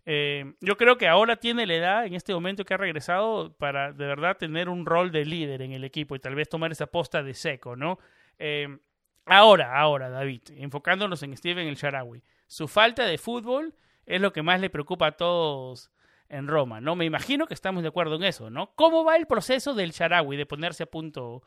Eh, 0.06 0.54
yo 0.62 0.78
creo 0.78 0.98
que 0.98 1.08
ahora 1.08 1.36
tiene 1.36 1.66
la 1.66 1.74
edad, 1.74 2.06
en 2.06 2.13
este 2.13 2.34
momento 2.34 2.63
que 2.63 2.74
ha 2.74 2.78
regresado, 2.78 3.54
para 3.58 3.92
de 3.92 4.06
verdad 4.06 4.38
tener 4.38 4.70
un 4.70 4.86
rol 4.86 5.12
de 5.12 5.26
líder 5.26 5.62
en 5.62 5.74
el 5.74 5.84
equipo 5.84 6.16
y 6.16 6.20
tal 6.20 6.36
vez 6.36 6.48
tomar 6.48 6.72
esa 6.72 6.88
posta 6.88 7.24
de 7.24 7.34
seco, 7.34 7.76
¿no? 7.76 8.00
Eh, 8.40 8.78
ahora, 9.26 9.78
ahora, 9.78 10.10
David, 10.10 10.44
enfocándonos 10.56 11.24
en 11.24 11.36
Steven 11.36 11.68
el 11.68 11.76
Sharawi. 11.76 12.24
Su 12.46 12.68
falta 12.68 13.06
de 13.06 13.18
fútbol 13.18 13.74
es 14.06 14.22
lo 14.22 14.32
que 14.32 14.44
más 14.44 14.62
le 14.62 14.70
preocupa 14.70 15.08
a 15.08 15.12
todos 15.12 15.92
en 16.30 16.48
Roma, 16.48 16.82
¿no? 16.82 16.96
Me 16.96 17.06
imagino 17.06 17.48
que 17.48 17.54
estamos 17.54 17.84
de 17.84 17.90
acuerdo 17.90 18.16
en 18.16 18.24
eso, 18.24 18.50
¿no? 18.50 18.72
¿Cómo 18.76 19.04
va 19.04 19.16
el 19.16 19.28
proceso 19.28 19.74
del 19.74 19.92
Sharawi 19.92 20.38
de 20.38 20.46
ponerse 20.46 20.84
a 20.84 20.88
punto 20.88 21.44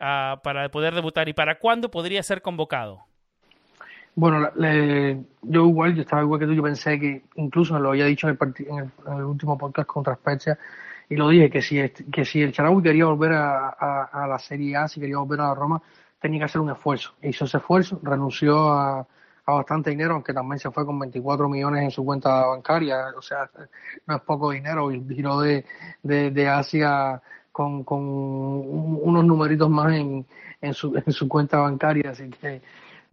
uh, 0.00 0.40
para 0.42 0.68
poder 0.70 0.94
debutar 0.94 1.28
y 1.28 1.34
para 1.34 1.58
cuándo 1.58 1.90
podría 1.90 2.22
ser 2.22 2.42
convocado? 2.42 3.04
Bueno, 4.14 4.50
yo 5.42 5.66
igual, 5.66 5.94
yo 5.94 6.00
estaba 6.00 6.22
igual 6.22 6.40
que 6.40 6.46
tú, 6.46 6.54
yo 6.54 6.62
pensé 6.62 6.98
que 6.98 7.24
incluso 7.34 7.78
lo 7.78 7.90
había 7.90 8.06
dicho 8.06 8.26
en 8.28 8.38
el, 8.40 8.66
en 8.66 9.14
el, 9.18 9.24
último 9.24 9.58
podcast 9.58 9.86
contra 9.86 10.14
Spezia 10.14 10.58
y 11.10 11.16
lo 11.16 11.28
dije, 11.28 11.50
que 11.50 11.60
si, 11.60 11.86
que 11.90 12.24
si 12.24 12.40
el 12.40 12.50
Sharawi 12.50 12.82
quería 12.82 13.04
volver 13.04 13.32
a, 13.34 13.68
a, 13.68 14.26
la 14.26 14.38
Serie 14.38 14.74
A, 14.74 14.88
si 14.88 15.00
quería 15.00 15.18
volver 15.18 15.40
a 15.42 15.54
Roma, 15.54 15.82
tenía 16.18 16.38
que 16.38 16.44
hacer 16.46 16.62
un 16.62 16.70
esfuerzo. 16.70 17.12
Hizo 17.22 17.44
ese 17.44 17.58
esfuerzo, 17.58 18.00
renunció 18.02 18.72
a, 18.72 19.06
a 19.46 19.52
bastante 19.52 19.90
dinero, 19.90 20.14
aunque 20.14 20.34
también 20.34 20.58
se 20.58 20.70
fue 20.72 20.84
con 20.84 20.98
24 20.98 21.48
millones 21.48 21.84
en 21.84 21.90
su 21.92 22.04
cuenta 22.04 22.46
bancaria, 22.46 23.12
o 23.16 23.22
sea, 23.22 23.48
no 24.06 24.16
es 24.16 24.22
poco 24.22 24.50
dinero, 24.50 24.90
y 24.90 25.00
giró 25.14 25.40
de, 25.40 25.64
de, 26.02 26.48
Asia 26.48 27.22
con, 27.52 27.84
con 27.84 28.00
unos 28.02 29.24
numeritos 29.24 29.70
más 29.70 29.92
en, 29.92 30.26
en, 30.60 30.74
su, 30.74 30.96
en 30.96 31.12
su 31.12 31.28
cuenta 31.28 31.58
bancaria, 31.58 32.10
así 32.10 32.28
que, 32.28 32.60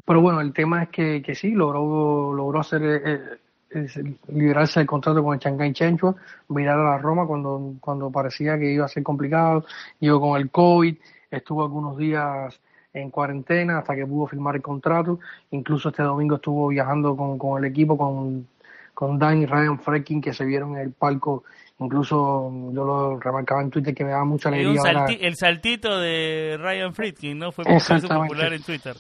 pero 0.04 0.22
bueno, 0.22 0.42
el 0.42 0.54
tema 0.54 0.84
es 0.84 0.90
que, 0.90 1.22
que 1.22 1.36
sí, 1.36 1.52
logró, 1.52 2.34
logró 2.34 2.62
hacer, 2.62 2.82
eh, 2.84 3.22
eh 3.70 4.16
liberarse 4.30 4.80
del 4.80 4.88
contrato 4.88 5.24
con 5.24 5.36
el 5.36 5.40
Shanghai 5.40 5.72
Chenchua, 5.72 6.16
mirar 6.50 6.80
a 6.80 6.84
la 6.84 6.98
Roma 6.98 7.28
cuando, 7.28 7.76
cuando 7.80 8.12
parecía 8.12 8.58
que 8.58 8.74
iba 8.74 8.86
a 8.86 8.90
ser 8.90 9.04
complicado, 9.04 9.66
llegó 10.00 10.20
con 10.20 10.42
el 10.42 10.50
COVID, 10.50 10.98
estuvo 11.30 11.62
algunos 11.62 11.96
días 11.96 12.60
en 12.94 13.10
cuarentena 13.10 13.80
hasta 13.80 13.96
que 13.96 14.06
pudo 14.06 14.28
firmar 14.28 14.56
el 14.56 14.62
contrato. 14.62 15.20
Incluso 15.52 15.90
este 15.90 16.04
domingo 16.04 16.36
estuvo 16.36 16.68
viajando 16.68 17.16
con, 17.16 17.38
con 17.38 17.64
el 17.64 17.70
equipo, 17.70 17.98
con, 17.98 18.48
con 18.94 19.18
Dan 19.18 19.42
y 19.42 19.46
Ryan 19.46 19.80
Frekin, 19.80 20.22
que 20.22 20.34
se 20.34 20.46
vieron 20.46 20.76
en 20.76 20.82
el 20.82 20.92
palco. 20.92 21.44
Incluso 21.80 22.52
yo 22.72 22.86
lo 22.86 23.20
remarcaba 23.20 23.62
en 23.62 23.72
Twitter 23.72 23.96
que 23.96 24.04
me 24.06 24.12
daba 24.12 24.26
mucha 24.26 24.50
alegría. 24.50 25.08
el 25.20 25.36
saltito 25.36 26.00
de 26.00 26.58
Ryan 26.60 26.94
Frekin, 26.94 27.40
¿no? 27.40 27.52
Fue 27.52 27.66
popular 27.66 28.54
en 28.54 28.62
Twitter. 28.62 28.96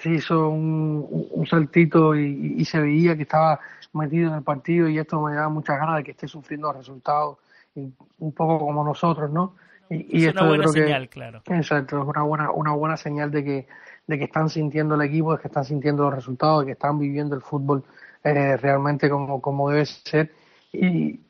Sí, 0.00 0.14
hizo 0.14 0.48
un, 0.48 1.28
un 1.30 1.46
saltito 1.46 2.16
y, 2.16 2.54
y, 2.56 2.64
se 2.64 2.80
veía 2.80 3.14
que 3.16 3.24
estaba 3.24 3.60
metido 3.92 4.30
en 4.30 4.36
el 4.36 4.42
partido 4.42 4.88
y 4.88 4.98
esto 4.98 5.20
me 5.20 5.34
daba 5.34 5.50
muchas 5.50 5.78
ganas 5.78 5.96
de 5.96 6.04
que 6.04 6.12
esté 6.12 6.26
sufriendo 6.26 6.72
resultados, 6.72 7.36
un 7.74 8.32
poco 8.32 8.58
como 8.60 8.82
nosotros, 8.82 9.30
¿no? 9.30 9.56
Y, 9.90 10.26
es 10.26 10.32
una 10.32 10.46
buena 10.46 10.68
señal, 10.68 11.08
claro. 11.08 11.42
Exacto, 11.46 12.00
es 12.00 12.06
una 12.06 12.22
buena, 12.22 12.50
una 12.50 12.72
buena 12.72 12.96
señal 12.96 13.30
de 13.30 13.44
que, 13.44 13.66
de 14.06 14.18
que 14.18 14.24
están 14.24 14.48
sintiendo 14.48 14.94
el 14.94 15.02
equipo, 15.02 15.34
de 15.34 15.40
que 15.40 15.48
están 15.48 15.64
sintiendo 15.64 16.04
los 16.04 16.14
resultados, 16.14 16.60
de 16.60 16.66
que 16.66 16.72
están 16.72 16.98
viviendo 16.98 17.34
el 17.36 17.42
fútbol 17.42 17.84
eh, 18.22 18.56
realmente 18.56 19.08
como, 19.10 19.40
como 19.40 19.70
debe 19.70 19.86
ser. 19.86 20.32
Y, 20.72 21.20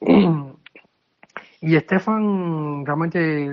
y 1.61 1.77
Estefan 1.77 2.87
realmente 2.87 3.51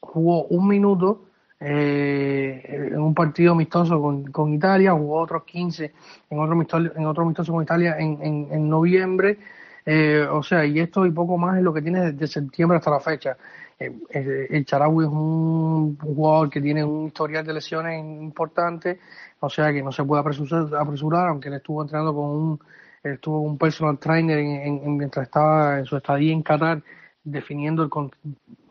jugó 0.00 0.44
un 0.44 0.68
minuto 0.68 1.26
eh, 1.64 2.90
en 2.92 3.00
un 3.00 3.14
partido 3.14 3.52
amistoso 3.52 4.00
con, 4.00 4.24
con, 4.32 4.52
Italia, 4.52 4.92
jugó 4.92 5.20
otros 5.20 5.44
15 5.44 5.92
en 6.30 6.38
otro 6.40 6.52
amistoso, 6.52 6.90
en 6.96 7.06
otro 7.06 7.22
amistoso 7.22 7.52
con 7.52 7.62
Italia 7.62 7.96
en, 7.98 8.18
en, 8.20 8.48
en 8.50 8.68
noviembre. 8.68 9.38
Eh, 9.86 10.26
o 10.30 10.42
sea, 10.42 10.64
y 10.64 10.78
esto 10.80 11.06
y 11.06 11.10
poco 11.10 11.38
más 11.38 11.58
es 11.58 11.62
lo 11.62 11.72
que 11.72 11.82
tiene 11.82 12.12
desde 12.12 12.26
septiembre 12.26 12.78
hasta 12.78 12.90
la 12.90 13.00
fecha. 13.00 13.36
Eh, 13.84 13.92
eh, 14.10 14.46
el 14.50 14.64
Charaui 14.64 15.04
es 15.04 15.10
un 15.10 15.98
jugador 15.98 16.50
que 16.50 16.60
tiene 16.60 16.84
un 16.84 17.06
historial 17.06 17.44
de 17.44 17.54
lesiones 17.54 17.98
importante, 17.98 19.00
o 19.40 19.50
sea 19.50 19.72
que 19.72 19.82
no 19.82 19.90
se 19.92 20.04
puede 20.04 20.20
apresurar, 20.20 21.28
aunque 21.28 21.48
él 21.48 21.54
estuvo 21.54 21.82
entrenando 21.82 22.14
con 22.14 22.24
un, 22.24 22.60
estuvo 23.02 23.40
un 23.40 23.58
personal 23.58 23.98
trainer 23.98 24.38
en, 24.38 24.96
mientras 24.96 25.26
estaba 25.26 25.78
en 25.78 25.84
su 25.84 25.96
estadía 25.96 26.32
en 26.32 26.42
Qatar 26.42 26.82
definiendo 27.24 27.88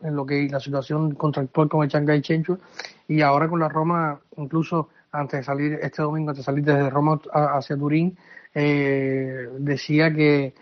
en 0.02 0.16
lo 0.16 0.26
que 0.26 0.46
la 0.50 0.60
situación 0.60 1.14
contractual 1.14 1.68
con 1.68 1.84
el 1.84 1.88
Shanghai 1.88 2.20
Chenchu 2.20 2.58
y 3.08 3.22
ahora 3.22 3.48
con 3.48 3.60
la 3.60 3.68
Roma 3.68 4.20
incluso 4.36 4.90
antes 5.10 5.40
de 5.40 5.44
salir 5.44 5.78
este 5.80 6.02
domingo 6.02 6.30
antes 6.30 6.44
de 6.44 6.52
salir 6.52 6.64
desde 6.64 6.90
Roma 6.90 7.18
hacia 7.32 7.78
Turín 7.78 8.14
eh, 8.54 9.48
decía 9.58 10.12
que, 10.12 10.54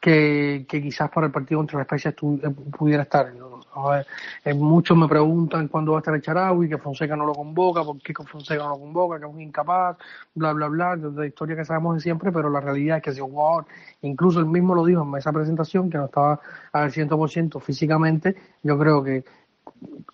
que, 0.00 0.66
quizás 0.68 1.10
para 1.10 1.26
el 1.26 1.32
partido 1.32 1.60
contra 1.60 1.78
la 1.78 1.82
Especia 1.82 2.14
pudiera 2.76 3.04
estar. 3.04 3.32
Eh, 4.44 4.54
muchos 4.54 4.96
me 4.96 5.08
preguntan 5.08 5.68
cuándo 5.68 5.92
va 5.92 5.98
a 5.98 6.00
estar 6.00 6.14
el 6.14 6.20
Charaui, 6.20 6.68
que 6.68 6.78
Fonseca 6.78 7.16
no 7.16 7.24
lo 7.24 7.32
convoca, 7.32 7.82
por 7.82 7.98
qué 8.00 8.12
Fonseca 8.12 8.62
no 8.64 8.70
lo 8.70 8.78
convoca, 8.78 9.18
que 9.18 9.26
es 9.26 9.32
un 9.32 9.40
incapaz, 9.40 9.96
bla, 10.34 10.52
bla, 10.52 10.68
bla, 10.68 10.96
de 10.96 11.10
la 11.10 11.26
historia 11.26 11.56
que 11.56 11.64
sabemos 11.64 11.94
de 11.94 12.00
siempre, 12.00 12.30
pero 12.32 12.50
la 12.50 12.60
realidad 12.60 12.98
es 12.98 13.02
que 13.02 13.12
si 13.12 13.20
un 13.20 13.30
jugador, 13.30 13.66
incluso 14.02 14.40
él 14.40 14.46
mismo 14.46 14.74
lo 14.74 14.84
dijo 14.84 15.02
en 15.02 15.16
esa 15.16 15.32
presentación, 15.32 15.88
que 15.88 15.98
no 15.98 16.06
estaba 16.06 16.40
al 16.72 16.90
100% 16.92 17.60
físicamente, 17.60 18.36
yo 18.62 18.78
creo 18.78 19.02
que 19.02 19.24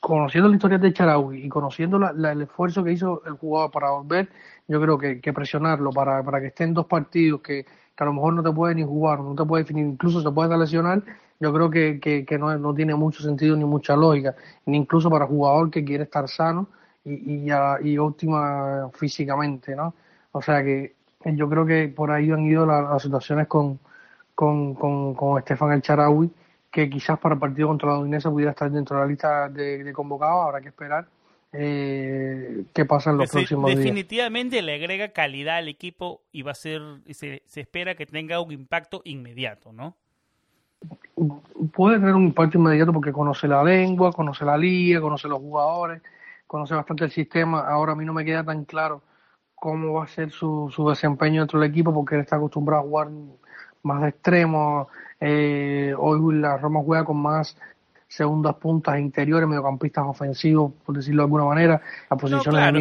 conociendo 0.01 0.49
la 0.49 0.57
historia 0.57 0.79
de 0.79 0.93
Charaui 0.93 1.45
y 1.45 1.49
conociendo 1.49 1.99
el 2.09 2.43
esfuerzo 2.43 2.85
que 2.85 2.93
hizo 2.93 3.23
el 3.27 3.33
jugador 3.33 3.71
para 3.71 3.91
volver, 3.91 4.29
yo 4.69 4.81
creo 4.81 4.99
que, 4.99 5.21
que 5.21 5.33
presionarlo 5.33 5.91
para, 5.91 6.23
para 6.23 6.41
que 6.41 6.49
estén 6.49 6.75
dos 6.75 6.87
partidos 6.87 7.41
que, 7.41 7.65
que 7.65 8.05
a 8.05 8.07
lo 8.07 8.13
mejor 8.13 8.35
no 8.35 8.43
te 8.45 8.53
puede 8.53 8.77
ni 8.77 8.85
jugar, 8.85 9.19
no 9.19 9.35
te 9.35 9.45
puede 9.45 9.65
definir, 9.65 9.87
incluso 9.87 10.23
se 10.23 10.31
puede 10.31 10.57
lesionar, 10.57 11.03
yo 11.41 11.53
creo 11.53 11.71
que, 11.71 12.01
que, 12.27 12.39
no, 12.39 12.57
no, 12.59 12.75
tiene 12.75 12.95
mucho 12.95 13.23
sentido 13.23 13.57
ni 13.57 13.65
mucha 13.65 13.95
lógica, 13.95 14.35
ni 14.67 14.77
incluso 14.77 15.09
para 15.09 15.27
jugador 15.27 15.71
que 15.71 15.85
quiere 15.85 16.05
estar 16.05 16.29
sano 16.29 16.69
y, 17.05 17.47
y, 17.47 17.53
y 17.85 17.99
óptima 17.99 18.91
físicamente, 18.95 19.77
¿no? 19.77 19.95
O 20.33 20.43
sea 20.43 20.63
que 20.63 20.95
yo 21.25 21.49
creo 21.49 21.65
que 21.65 21.89
por 21.89 22.11
ahí 22.11 22.31
han 22.31 22.45
ido 22.45 22.67
las, 22.67 23.03
situaciones 23.03 23.47
con, 23.47 23.79
con, 24.35 24.75
con, 24.75 25.15
con 25.15 25.39
Estefan 25.39 25.73
El 25.73 25.83
Charaui, 25.83 26.31
que 26.71 26.91
quizás 26.91 27.19
para 27.19 27.35
el 27.35 27.41
partido 27.41 27.69
contra 27.69 27.91
la 27.91 27.99
Udinese 27.99 28.29
pudiera 28.31 28.51
estar 28.51 28.71
dentro 28.71 28.97
de 28.97 29.03
la 29.03 29.09
lista 29.09 29.49
de, 29.49 29.83
de 29.85 29.93
convocados, 29.93 30.47
habrá 30.47 30.61
que 30.61 30.69
esperar 30.69 31.07
eh, 31.53 32.65
qué 32.75 32.85
pasa 32.85 33.11
en 33.11 33.19
los 33.19 33.31
próximos 33.31 33.67
días. 33.67 33.79
Definitivamente 33.79 34.61
le 34.61 34.75
agrega 34.75 35.09
calidad 35.13 35.57
al 35.57 35.69
equipo 35.69 36.23
y 36.31 36.43
va 36.43 36.53
a 36.53 36.55
ser, 36.55 36.83
se, 37.11 37.43
se 37.47 37.61
espera 37.61 37.95
que 37.95 38.07
tenga 38.07 38.41
un 38.41 38.53
impacto 38.53 39.01
inmediato, 39.05 39.73
¿no? 39.73 39.97
Puede 41.73 41.99
tener 41.99 42.15
un 42.15 42.25
impacto 42.25 42.59
inmediato 42.59 42.93
porque 42.93 43.13
conoce 43.13 43.49
la 43.49 43.63
lengua, 43.63 44.13
conoce 44.13 44.45
la 44.45 44.57
liga, 44.57 45.01
conoce 45.01 45.29
los 45.29 45.39
jugadores, 45.39 46.03
conoce 46.47 46.75
bastante 46.75 47.05
el 47.05 47.11
sistema. 47.11 47.61
Ahora 47.61 47.93
a 47.93 47.97
mí 47.97 48.05
no 48.05 48.13
me 48.13 48.25
queda 48.25 48.45
tan 48.45 48.65
claro 48.65 49.03
cómo 49.55 49.95
va 49.95 50.05
a 50.05 50.09
ser 50.09 50.31
su, 50.31 50.71
su 50.75 50.89
desempeño 50.89 51.43
dentro 51.43 51.59
del 51.61 51.71
equipo 51.71 51.93
porque 51.93 52.15
él 52.15 52.21
está 52.23 52.37
acostumbrado 52.37 52.83
a 52.83 52.87
jugar 52.87 53.09
más 53.83 54.03
de 54.03 54.09
extremo. 54.09 54.89
Eh, 55.21 55.95
hoy 55.99 56.37
la 56.37 56.57
Roma 56.59 56.81
juega 56.85 57.05
con 57.05 57.17
más 57.19 57.57
segundas 58.09 58.55
puntas 58.57 58.99
interiores, 58.99 59.47
mediocampistas 59.47 60.05
ofensivos, 60.07 60.73
por 60.85 60.97
decirlo 60.97 61.23
de 61.23 61.25
alguna 61.27 61.45
manera. 61.45 61.81
Las 62.11 62.19
posiciones 62.19 62.65
de 62.65 62.73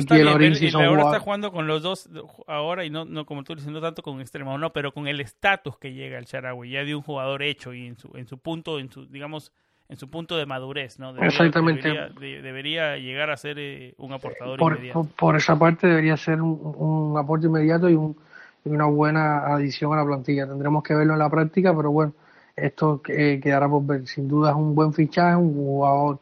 Miki 0.49 0.65
y 0.65 0.71
son 0.71 0.86
Ahora 0.86 1.03
está 1.03 1.19
jugando 1.19 1.51
con 1.51 1.67
los 1.67 1.84
dos, 1.84 2.09
ahora, 2.47 2.86
y 2.86 2.89
no, 2.89 3.03
no 3.03 3.25
como 3.25 3.43
tú 3.43 3.53
diciendo 3.53 3.82
tanto 3.82 4.01
con 4.01 4.21
extremos, 4.21 4.57
no, 4.59 4.71
pero 4.71 4.93
con 4.93 5.07
el 5.07 5.19
estatus 5.19 5.78
que 5.78 5.93
llega 5.93 6.17
el 6.17 6.25
Charawi, 6.25 6.71
ya 6.71 6.86
de 6.86 6.95
un 6.95 7.01
jugador 7.01 7.43
hecho 7.43 7.73
y 7.73 7.88
en 7.88 7.97
su, 7.97 8.09
en 8.15 8.25
su 8.25 8.38
punto, 8.38 8.80
en 8.80 8.89
su, 8.89 9.05
digamos, 9.05 9.51
en 9.89 9.97
su 9.97 10.09
punto 10.09 10.38
de 10.38 10.45
madurez, 10.45 10.97
¿no? 10.97 11.15
Exactamente. 11.17 11.93
Debería, 12.19 12.97
llegar 12.97 13.30
a 13.30 13.38
ser 13.38 13.57
eh, 13.59 13.95
un 13.97 14.13
aportador 14.13 14.57
por, 14.59 14.73
inmediato. 14.73 15.07
Por, 15.17 15.36
esa 15.36 15.59
parte 15.59 15.88
debería 15.88 16.15
ser 16.15 16.41
un, 16.41 16.59
un 16.78 17.17
aporte 17.17 17.47
inmediato 17.47 17.89
y, 17.89 17.95
un, 17.95 18.17
y 18.63 18.69
una 18.69 18.86
buena 18.86 19.39
adición 19.47 19.93
a 19.93 19.97
la 19.97 20.05
plantilla. 20.05 20.47
Tendremos 20.47 20.84
que 20.84 20.95
verlo 20.95 21.13
en 21.13 21.19
la 21.19 21.30
práctica, 21.30 21.75
pero 21.75 21.91
bueno, 21.91 22.13
esto 22.58 23.01
eh, 23.08 23.39
quedará 23.41 23.70
por 23.70 23.86
ver. 23.86 24.08
Sin 24.08 24.28
duda 24.28 24.49
es 24.49 24.55
un 24.55 24.74
buen 24.74 24.91
fichaje, 24.91 25.36
un 25.36 25.53
jugador 25.53 26.20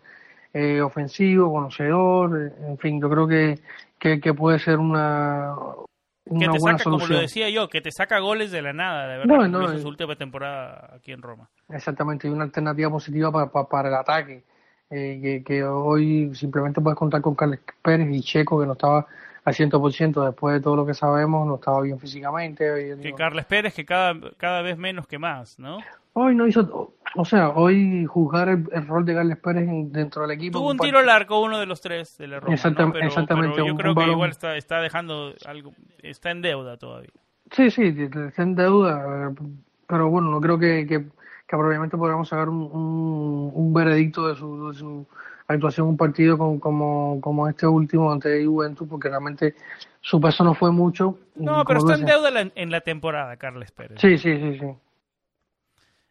eh, 0.54 0.82
ofensivo, 0.82 1.52
conocedor, 1.52 2.40
eh, 2.40 2.68
en 2.68 2.78
fin, 2.78 3.02
yo 3.02 3.10
creo 3.10 3.28
que, 3.28 3.60
que, 4.00 4.34
puede 4.34 4.60
ser 4.60 4.78
una, 4.78 5.56
una 6.26 6.40
que 6.40 6.52
te 6.52 6.60
saca, 6.60 6.84
como 6.84 7.08
lo 7.08 7.20
decía 7.20 7.50
yo, 7.50 7.70
que 7.70 7.82
te 7.82 7.92
saca 7.92 8.20
goles 8.20 8.52
de 8.52 8.62
la 8.62 8.72
nada, 8.72 9.08
de 9.08 9.18
verdad, 9.18 9.48
no, 9.48 9.48
no, 9.48 9.78
su 9.80 9.88
última 9.88 10.16
temporada 10.16 10.92
aquí 10.96 11.12
en 11.12 11.22
Roma. 11.22 11.50
Exactamente, 11.70 12.28
y 12.28 12.32
una 12.32 12.44
alternativa 12.44 12.90
positiva 12.90 13.32
para, 13.32 13.68
para, 13.68 13.90
el 13.90 13.96
ataque, 13.96 14.44
que, 14.90 15.44
que, 15.46 15.64
hoy 15.64 16.34
simplemente 16.36 16.80
puedes 16.80 16.98
contar 16.98 17.22
con 17.22 17.36
Carles 17.36 17.60
Pérez 17.82 18.08
y 18.12 18.22
Checo, 18.22 18.60
que 18.60 18.66
no 18.66 18.74
estaba 18.74 19.08
al 19.44 19.54
100% 19.54 20.26
después 20.26 20.56
de 20.56 20.62
todo 20.62 20.76
lo 20.76 20.86
que 20.86 20.94
sabemos, 20.94 21.46
no 21.46 21.56
estaba 21.56 21.82
bien 21.82 22.00
físicamente. 22.00 22.96
Que 23.02 23.14
Carles 23.14 23.46
Pérez 23.46 23.74
que 23.74 23.84
cada, 23.84 24.14
cada 24.38 24.62
vez 24.62 24.78
menos 24.78 25.06
que 25.06 25.20
más, 25.20 25.60
¿no? 25.60 25.80
Hoy 26.18 26.34
no 26.34 26.48
hizo, 26.48 26.96
o 27.16 27.26
sea, 27.26 27.50
hoy 27.50 28.06
juzgar 28.06 28.48
el, 28.48 28.88
rol 28.88 29.04
de 29.04 29.16
Carles 29.16 29.38
Pérez 29.38 29.68
dentro 29.92 30.22
del 30.22 30.32
equipo. 30.32 30.60
Tuvo 30.60 30.72
un 30.72 30.78
tiro 30.78 31.02
largo, 31.02 31.42
uno 31.42 31.60
de 31.60 31.66
los 31.66 31.82
tres 31.82 32.18
del 32.18 32.32
error. 32.32 32.54
Exactamente, 32.54 33.58
yo 33.58 33.76
creo 33.76 33.94
que 33.94 34.04
igual 34.04 34.30
está, 34.30 34.56
está 34.56 34.80
dejando 34.80 35.34
algo, 35.46 35.74
está 36.02 36.32
en 36.32 36.42
deuda 36.42 36.78
todavía. 36.78 37.10
Sí, 37.52 37.70
sí, 37.70 37.94
está 38.28 38.44
en 38.44 38.56
deuda, 38.56 39.34
pero 39.88 40.10
bueno, 40.10 40.32
no 40.32 40.40
creo 40.40 40.58
que, 40.58 40.88
que, 40.88 41.04
probablemente 41.50 41.98
podamos 41.98 42.30
sacar 42.30 42.48
un, 42.48 43.52
un, 43.54 43.74
veredicto 43.74 44.30
de 44.30 44.38
su, 44.38 44.70
de 44.70 44.74
su 44.74 45.06
actuación 45.48 45.88
en 45.88 45.90
un 45.92 45.98
partido 45.98 46.38
como, 46.38 47.20
como 47.20 47.50
este 47.50 47.68
último 47.68 48.10
ante 48.10 48.46
Juventus, 48.46 48.88
porque 48.88 49.10
realmente 49.10 49.54
su 50.00 50.22
peso 50.22 50.46
no 50.46 50.54
fue 50.54 50.72
mucho. 50.72 51.20
No, 51.36 51.66
pero 51.66 51.80
está 51.80 51.96
en 51.96 52.06
deuda 52.06 52.52
en 52.56 52.72
la 52.72 52.80
temporada, 52.80 53.36
Carles 53.36 53.74
Pérez. 53.74 54.00
Sí, 54.00 54.18
sí, 54.18 54.38
sí, 54.38 54.60
sí. 54.60 54.68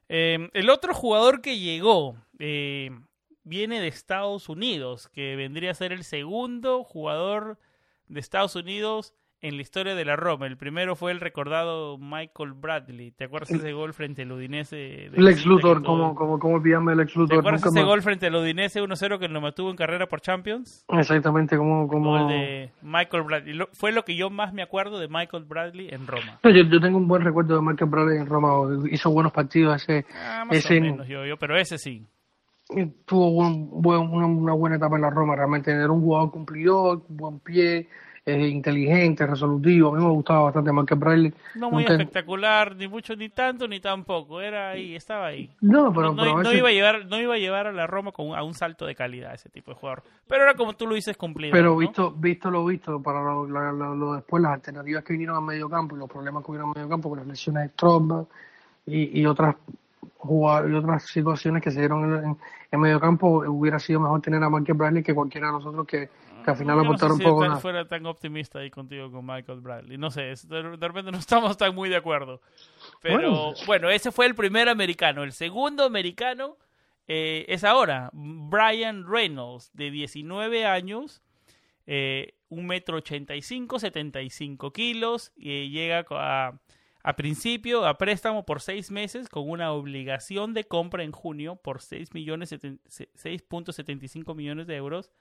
Eh, 0.09 0.51
el 0.53 0.71
otro 0.71 0.95
jugador 0.95 1.41
que 1.41 1.59
llegó 1.59 2.17
eh, 2.39 2.91
viene 3.43 3.81
de 3.81 3.89
Estados 3.89 4.49
Unidos, 4.49 5.09
que 5.09 5.37
vendría 5.37 5.71
a 5.71 5.75
ser 5.75 5.93
el 5.93 6.05
segundo 6.05 6.85
jugador 6.85 7.59
de 8.09 8.21
Estados 8.21 8.57
Unidos 8.57 9.15
en 9.45 9.57
la 9.57 9.63
historia 9.63 9.95
de 9.95 10.07
la 10.07 10.17
Roma. 10.17 10.47
El 10.47 10.57
primero 10.57 10.97
fue 10.97 11.13
el 11.13 11.21
recordado 11.21 11.99
Michael 11.99 12.55
Bradley. 12.55 13.11
¿Te 13.11 13.25
acuerdas 13.25 13.51
ese 13.51 13.75
gol 13.75 13.93
frente 13.93 14.23
al 14.23 14.33
Udinese? 14.33 15.11
Lex 15.13 15.45
Luthor, 15.45 15.83
como, 15.85 16.15
como, 16.15 16.39
como 16.39 16.57
el 16.57 16.97
Lex 16.97 17.15
Luthor. 17.15 17.29
¿Te 17.29 17.41
acuerdas 17.41 17.67
ese 17.67 17.83
gol 17.83 18.01
frente 18.01 18.29
al 18.29 18.37
Udinese 18.37 18.81
1-0 18.81 19.19
que 19.19 19.29
lo 19.29 19.43
mantuvo 19.43 19.69
en 19.69 19.77
carrera 19.77 20.07
por 20.07 20.23
Champions? 20.23 20.87
Exactamente, 20.89 21.59
como... 21.59 21.87
como... 21.89 22.17
el 22.17 22.29
de 22.29 22.71
Michael 22.81 23.23
Bradley. 23.25 23.59
fue 23.75 23.93
lo 23.93 24.03
que 24.07 24.17
yo 24.17 24.31
más 24.31 24.55
me 24.55 24.63
acuerdo 24.63 24.99
de 24.99 25.09
Michael 25.09 25.45
Bradley 25.45 25.91
en 25.91 26.07
Roma. 26.07 26.39
yo, 26.43 26.51
yo, 26.51 26.81
tengo 26.81 26.97
un 26.97 27.07
buen 27.07 27.23
recuerdo 27.23 27.57
de 27.57 27.61
Michael 27.61 27.91
Bradley 27.91 28.17
en 28.17 28.27
Roma. 28.27 28.89
Hizo 28.91 29.11
buenos 29.11 29.33
partidos 29.33 29.83
ese... 29.83 30.07
Ah, 30.15 30.47
más 30.47 30.57
ese... 30.57 30.79
o 30.79 30.81
menos, 30.81 31.07
yo, 31.07 31.27
yo, 31.27 31.37
pero 31.37 31.59
ese 31.59 31.77
sí 31.77 32.07
tuvo 33.05 33.29
una, 33.29 34.55
buena 34.55 34.77
etapa 34.77 34.97
en 34.97 35.03
la 35.03 35.11
Roma, 35.11 35.37
realmente 35.37 35.71
era 35.71 35.91
un 35.91 36.01
jugador 36.01 36.31
cumplidor, 36.31 37.03
buen 37.09 37.39
pie, 37.41 37.89
inteligente, 38.27 39.27
resolutivo. 39.27 39.91
A 39.91 39.99
mí 39.99 40.05
me 40.05 40.11
gustaba 40.11 40.45
bastante 40.45 40.73
Michael 40.73 41.01
Bradley. 41.01 41.35
No 41.57 41.71
muy 41.71 41.85
espectacular, 41.85 42.75
ni 42.75 42.89
mucho, 42.89 43.15
ni 43.17 43.29
tanto, 43.29 43.69
ni 43.69 43.81
tampoco. 43.81 44.41
Era 44.41 44.71
ahí, 44.71 44.97
estaba 44.97 45.27
ahí. 45.27 45.51
No, 45.61 45.93
pero, 45.93 46.15
no, 46.15 46.53
iba 46.53 46.69
a 46.69 46.73
llevar, 46.73 47.07
no 47.07 47.21
iba 47.21 47.35
a 47.35 47.39
llevar 47.39 47.67
a 47.67 47.73
la 47.73 47.87
Roma 47.87 48.13
con, 48.13 48.35
a 48.35 48.43
un 48.43 48.55
salto 48.55 48.87
de 48.87 48.95
calidad 48.95 49.35
ese 49.35 49.51
tipo 49.51 49.73
de 49.73 49.77
jugador. 49.77 50.03
Pero 50.27 50.45
era 50.45 50.55
como 50.55 50.73
tú 50.75 50.87
lo 50.87 50.95
dices 50.95 51.17
cumplido. 51.17 51.53
Pero 51.53 51.77
visto, 51.77 52.13
visto 52.13 52.51
lo 52.51 52.65
visto, 52.65 53.03
para 53.03 53.23
lo, 53.23 54.15
después, 54.15 54.43
las 54.43 54.53
alternativas 54.53 55.05
que 55.05 55.13
vinieron 55.13 55.37
al 55.37 55.43
medio 55.43 55.69
campo 55.69 55.95
y 55.95 55.99
los 55.99 56.09
problemas 56.09 56.45
que 56.45 56.51
hubieron 56.51 56.71
al 56.71 56.75
medio 56.77 56.89
campo 56.89 57.11
con 57.11 57.19
las 57.19 57.29
lesiones 57.29 57.65
de 57.65 57.69
Stromba 57.71 58.25
y, 58.87 59.21
y 59.21 59.27
otras 59.27 59.57
y 60.25 60.75
otras 60.75 61.05
situaciones 61.05 61.63
que 61.63 61.71
se 61.71 61.81
dieron 61.81 62.25
en, 62.25 62.37
en, 62.75 62.81
medio 62.81 63.01
campo, 63.01 63.45
hubiera 63.47 63.79
sido 63.79 64.01
mejor 64.01 64.21
tener 64.21 64.43
a 64.43 64.51
Michael 64.51 64.79
Bradley 64.79 65.03
que 65.03 65.15
cualquiera 65.15 65.49
de 65.49 65.53
nosotros 65.55 65.87
que, 65.87 66.09
que 66.45 66.51
al 66.51 66.57
final 66.57 66.81
aportaron 66.81 67.19
no 67.19 67.25
un 67.25 67.31
poco. 67.31 67.49
No 67.49 67.59
fuera 67.61 67.87
tan 67.87 68.05
optimista 68.07 68.59
ahí 68.59 68.71
contigo 68.71 69.11
con 69.11 69.25
Michael 69.25 69.61
Bradley. 69.61 69.99
No 69.99 70.11
sé, 70.11 70.23
de, 70.23 70.63
repente 70.63 71.11
no 71.11 71.19
estamos 71.19 71.57
tan 71.57 71.75
muy 71.75 71.89
de 71.89 71.97
acuerdo. 71.97 72.41
Pero 73.01 73.55
bueno, 73.67 73.91
ese 73.91 74.13
fue 74.13 74.27
el 74.27 74.35
primer 74.35 74.69
americano. 74.69 75.23
El 75.23 75.33
segundo 75.33 75.85
americano 75.85 76.57
eh, 77.09 77.45
es 77.49 77.65
ahora 77.65 78.11
Brian 78.13 79.07
Reynolds, 79.09 79.71
de 79.73 79.91
19 79.91 80.67
años. 80.67 81.23
Eh, 81.87 82.35
un 82.49 82.67
metro 82.67 82.99
ochenta 82.99 83.35
y 83.35 83.43
cinco, 83.43 83.79
setenta 83.79 84.23
y 84.23 84.31
cinco 84.31 84.73
kilos, 84.73 85.33
y 85.37 85.71
llega 85.71 86.05
a, 86.11 86.53
a 87.05 87.15
principio 87.17 87.87
a 87.87 87.99
préstamo 87.99 88.47
por 88.47 88.63
seis 88.63 88.91
meses 88.91 89.29
con 89.29 89.47
una 89.49 89.71
obligación 89.73 90.55
de 90.55 90.65
compra 90.65 91.05
en 91.05 91.13
junio 91.13 91.57
por 91.57 91.81
6.75 91.81 94.35
millones 94.35 94.67
de 94.67 94.77
euros, 94.77 95.13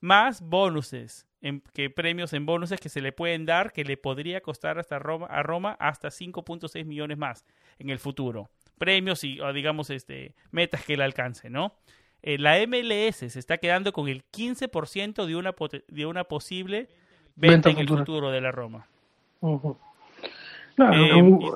más 0.00 0.40
bonuses, 0.40 1.26
en, 1.42 1.60
que 1.74 1.90
premios 1.90 2.32
en 2.32 2.46
bonuses 2.46 2.80
que 2.80 2.88
se 2.88 3.02
le 3.02 3.12
pueden 3.12 3.44
dar, 3.44 3.74
que 3.74 3.84
le 3.84 3.98
podría 3.98 4.40
costar 4.40 4.78
hasta 4.78 4.98
Roma, 4.98 5.26
a 5.26 5.42
Roma 5.42 5.76
hasta 5.78 6.08
5.6 6.08 6.86
millones 6.86 7.18
más 7.18 7.44
en 7.78 7.90
el 7.90 7.98
futuro. 7.98 8.48
Premios 8.78 9.22
y, 9.22 9.38
digamos, 9.52 9.90
este, 9.90 10.34
metas 10.50 10.86
que 10.86 10.96
le 10.96 11.04
alcance, 11.04 11.50
¿no? 11.50 11.74
Eh, 12.22 12.38
la 12.38 12.56
MLS 12.66 13.16
se 13.16 13.38
está 13.38 13.58
quedando 13.58 13.92
con 13.92 14.08
el 14.08 14.24
15% 14.30 15.26
de 15.26 15.36
una, 15.36 15.54
de 15.86 16.06
una 16.06 16.24
posible 16.24 16.88
venta, 17.34 17.68
en 17.68 17.76
el 17.78 17.88
futuro 17.88 18.30
de 18.30 18.40
la 18.40 18.52
Roma. 18.52 18.88
Eh, 20.78 21.10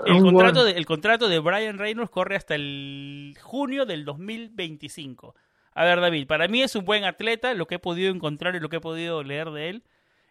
el, 0.07 0.23
contrato 0.23 0.65
de, 0.65 0.73
el 0.73 0.87
contrato 0.87 1.29
de 1.29 1.39
Brian 1.41 1.79
Reynolds 1.79 2.11
corre 2.11 2.37
hasta 2.37 2.55
el 2.55 3.37
junio 3.41 3.85
del 3.85 4.05
2025. 4.05 5.35
A 5.75 5.85
ver, 5.85 6.01
David, 6.01 6.27
para 6.27 6.49
mí 6.49 6.63
es 6.63 6.75
un 6.75 6.85
buen 6.85 7.05
atleta, 7.05 7.55
lo 7.55 7.67
que 7.67 7.77
he 7.77 7.79
podido 7.79 8.13
encontrar 8.13 8.57
y 8.57 8.61
lo 8.61 8.69
que 8.69 8.77
he 8.77 8.81
podido 8.81 9.23
leer 9.23 9.51
de 9.51 9.69
él. 9.69 9.83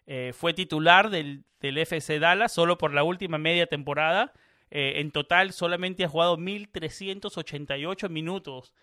eh, 0.08 0.34
fue 0.34 0.54
titular 0.54 1.12
del, 1.12 1.44
del 1.62 1.78
FC 1.78 2.20
Dallas 2.20 2.52
solo 2.52 2.78
por 2.78 2.94
la 2.94 3.04
última 3.04 3.38
media 3.38 3.68
temporada. 3.68 4.34
Eh, 4.72 4.94
en 4.98 5.12
total 5.12 5.52
solamente 5.52 6.04
ha 6.04 6.10
jugado 6.10 6.38
1.388 6.38 8.10
minutos 8.10 8.74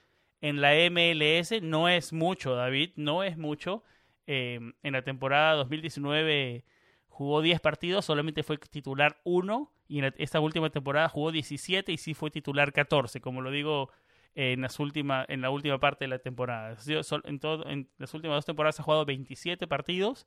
en 0.41 0.61
la 0.61 0.73
MLS. 0.91 1.63
No 1.63 1.89
es 1.89 2.13
mucho, 2.13 2.55
David, 2.55 2.91
no 2.97 3.23
es 3.23 3.37
mucho. 3.37 3.83
Eh, 4.27 4.61
en 4.83 4.93
la 4.93 5.03
temporada 5.03 5.55
2019 5.55 6.65
jugó 7.09 7.43
10 7.43 7.61
partidos, 7.61 8.05
solamente 8.05 8.43
fue 8.43 8.59
titular 8.59 9.21
1 9.25 9.73
y 9.89 9.99
en 10.01 10.13
esta 10.19 10.41
última 10.41 10.71
temporada 10.71 11.09
jugó 11.09 11.33
17 11.33 11.93
y 11.93 11.97
sí 11.97 12.15
fue 12.15 12.31
titular 12.31 12.73
14, 12.73 13.21
como 13.21 13.41
lo 13.41 13.51
digo 13.51 13.91
en, 14.35 14.61
las 14.61 14.79
última, 14.81 15.25
en 15.29 15.41
la 15.41 15.51
última 15.51 15.79
parte 15.79 16.05
de 16.05 16.09
la 16.09 16.19
temporada. 16.19 16.77
En, 17.25 17.41
en 17.67 17.89
las 17.99 18.15
últimas 18.15 18.37
dos 18.37 18.45
temporadas 18.45 18.81
ha 18.81 18.83
jugado 18.83 19.05
27 19.05 19.67
partidos, 19.67 20.27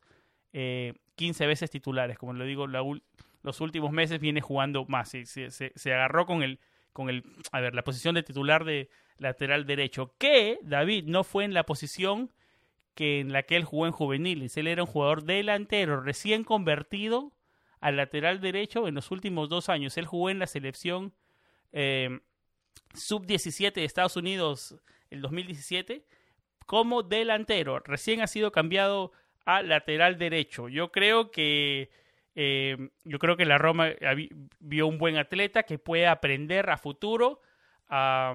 eh, 0.53 0.93
15 1.15 1.47
veces 1.47 1.69
titulares, 1.69 2.17
como 2.17 2.33
lo 2.33 2.45
digo, 2.45 2.67
los 2.67 3.61
últimos 3.61 3.91
meses 3.91 4.19
viene 4.19 4.41
jugando 4.41 4.85
más, 4.85 5.09
se, 5.09 5.25
se, 5.25 5.49
se 5.49 5.93
agarró 5.93 6.25
con 6.25 6.41
el, 6.41 6.59
con 6.93 7.09
el, 7.09 7.23
a 7.51 7.59
ver, 7.59 7.75
la 7.75 7.83
posición 7.83 8.15
de 8.15 8.23
titular 8.23 8.65
de 8.65 8.89
lateral 9.17 9.65
derecho, 9.65 10.13
que 10.17 10.59
David 10.63 11.05
no 11.05 11.23
fue 11.23 11.43
en 11.43 11.53
la 11.53 11.65
posición 11.65 12.31
que 12.95 13.19
en 13.19 13.31
la 13.31 13.43
que 13.43 13.55
él 13.55 13.63
jugó 13.63 13.85
en 13.85 13.91
juveniles. 13.93 14.57
Él 14.57 14.67
era 14.67 14.83
un 14.83 14.89
jugador 14.89 15.23
delantero, 15.23 16.01
recién 16.01 16.43
convertido 16.43 17.31
al 17.79 17.97
lateral 17.97 18.41
derecho 18.41 18.87
en 18.87 18.95
los 18.95 19.11
últimos 19.11 19.49
dos 19.49 19.69
años. 19.69 19.97
Él 19.97 20.05
jugó 20.05 20.29
en 20.29 20.39
la 20.39 20.47
selección 20.47 21.13
eh, 21.71 22.19
sub-17 22.93 23.73
de 23.73 23.85
Estados 23.85 24.15
Unidos 24.15 24.75
el 25.09 25.21
2017 25.21 26.05
como 26.65 27.03
delantero. 27.03 27.79
Recién 27.79 28.21
ha 28.21 28.27
sido 28.27 28.51
cambiado 28.51 29.11
a 29.45 29.61
lateral 29.63 30.17
derecho. 30.17 30.69
Yo 30.69 30.91
creo 30.91 31.31
que 31.31 31.89
eh, 32.35 32.89
yo 33.03 33.19
creo 33.19 33.35
que 33.35 33.45
la 33.45 33.57
Roma 33.57 33.89
vio 34.59 34.87
un 34.87 34.97
buen 34.97 35.17
atleta 35.17 35.63
que 35.63 35.79
puede 35.79 36.07
aprender 36.07 36.69
a 36.69 36.77
futuro 36.77 37.41
a, 37.87 38.33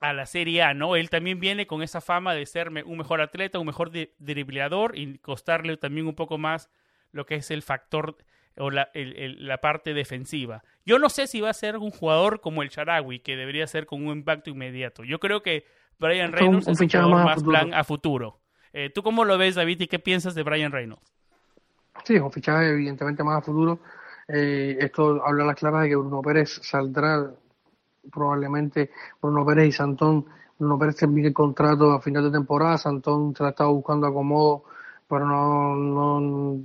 a 0.00 0.12
la 0.12 0.26
Serie 0.26 0.62
A, 0.62 0.74
¿no? 0.74 0.96
Él 0.96 1.10
también 1.10 1.38
viene 1.38 1.66
con 1.66 1.82
esa 1.82 2.00
fama 2.00 2.34
de 2.34 2.46
ser 2.46 2.70
un 2.70 2.96
mejor 2.96 3.20
atleta, 3.20 3.58
un 3.58 3.66
mejor 3.66 3.90
dribleador 4.18 4.98
y 4.98 5.18
costarle 5.18 5.76
también 5.76 6.06
un 6.06 6.14
poco 6.14 6.38
más 6.38 6.70
lo 7.12 7.26
que 7.26 7.36
es 7.36 7.50
el 7.50 7.62
factor 7.62 8.16
o 8.56 8.70
la, 8.70 8.88
la, 8.94 9.58
parte 9.58 9.94
defensiva. 9.94 10.62
Yo 10.84 10.98
no 10.98 11.08
sé 11.08 11.26
si 11.26 11.40
va 11.40 11.50
a 11.50 11.54
ser 11.54 11.76
un 11.76 11.90
jugador 11.90 12.40
como 12.40 12.62
el 12.62 12.70
Charawi, 12.70 13.20
que 13.20 13.36
debería 13.36 13.66
ser 13.66 13.86
con 13.86 14.06
un 14.06 14.18
impacto 14.18 14.50
inmediato. 14.50 15.04
Yo 15.04 15.18
creo 15.18 15.42
que 15.42 15.64
Brian 15.98 16.32
Reynolds 16.32 16.68
es 16.68 16.80
un 16.80 16.88
jugador 16.88 17.24
más, 17.24 17.42
plan 17.42 17.74
a 17.74 17.84
futuro. 17.84 18.40
Eh, 18.72 18.90
¿Tú 18.90 19.02
cómo 19.02 19.24
lo 19.24 19.38
ves, 19.38 19.54
David, 19.54 19.80
y 19.80 19.86
qué 19.86 19.98
piensas 19.98 20.34
de 20.34 20.42
Brian 20.42 20.72
Reynolds? 20.72 21.02
Sí, 22.04 22.18
un 22.18 22.32
fichaje 22.32 22.70
evidentemente 22.70 23.22
más 23.22 23.38
a 23.38 23.42
futuro. 23.42 23.80
Eh, 24.28 24.76
esto 24.80 25.24
habla 25.24 25.44
a 25.44 25.46
las 25.48 25.56
claras 25.56 25.82
de 25.82 25.90
que 25.90 25.96
Bruno 25.96 26.22
Pérez 26.22 26.60
saldrá 26.62 27.30
probablemente 28.12 28.90
Bruno 29.20 29.44
Pérez 29.46 29.68
y 29.68 29.72
Santón. 29.72 30.26
Bruno 30.58 30.78
Pérez 30.78 30.96
termine 30.96 31.28
el 31.28 31.34
contrato 31.34 31.92
a 31.92 32.00
final 32.00 32.24
de 32.24 32.30
temporada, 32.30 32.78
Santón 32.78 33.34
se 33.34 33.42
la 33.42 33.50
estaba 33.50 33.70
buscando 33.70 34.06
acomodo, 34.06 34.64
pero 35.14 35.28
no, 35.28 35.76
no, 35.76 36.60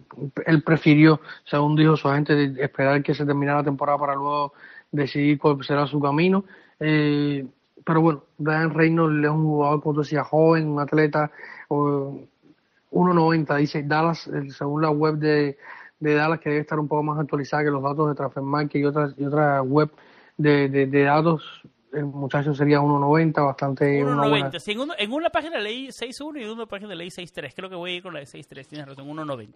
él 0.47 0.63
prefirió, 0.63 1.21
según 1.45 1.75
dijo 1.75 1.95
su 1.95 2.07
agente, 2.07 2.51
esperar 2.57 3.03
que 3.03 3.13
se 3.13 3.27
terminara 3.27 3.59
la 3.59 3.65
temporada 3.65 3.99
para 3.99 4.15
luego 4.15 4.53
decidir 4.91 5.37
cuál 5.37 5.63
será 5.63 5.85
su 5.85 5.99
camino. 5.99 6.45
Eh, 6.79 7.45
pero 7.85 8.01
bueno, 8.01 8.23
Brian 8.39 8.73
Reynolds 8.73 9.23
es 9.23 9.29
un 9.29 9.43
jugador, 9.43 9.81
como 9.83 9.93
tú 9.93 9.99
decías, 10.01 10.25
joven, 10.25 10.67
un 10.67 10.79
atleta, 10.79 11.31
1.90, 11.69 13.57
dice 13.57 13.83
Dallas, 13.83 14.27
según 14.57 14.81
la 14.81 14.89
web 14.89 15.17
de, 15.17 15.57
Dallas, 15.99 16.39
que 16.39 16.49
debe 16.49 16.61
estar 16.61 16.79
un 16.79 16.87
poco 16.87 17.03
más 17.03 17.19
actualizada 17.19 17.63
que 17.63 17.69
los 17.69 17.83
datos 17.83 18.09
de 18.09 18.15
Transfermarkt 18.15 18.75
y 18.75 18.83
otras, 18.83 19.13
y 19.15 19.25
otras 19.25 19.63
web 19.63 19.91
de, 20.37 20.87
datos, 21.03 21.61
el 21.93 22.05
muchacho 22.05 22.53
sería 22.53 22.79
1.90, 22.79 23.45
bastante... 23.45 24.03
1.90, 24.03 24.59
sí, 24.59 24.71
en, 24.71 25.11
una 25.11 25.29
página 25.29 25.59
leí 25.59 25.87
6.1 25.87 26.39
y 26.39 26.43
en 26.43 26.49
una 26.51 26.65
página 26.65 26.95
leí 26.95 27.09
6.3, 27.09 27.53
creo 27.55 27.69
que 27.69 27.75
voy 27.75 27.91
a 27.91 27.95
ir 27.95 28.03
con 28.03 28.13
la 28.13 28.19
de 28.19 28.25
6.3, 28.25 28.67
tienes 28.67 28.87
razón, 28.87 29.07
1.90. 29.07 29.53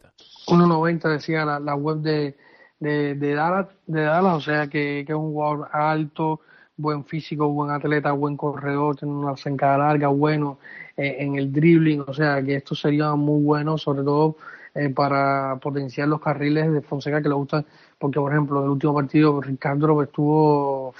1.90 0.47 1.09
decía 1.09 1.45
la, 1.45 1.59
la 1.59 1.75
web 1.75 1.97
de, 1.97 2.35
de, 2.79 3.15
de, 3.15 3.33
Dallas, 3.33 3.67
de 3.85 4.01
Dallas, 4.01 4.35
o 4.35 4.41
sea 4.41 4.67
que, 4.67 5.03
que 5.05 5.13
es 5.13 5.17
un 5.17 5.33
jugador 5.33 5.69
alto, 5.71 6.41
buen 6.75 7.05
físico, 7.05 7.47
buen 7.49 7.71
atleta, 7.71 8.11
buen 8.11 8.35
corredor, 8.35 8.95
tiene 8.95 9.13
una 9.13 9.37
zancada 9.37 9.77
larga, 9.77 10.07
bueno 10.07 10.57
eh, 10.97 11.17
en 11.19 11.35
el 11.35 11.51
dribbling, 11.51 12.03
o 12.07 12.13
sea 12.13 12.41
que 12.43 12.55
esto 12.55 12.75
sería 12.75 13.13
muy 13.15 13.43
bueno, 13.43 13.77
sobre 13.77 14.03
todo 14.03 14.37
eh, 14.75 14.89
para 14.89 15.57
potenciar 15.61 16.07
los 16.07 16.19
carriles 16.19 16.71
de 16.71 16.81
Fonseca 16.81 17.21
que 17.21 17.29
le 17.29 17.35
gustan, 17.35 17.65
porque 17.99 18.19
por 18.19 18.31
ejemplo, 18.31 18.59
en 18.59 18.65
el 18.65 18.71
último 18.71 18.93
partido 18.95 19.39
Ricardo 19.39 20.01
estuvo 20.01 20.95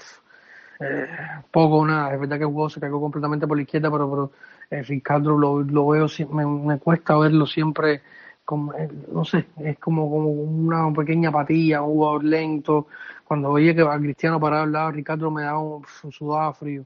eh, 0.84 1.07
poco 1.51 1.77
o 1.77 1.86
nada, 1.86 2.13
es 2.13 2.19
verdad 2.19 2.38
que 2.38 2.43
el 2.43 2.51
juego 2.51 2.69
se 2.69 2.79
cayó 2.79 2.99
completamente 2.99 3.47
por 3.47 3.57
la 3.57 3.63
izquierda, 3.63 3.89
pero, 3.91 4.09
pero 4.09 4.31
eh, 4.69 4.84
Ricardo 4.84 5.38
lo, 5.38 5.61
lo 5.61 5.88
veo, 5.88 6.07
me, 6.31 6.45
me 6.45 6.79
cuesta 6.79 7.17
verlo 7.17 7.45
siempre 7.45 8.01
como, 8.45 8.73
eh, 8.73 8.89
no 9.11 9.23
sé, 9.23 9.45
es 9.59 9.79
como, 9.79 10.09
como 10.09 10.29
una 10.29 10.91
pequeña 10.93 11.31
patilla, 11.31 11.81
un 11.81 11.93
jugador 11.93 12.23
lento. 12.23 12.88
Cuando 13.23 13.49
oye 13.49 13.73
que 13.73 13.84
va 13.84 13.97
Cristiano 13.97 14.39
para 14.39 14.63
al 14.63 14.71
lado, 14.71 14.91
Ricardo 14.91 15.31
me 15.31 15.43
da 15.43 15.57
un, 15.57 15.84
sudado 16.11 16.53
frío. 16.53 16.84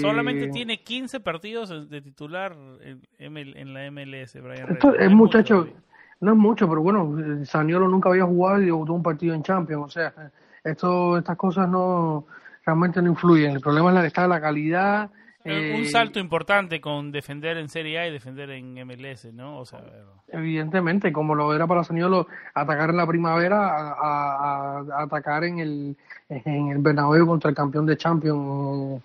Solamente 0.00 0.48
tiene 0.48 0.80
15 0.80 1.18
partidos 1.20 1.90
de 1.90 2.00
titular 2.00 2.56
en, 3.18 3.36
en 3.36 3.74
la 3.74 3.90
MLS, 3.90 4.40
Brian 4.40 4.70
Esto 4.70 4.94
es 4.94 5.10
muchacho, 5.10 5.66
no 6.20 6.32
es 6.32 6.38
mucho, 6.38 6.68
pero 6.68 6.82
bueno, 6.82 7.44
Saniolo 7.44 7.88
nunca 7.88 8.10
había 8.10 8.24
jugado 8.24 8.62
y 8.62 8.66
debutó 8.66 8.92
un 8.92 9.02
partido 9.02 9.34
en 9.34 9.42
Champions, 9.42 9.84
o 9.84 9.88
sea, 9.88 10.14
esto, 10.62 11.18
estas 11.18 11.36
cosas 11.36 11.68
no 11.68 12.26
realmente 12.66 13.00
no 13.00 13.10
influyen. 13.10 13.52
El 13.52 13.60
problema 13.60 13.90
es 13.90 13.94
la 13.94 14.06
está 14.06 14.26
la 14.26 14.40
calidad. 14.40 15.08
un 15.44 15.52
eh, 15.52 15.84
salto 15.86 16.18
importante 16.18 16.80
con 16.80 17.12
defender 17.12 17.56
en 17.56 17.68
Serie 17.68 18.00
A 18.00 18.08
y 18.08 18.12
defender 18.12 18.50
en 18.50 18.74
MLS, 18.84 19.32
¿no? 19.32 19.60
O 19.60 19.64
sea, 19.64 19.80
evidentemente, 20.28 21.12
como 21.12 21.36
lo 21.36 21.54
era 21.54 21.68
para 21.68 21.84
Saniolo, 21.84 22.26
atacar 22.52 22.90
en 22.90 22.96
la 22.96 23.06
primavera, 23.06 23.94
a, 23.96 24.84
atacar 24.98 25.44
en 25.44 25.60
el 25.60 25.96
en 26.28 26.70
el 26.72 26.78
Bernabéu 26.78 27.24
contra 27.24 27.50
el 27.50 27.56
campeón 27.56 27.86
de 27.86 27.96
Champions. 27.96 29.00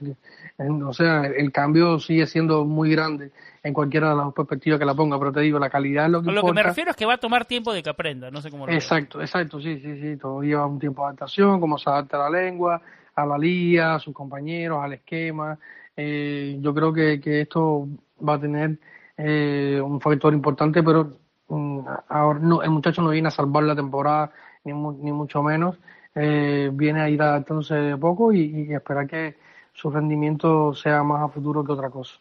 o 0.57 0.93
sea, 0.93 1.26
el 1.28 1.51
cambio 1.51 1.99
sigue 1.99 2.26
siendo 2.26 2.66
muy 2.66 2.89
grande 2.89 3.32
en 3.62 3.74
cualquiera 3.74 4.09
de 4.09 4.16
las 4.16 4.34
perspectivas 4.34 4.80
que 4.80 4.86
la 4.86 4.95
ponga, 4.95 5.20
pero 5.20 5.32
te 5.32 5.41
digo, 5.41 5.59
la 5.59 5.70
calidad 5.70 6.05
es 6.05 6.12
lo 6.12 6.24
que 6.24 6.32
Lo 6.32 6.41
que 6.43 6.53
me 6.53 6.64
refiero 6.64 6.89
es 6.89 6.97
que 6.97 7.05
va 7.05 7.14
a 7.14 7.20
tomar 7.20 7.45
tiempo 7.45 7.72
de 7.74 7.84
que 7.84 7.91
aprenda, 7.91 8.32
no 8.32 8.41
sé 8.41 8.49
cómo 8.49 8.66
lo 8.66 8.74
Exacto, 8.74 9.22
exacto, 9.22 9.62
sí, 9.62 9.80
sí, 9.80 10.01
sí, 10.01 10.18
todo 10.18 10.41
lleva 10.41 10.66
un 10.66 10.80
tiempo 10.80 11.03
de 11.03 11.09
adaptación, 11.09 11.59
cómo 11.59 11.78
se 11.78 11.88
adapta 11.88 12.18
la 12.18 12.32
lengua, 12.32 12.82
a 13.22 13.26
la 13.26 13.38
liga, 13.38 13.95
a 13.95 13.99
sus 13.99 14.13
compañeros, 14.13 14.84
al 14.84 14.93
esquema. 14.93 15.57
Eh, 15.95 16.57
yo 16.59 16.74
creo 16.74 16.91
que, 16.93 17.19
que 17.19 17.41
esto 17.41 17.88
va 18.28 18.36
a 18.36 18.39
tener 18.39 18.80
eh, 19.17 19.80
un 19.84 19.99
factor 19.99 20.34
importante, 20.34 20.82
pero 20.84 21.17
um, 21.47 21.86
ahora 22.07 22.39
no, 22.39 22.63
el 22.63 22.69
muchacho 22.69 23.01
no 23.01 23.09
viene 23.09 23.28
a 23.28 23.32
salvar 23.32 23.63
la 23.63 23.76
temporada, 23.76 24.32
ni, 24.63 24.74
ni 24.74 25.11
mucho 25.11 25.43
menos. 25.43 25.78
Eh, 26.13 26.69
viene 26.74 27.01
a 27.01 27.09
ir 27.09 27.22
adaptándose 27.22 27.76
de 27.76 27.97
poco 27.97 28.34
y, 28.34 28.67
y 28.67 28.74
esperar 28.74 29.07
que 29.07 29.38
su 29.74 29.89
rendimiento 29.89 30.74
sea 30.74 31.03
más 31.03 31.22
a 31.24 31.30
futuro 31.30 31.63
que 31.63 31.72
otra 31.72 31.89
cosa. 31.89 32.19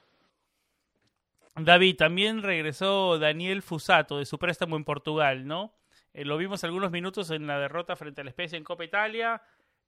David, 1.57 1.96
también 1.96 2.42
regresó 2.42 3.18
Daniel 3.18 3.62
Fusato 3.62 4.18
de 4.18 4.24
su 4.24 4.38
préstamo 4.38 4.76
en 4.76 4.84
Portugal, 4.84 5.46
¿no? 5.46 5.72
Eh, 6.14 6.24
lo 6.24 6.36
vimos 6.38 6.64
algunos 6.64 6.90
minutos 6.90 7.30
en 7.30 7.46
la 7.46 7.59
derrota 7.59 7.96
frente 7.96 8.20
a 8.20 8.24
la 8.24 8.30
especie 8.30 8.57
en 8.57 8.64
Copa 8.64 8.84
Italia. 8.84 9.42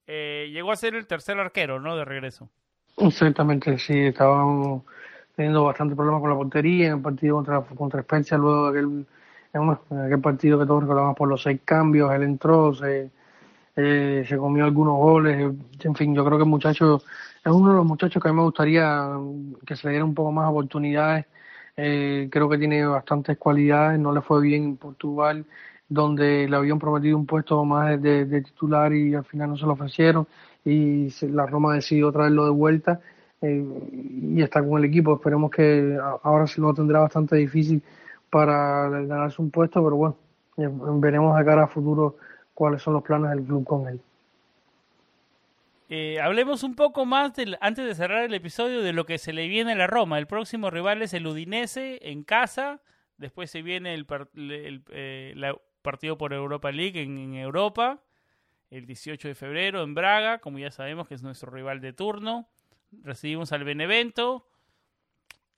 Eh, 0.07 0.51
llegó 0.53 0.73
a 0.73 0.77
ser 0.77 0.95
el 0.95 1.07
tercer 1.07 1.39
arquero, 1.39 1.81
¿no? 1.81 1.97
De 1.97 2.05
regreso. 2.05 2.49
Exactamente, 2.99 3.79
sí. 3.79 4.07
Estaban 4.07 4.83
teniendo 5.35 5.65
bastante 5.65 5.95
problemas 5.95 6.21
con 6.21 6.31
la 6.31 6.37
portería 6.37 6.89
en 6.89 6.95
el 6.95 7.01
partido 7.01 7.37
contra, 7.37 7.61
contra 7.63 8.03
Spezia, 8.03 8.37
luego 8.37 8.73
de 8.73 8.79
aquel, 8.79 9.07
en 9.91 10.01
aquel 10.01 10.21
partido 10.21 10.59
que 10.59 10.67
todos 10.67 10.83
recordamos 10.83 11.17
por 11.17 11.29
los 11.29 11.43
seis 11.43 11.61
cambios. 11.65 12.13
Él 12.13 12.23
entró, 12.23 12.75
se, 12.75 13.11
eh, 13.77 14.25
se 14.29 14.37
comió 14.37 14.65
algunos 14.65 14.97
goles. 14.99 15.55
En 15.83 15.95
fin, 15.95 16.15
yo 16.15 16.25
creo 16.25 16.39
que 16.39 16.45
el 16.45 16.51
muchacho 16.51 17.03
es 17.45 17.53
uno 17.53 17.71
de 17.71 17.77
los 17.77 17.87
muchachos 17.87 18.23
que 18.23 18.29
a 18.29 18.33
mí 18.33 18.37
me 18.37 18.45
gustaría 18.45 19.09
que 19.67 19.77
se 19.77 19.87
le 19.87 19.93
diera 19.93 20.05
un 20.05 20.15
poco 20.15 20.33
más 20.33 20.49
oportunidades 20.51 21.27
eh, 21.77 22.29
creo 22.31 22.49
que 22.49 22.59
tiene 22.59 22.85
bastantes 22.87 23.39
cualidades, 23.39 23.99
no 23.99 24.13
le 24.13 24.21
fue 24.21 24.43
bien 24.43 24.65
en 24.65 24.77
Portugal, 24.77 25.47
donde 25.93 26.49
le 26.49 26.57
habían 26.57 26.79
prometido 26.79 27.17
un 27.19 27.27
puesto 27.27 27.65
más 27.65 28.01
de, 28.01 28.43
titular 28.43 28.93
y 28.93 29.15
al 29.15 29.25
final 29.25 29.51
no 29.51 29.57
se 29.57 29.67
lo 29.67 29.73
ofrecieron 29.73 30.27
y 30.65 31.09
la 31.27 31.47
Roma 31.47 31.75
decidió 31.75 32.11
traerlo 32.13 32.45
de 32.45 32.51
vuelta 32.51 33.01
eh, 33.43 33.65
y 34.35 34.41
está 34.41 34.63
con 34.63 34.79
el 34.79 34.85
equipo. 34.89 35.15
Esperemos 35.15 35.51
que 35.51 35.99
ahora 36.23 36.47
se 36.47 36.61
lo 36.61 36.73
tendrá 36.73 37.01
bastante 37.01 37.37
difícil 37.37 37.83
para 38.31 38.89
ganarse 38.89 39.43
un 39.43 39.51
puesto, 39.51 39.83
pero 39.85 39.97
bueno, 39.97 40.17
eh, 40.57 40.69
veremos 40.71 41.37
de 41.37 41.45
cara 41.45 41.65
a 41.65 41.69
futuro 41.69 42.17
cuáles 42.55 42.81
son 42.81 42.95
los 42.95 43.03
planes 43.03 43.31
del 43.31 43.45
club 43.45 43.65
con 43.65 43.89
él. 43.89 44.01
Eh, 45.91 46.19
hablemos 46.21 46.63
un 46.63 46.75
poco 46.75 47.05
más, 47.05 47.33
antes 47.61 47.87
de 47.87 47.95
cerrar 47.95 48.25
el 48.25 48.33
episodio, 48.33 48.81
de 48.81 48.95
lo 48.95 49.05
que 49.05 49.19
se 49.19 49.35
le 49.35 49.47
viene 49.49 49.73
a 49.73 49.77
la 49.77 49.87
Roma. 49.87 50.19
El 50.19 50.27
próximo 50.27 50.71
rival 50.71 51.03
es 51.03 51.13
el 51.13 51.27
Udinese 51.27 51.99
en 52.09 52.23
casa. 52.23 52.81
Después 53.19 53.51
se 53.51 53.61
viene 53.61 53.93
el, 53.93 54.07
partido 55.83 56.17
por 56.17 56.33
Europa 56.33 56.73
League 56.73 57.03
en, 57.03 57.35
Europa, 57.35 58.03
el 58.71 58.87
18 58.87 59.29
de 59.29 59.35
febrero 59.35 59.83
en 59.83 59.95
Braga, 59.95 60.39
como 60.39 60.59
ya 60.59 60.71
sabemos 60.71 61.09
que 61.09 61.15
es 61.15 61.23
nuestro 61.23 61.51
rival 61.51 61.81
de 61.81 61.93
turno. 61.93 62.49
Recibimos 63.03 63.53
al 63.53 63.65
Benevento, 63.65 64.47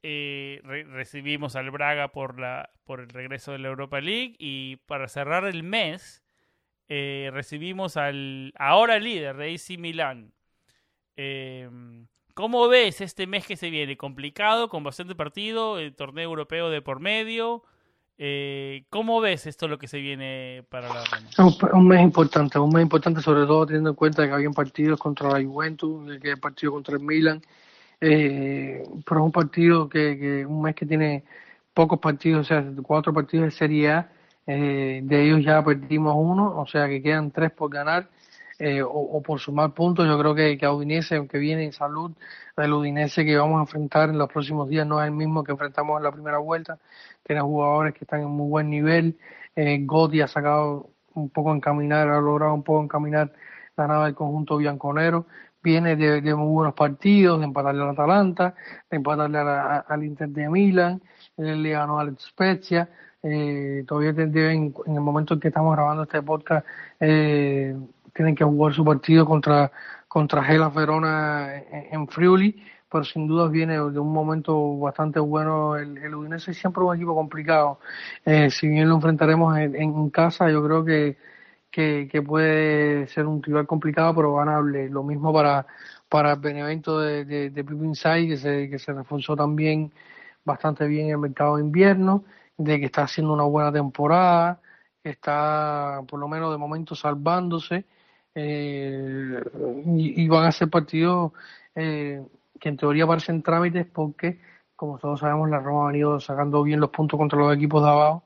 recibimos 0.03 1.57
al 1.57 1.71
Braga 1.71 2.09
por, 2.09 2.39
la, 2.39 2.71
por 2.85 3.01
el 3.01 3.09
regreso 3.09 3.53
de 3.53 3.59
la 3.59 3.69
Europa 3.69 4.01
League 4.01 4.37
y 4.39 4.77
para 4.87 5.09
cerrar 5.09 5.45
el 5.47 5.63
mes 5.63 6.25
eh, 6.89 7.31
recibimos 7.33 7.97
al 7.97 8.53
ahora 8.59 8.99
líder 8.99 9.37
de 9.37 9.55
AC 9.55 9.79
Milán. 9.79 10.33
Eh, 11.17 11.69
¿Cómo 12.35 12.69
ves 12.69 13.01
este 13.01 13.27
mes 13.27 13.47
que 13.47 13.57
se 13.57 13.71
viene? 13.71 13.97
Complicado, 13.97 14.69
con 14.69 14.83
bastante 14.83 15.15
partido, 15.15 15.79
el 15.79 15.95
torneo 15.95 16.25
europeo 16.25 16.69
de 16.69 16.83
por 16.83 17.01
medio. 17.01 17.63
Eh, 18.17 18.85
¿Cómo 18.91 19.21
ves 19.21 19.47
esto 19.47 19.67
lo 19.67 19.79
que 19.79 19.89
se 19.89 19.99
viene 19.99 20.65
para 20.69 20.89
la 20.89 21.03
Un, 21.73 21.89
mes 21.89 22.01
importante, 22.01 22.59
un 22.61 22.73
mes 22.73 22.83
importante 22.83 23.21
sobre 23.21 23.45
todo 23.45 23.67
teniendo 23.67 23.91
en 23.91 23.97
cuenta 23.97 24.25
que 24.27 24.33
habían 24.33 24.55
partidos 24.55 25.01
contra 25.01 25.31
la 25.31 25.45
Juventus, 25.45 26.19
que 26.21 26.31
hay 26.31 26.37
partido 26.37 26.73
contra 26.73 26.95
el 26.95 27.03
Milan, 27.03 27.43
eh, 28.01 28.85
pero 29.05 29.21
es 29.21 29.25
un 29.25 29.33
partido 29.33 29.89
que, 29.89 30.17
que, 30.17 30.47
un 30.47 30.63
mes 30.63 30.77
que 30.77 30.87
tiene 30.87 31.25
pocos 31.73 31.99
partidos, 31.99 32.43
o 32.43 32.45
sea, 32.45 32.65
cuatro 32.85 33.13
partidos 33.13 33.47
de 33.47 33.51
Serie 33.51 33.91
A, 33.91 34.13
eh, 34.47 35.01
de 35.03 35.25
ellos 35.25 35.43
ya 35.45 35.65
perdimos 35.65 36.15
uno, 36.17 36.57
o 36.57 36.67
sea 36.67 36.87
que 36.87 37.03
quedan 37.03 37.33
tres 37.33 37.51
por 37.51 37.71
ganar 37.71 38.09
eh, 38.59 38.83
o, 38.83 39.21
por 39.23 39.41
sumar 39.41 39.73
puntos. 39.73 40.07
Yo 40.07 40.19
creo 40.19 40.35
que, 40.35 40.57
que 40.59 40.69
Udinese, 40.69 41.17
aunque 41.17 41.39
viene 41.39 41.65
en 41.65 41.73
salud, 41.73 42.13
el 42.57 42.73
Udinese 42.73 43.25
que 43.25 43.37
vamos 43.37 43.59
a 43.59 43.61
enfrentar 43.63 44.11
en 44.11 44.19
los 44.19 44.31
próximos 44.31 44.69
días 44.69 44.87
no 44.87 45.01
es 45.03 45.09
el 45.09 45.15
mismo 45.15 45.45
que 45.45 45.53
enfrentamos 45.53 45.99
en 45.99 46.05
la 46.05 46.13
primera 46.13 46.39
vuelta. 46.39 46.79
Tiene 47.23 47.41
jugadores 47.43 47.95
que 47.95 48.05
están 48.05 48.21
en 48.21 48.29
muy 48.29 48.49
buen 48.49 48.71
nivel. 48.71 49.19
Eh, 49.57 49.79
Gotti 49.83 50.21
ha 50.21 50.29
sacado 50.29 50.91
un 51.15 51.31
poco 51.31 51.55
encaminar, 51.55 52.09
ha 52.09 52.21
logrado 52.21 52.55
un 52.55 52.63
poco 52.63 52.83
encaminar 52.83 53.33
la 53.77 53.87
nave 53.87 54.07
del 54.07 54.15
conjunto 54.15 54.57
bianconero. 54.57 55.27
Viene 55.63 55.97
de, 55.97 56.35
muy 56.35 56.53
buenos 56.53 56.75
partidos, 56.75 57.39
de 57.39 57.47
empatarle 57.47 57.83
al 57.83 57.91
Atalanta, 57.91 58.55
de 58.91 58.97
empatarle 58.99 59.39
al 59.39 60.05
Inter 60.05 60.29
de 60.29 60.49
Milan, 60.51 61.01
le 61.37 61.71
ganó 61.71 61.99
al 61.99 62.19
Spezia 62.19 62.89
eh, 63.25 63.85
todavía 63.89 64.13
deben, 64.13 64.75
en 64.87 64.95
el 64.95 65.01
momento 65.01 65.35
en 65.35 65.41
que 65.41 65.49
estamos 65.49 65.75
grabando 65.75 66.03
este 66.03 66.21
podcast, 66.21 66.67
eh, 67.01 67.75
tienen 68.15 68.35
que 68.35 68.45
jugar 68.45 68.73
su 68.73 68.85
partido 68.85 69.27
contra, 69.27 69.71
contra 70.09 70.45
Gela 70.45 70.69
Verona 70.71 71.55
en, 71.91 72.09
Friuli, 72.09 72.63
pero 72.91 73.05
sin 73.05 73.27
duda 73.27 73.49
viene 73.49 73.75
de 73.75 73.99
un 73.99 74.13
momento 74.13 74.79
bastante 74.79 75.19
bueno 75.19 75.77
el, 75.77 75.99
el 75.99 76.15
Udinese, 76.15 76.53
es 76.53 76.59
siempre 76.59 76.83
un 76.85 76.95
equipo 76.95 77.15
complicado. 77.15 77.81
Eh, 78.25 78.51
si 78.51 78.69
bien 78.69 78.89
lo 78.89 78.95
enfrentaremos 78.95 79.59
en, 79.59 80.11
casa, 80.11 80.49
yo 80.51 80.65
creo 80.65 80.85
que, 80.85 81.17
que, 81.71 82.23
puede 82.23 83.09
ser 83.09 83.27
un 83.27 83.43
rival 83.43 83.67
complicado, 83.67 84.15
pero 84.15 84.35
ganable. 84.37 84.89
Lo 84.89 85.03
mismo 85.03 85.33
para, 85.33 85.67
para 86.09 86.35
el 86.35 86.39
Benevento 86.39 87.01
de, 87.01 87.25
de, 87.25 87.51
de 87.51 87.65
Pipin 87.65 87.95
que 87.95 88.37
se, 88.37 88.71
que 88.71 88.79
se 88.79 88.93
reforzó 88.93 89.35
también 89.35 89.93
bastante 90.45 90.87
bien 90.87 91.07
en 91.07 91.13
el 91.13 91.19
mercado 91.19 91.57
de 91.57 91.63
invierno 91.63 92.25
de 92.57 92.79
que 92.79 92.87
está 92.87 93.03
haciendo 93.03 93.33
una 93.33 93.43
buena 93.45 93.73
temporada, 93.73 94.61
que 95.03 95.11
está 95.11 96.01
por 96.07 96.21
lo 96.21 96.29
menos 96.29 96.53
de 96.53 96.59
momento 96.59 96.95
salvándose 96.95 97.85
eh, 98.35 99.41
y, 99.87 100.29
van 100.29 100.47
a 100.47 100.53
ser 100.53 100.69
partidos 100.69 101.33
eh, 101.75 102.23
que 102.59 102.69
en 102.69 102.77
teoría 102.77 103.07
parecen 103.07 103.43
trámites 103.43 103.87
porque 103.87 104.41
como 104.75 104.99
todos 104.99 105.21
sabemos 105.21 105.49
la 105.49 105.61
Roma 105.61 105.85
ha 105.85 105.93
venido 105.93 106.19
sacando 106.19 106.63
bien 106.63 106.81
los 106.81 106.91
puntos 106.91 107.19
contra 107.19 107.39
los 107.39 107.55
equipos 107.55 107.83
de 107.83 107.91
abajo 107.91 108.25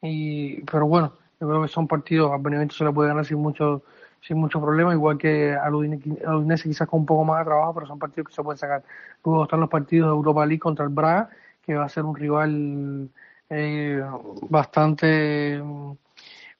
y 0.00 0.62
pero 0.62 0.86
bueno 0.86 1.12
yo 1.38 1.48
creo 1.48 1.62
que 1.62 1.68
son 1.68 1.86
partidos 1.86 2.32
al 2.32 2.40
Benevento 2.40 2.74
se 2.74 2.84
le 2.84 2.92
puede 2.92 3.08
ganar 3.10 3.24
sin 3.24 3.38
mucho 3.38 3.82
sin 4.20 4.38
mucho 4.38 4.60
problema 4.60 4.92
igual 4.92 5.18
que 5.18 5.54
al 5.54 5.74
Udinese, 5.74 6.68
quizás 6.68 6.88
con 6.88 7.00
un 7.00 7.06
poco 7.06 7.24
más 7.24 7.40
de 7.40 7.46
trabajo 7.46 7.74
pero 7.74 7.86
son 7.86 7.98
partidos 7.98 8.28
que 8.28 8.34
se 8.34 8.42
pueden 8.42 8.58
sacar. 8.58 8.82
Luego 9.24 9.44
están 9.44 9.60
los 9.60 9.70
partidos 9.70 10.10
de 10.10 10.16
Europa 10.16 10.46
League 10.46 10.60
contra 10.60 10.84
el 10.84 10.90
Braga 10.90 11.30
que 11.62 11.74
va 11.74 11.84
a 11.84 11.88
ser 11.88 12.04
un 12.04 12.16
rival 12.16 13.08
eh, 13.48 14.02
bastante 14.48 15.62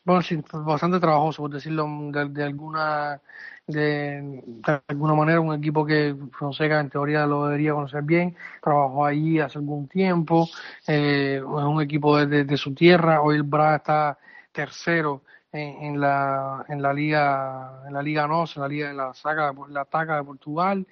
bueno 0.04 0.22
sí, 0.22 0.42
bastante 0.52 0.98
trabajoso 0.98 1.42
por 1.42 1.50
decirlo 1.52 1.86
de, 2.10 2.44
alguna 2.44 3.20
de, 3.66 4.42
alguna 4.88 5.14
manera 5.14 5.40
un 5.40 5.54
equipo 5.54 5.84
que 5.84 6.16
Fonseca 6.32 6.80
en 6.80 6.90
teoría 6.90 7.26
lo 7.26 7.46
debería 7.46 7.74
conocer 7.74 8.02
bien 8.02 8.36
trabajó 8.62 9.04
allí 9.04 9.38
hace 9.40 9.58
algún 9.58 9.88
tiempo 9.88 10.48
eh, 10.86 11.36
es 11.36 11.42
un 11.42 11.82
equipo 11.82 12.24
de, 12.24 12.56
su 12.56 12.74
tierra 12.74 13.20
hoy 13.22 13.36
el 13.36 13.42
Braga 13.42 13.76
está 13.76 14.18
tercero 14.52 15.22
en, 15.52 16.00
la 16.00 16.64
en 16.68 16.80
la 16.80 16.92
liga 16.92 17.82
en 17.86 17.92
la 17.92 18.02
liga 18.02 18.26
no 18.26 18.44
en 18.44 18.62
la 18.62 18.68
liga 18.68 18.90
en 18.90 18.96
la 18.96 19.14
saga 19.14 19.52
la 19.68 19.84
taca 19.84 20.16
de 20.16 20.24
Portugal 20.24 20.86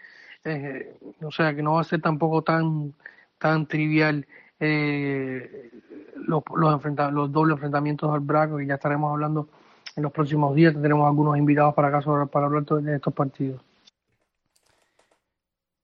eh, 0.45 0.99
o 1.23 1.31
sea 1.31 1.55
que 1.55 1.63
no 1.63 1.75
va 1.75 1.81
a 1.81 1.85
ser 1.85 2.01
tampoco 2.01 2.43
tan 2.43 2.95
tan 3.39 3.67
trivial 3.67 4.27
eh, 4.61 5.71
los, 6.17 6.43
los, 6.51 7.33
dobles 7.33 7.55
enfrentamientos 7.55 8.13
al 8.13 8.21
Braco, 8.21 8.61
y 8.61 8.67
ya 8.67 8.75
estaremos 8.75 9.13
hablando 9.13 9.49
en 9.97 10.03
los 10.03 10.13
próximos 10.13 10.55
días. 10.55 10.73
Tendremos 10.73 11.07
algunos 11.07 11.37
invitados 11.37 11.75
para 11.75 11.89
acá 11.89 12.27
para 12.27 12.47
hablar 12.47 12.65
de 12.65 12.97
estos 12.97 13.15
partidos. 13.15 13.61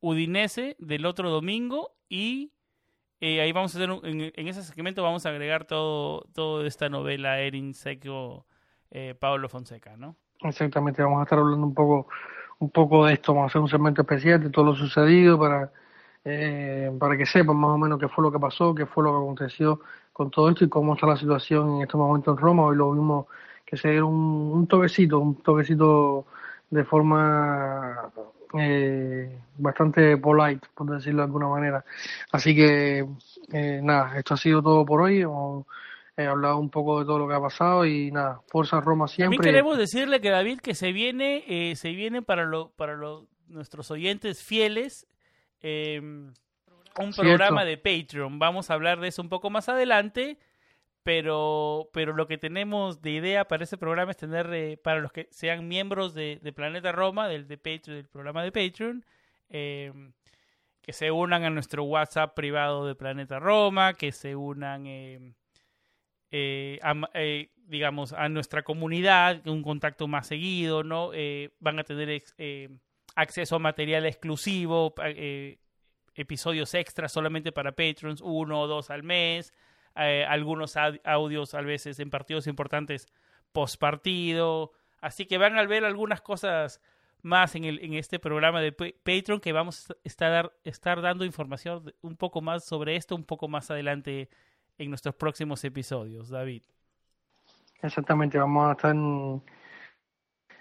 Udinese 0.00 0.76
del 0.78 1.06
otro 1.06 1.30
domingo 1.30 1.92
y 2.08 2.52
eh, 3.20 3.40
ahí 3.40 3.52
vamos 3.52 3.74
a 3.74 3.78
hacer, 3.78 3.90
en, 4.04 4.48
ese 4.48 4.62
segmento 4.62 5.02
vamos 5.02 5.24
a 5.24 5.30
agregar 5.30 5.64
todo, 5.64 6.22
todo 6.34 6.66
esta 6.66 6.88
novela 6.88 7.40
Erin 7.40 7.72
Seco, 7.72 8.44
eh, 8.90 9.14
Pablo 9.18 9.48
Fonseca, 9.48 9.96
¿no? 9.96 10.16
Exactamente, 10.42 11.02
vamos 11.02 11.20
a 11.20 11.22
estar 11.22 11.38
hablando 11.38 11.66
un 11.66 11.74
poco, 11.74 12.08
un 12.58 12.70
poco 12.70 13.06
de 13.06 13.14
esto, 13.14 13.32
vamos 13.32 13.48
a 13.48 13.52
hacer 13.52 13.60
un 13.62 13.68
segmento 13.68 14.02
especial 14.02 14.42
de 14.42 14.50
todo 14.50 14.66
lo 14.66 14.74
sucedido 14.74 15.38
para, 15.38 15.72
eh, 16.24 16.94
para 16.98 17.16
que 17.16 17.24
sepan 17.24 17.56
más 17.56 17.70
o 17.70 17.78
menos 17.78 17.98
qué 17.98 18.08
fue 18.08 18.22
lo 18.22 18.30
que 18.30 18.38
pasó, 18.38 18.74
qué 18.74 18.84
fue 18.84 19.04
lo 19.04 19.12
que 19.12 19.18
aconteció 19.18 19.80
con 20.12 20.30
todo 20.30 20.50
esto 20.50 20.64
y 20.64 20.68
cómo 20.68 20.94
está 20.94 21.06
la 21.06 21.16
situación 21.16 21.76
en 21.76 21.82
este 21.82 21.96
momento 21.96 22.32
en 22.32 22.36
Roma. 22.36 22.64
Hoy 22.64 22.76
lo 22.76 22.92
vimos 22.92 23.26
que 23.64 23.76
se 23.78 23.90
dieron 23.90 24.12
un, 24.12 24.52
un 24.52 24.66
toquecito, 24.66 25.18
un 25.18 25.36
toquecito 25.42 26.26
de 26.70 26.84
forma 26.84 28.12
eh, 28.58 29.38
bastante 29.58 30.16
polite, 30.16 30.66
por 30.74 30.90
decirlo 30.90 31.22
de 31.22 31.26
alguna 31.26 31.48
manera. 31.48 31.84
Así 32.32 32.54
que, 32.54 33.06
eh, 33.52 33.80
nada, 33.82 34.18
esto 34.18 34.34
ha 34.34 34.36
sido 34.36 34.62
todo 34.62 34.84
por 34.84 35.02
hoy. 35.02 35.20
Hemos 35.20 35.66
hablado 36.16 36.58
un 36.58 36.70
poco 36.70 37.00
de 37.00 37.06
todo 37.06 37.18
lo 37.18 37.28
que 37.28 37.34
ha 37.34 37.40
pasado 37.40 37.84
y 37.84 38.10
nada, 38.10 38.40
Fuerza 38.48 38.80
Roma 38.80 39.08
siempre. 39.08 39.36
También 39.36 39.54
queremos 39.54 39.78
decirle 39.78 40.20
que 40.20 40.30
David, 40.30 40.60
que 40.60 40.74
se 40.74 40.92
viene, 40.92 41.44
eh, 41.46 41.76
se 41.76 41.90
viene 41.92 42.22
para, 42.22 42.44
lo, 42.44 42.70
para 42.70 42.96
nuestros 43.48 43.90
oyentes 43.90 44.42
fieles. 44.42 45.06
un 45.62 46.34
programa 47.14 47.64
de 47.64 47.76
Patreon. 47.76 48.38
Vamos 48.38 48.70
a 48.70 48.74
hablar 48.74 49.00
de 49.00 49.08
eso 49.08 49.22
un 49.22 49.28
poco 49.28 49.50
más 49.50 49.68
adelante 49.68 50.38
pero, 51.06 51.88
pero 51.92 52.14
lo 52.14 52.26
que 52.26 52.36
tenemos 52.36 53.00
de 53.00 53.12
idea 53.12 53.46
para 53.46 53.62
ese 53.62 53.78
programa 53.78 54.10
es 54.10 54.16
tener, 54.16 54.52
eh, 54.52 54.76
para 54.76 54.98
los 54.98 55.12
que 55.12 55.28
sean 55.30 55.68
miembros 55.68 56.14
de, 56.14 56.40
Planeta 56.52 56.90
Roma, 56.90 57.28
del, 57.28 57.46
de 57.46 57.56
Patreon, 57.56 57.98
del 57.98 58.08
programa 58.08 58.42
de 58.42 58.50
Patreon, 58.50 59.04
eh, 59.48 59.92
que 60.82 60.92
se 60.92 61.12
unan 61.12 61.44
a 61.44 61.50
nuestro 61.50 61.84
WhatsApp 61.84 62.34
privado 62.34 62.88
de 62.88 62.96
Planeta 62.96 63.38
Roma, 63.38 63.94
que 63.94 64.10
se 64.10 64.34
unan, 64.34 64.88
eh, 64.88 65.32
eh, 66.32 66.80
a, 66.82 66.94
digamos, 67.54 68.12
a 68.12 68.28
nuestra 68.28 68.64
comunidad, 68.64 69.46
un 69.46 69.62
contacto 69.62 70.08
más 70.08 70.26
seguido, 70.26 70.82
¿no? 70.82 71.12
Van 71.60 71.78
a 71.78 71.84
tener 71.84 72.20
acceso 73.14 73.54
a 73.54 73.58
material 73.60 74.06
exclusivo, 74.06 74.92
episodios 76.16 76.74
extras 76.74 77.12
solamente 77.12 77.52
para 77.52 77.70
patrons, 77.70 78.20
uno 78.20 78.62
o 78.62 78.66
dos 78.66 78.90
al 78.90 79.04
mes, 79.04 79.54
eh, 79.96 80.24
algunos 80.28 80.76
au- 80.76 81.00
audios 81.04 81.54
a 81.54 81.60
veces 81.60 81.98
en 82.00 82.10
partidos 82.10 82.46
importantes 82.46 83.06
post 83.52 83.78
partido. 83.80 84.72
Así 85.00 85.26
que 85.26 85.38
van 85.38 85.58
a 85.58 85.64
ver 85.66 85.84
algunas 85.84 86.20
cosas 86.20 86.80
más 87.22 87.54
en, 87.54 87.64
el, 87.64 87.78
en 87.82 87.94
este 87.94 88.18
programa 88.18 88.60
de 88.60 88.72
Pa- 88.72 88.92
Patreon 89.02 89.40
que 89.40 89.52
vamos 89.52 89.90
a 89.90 89.94
estar, 90.04 90.52
estar 90.64 91.00
dando 91.00 91.24
información 91.24 91.92
un 92.02 92.16
poco 92.16 92.40
más 92.40 92.64
sobre 92.64 92.96
esto 92.96 93.14
un 93.14 93.24
poco 93.24 93.48
más 93.48 93.70
adelante 93.70 94.28
en 94.78 94.90
nuestros 94.90 95.14
próximos 95.14 95.64
episodios, 95.64 96.28
David. 96.28 96.62
Exactamente, 97.82 98.38
vamos 98.38 98.68
a 98.68 98.72
estar 98.72 98.94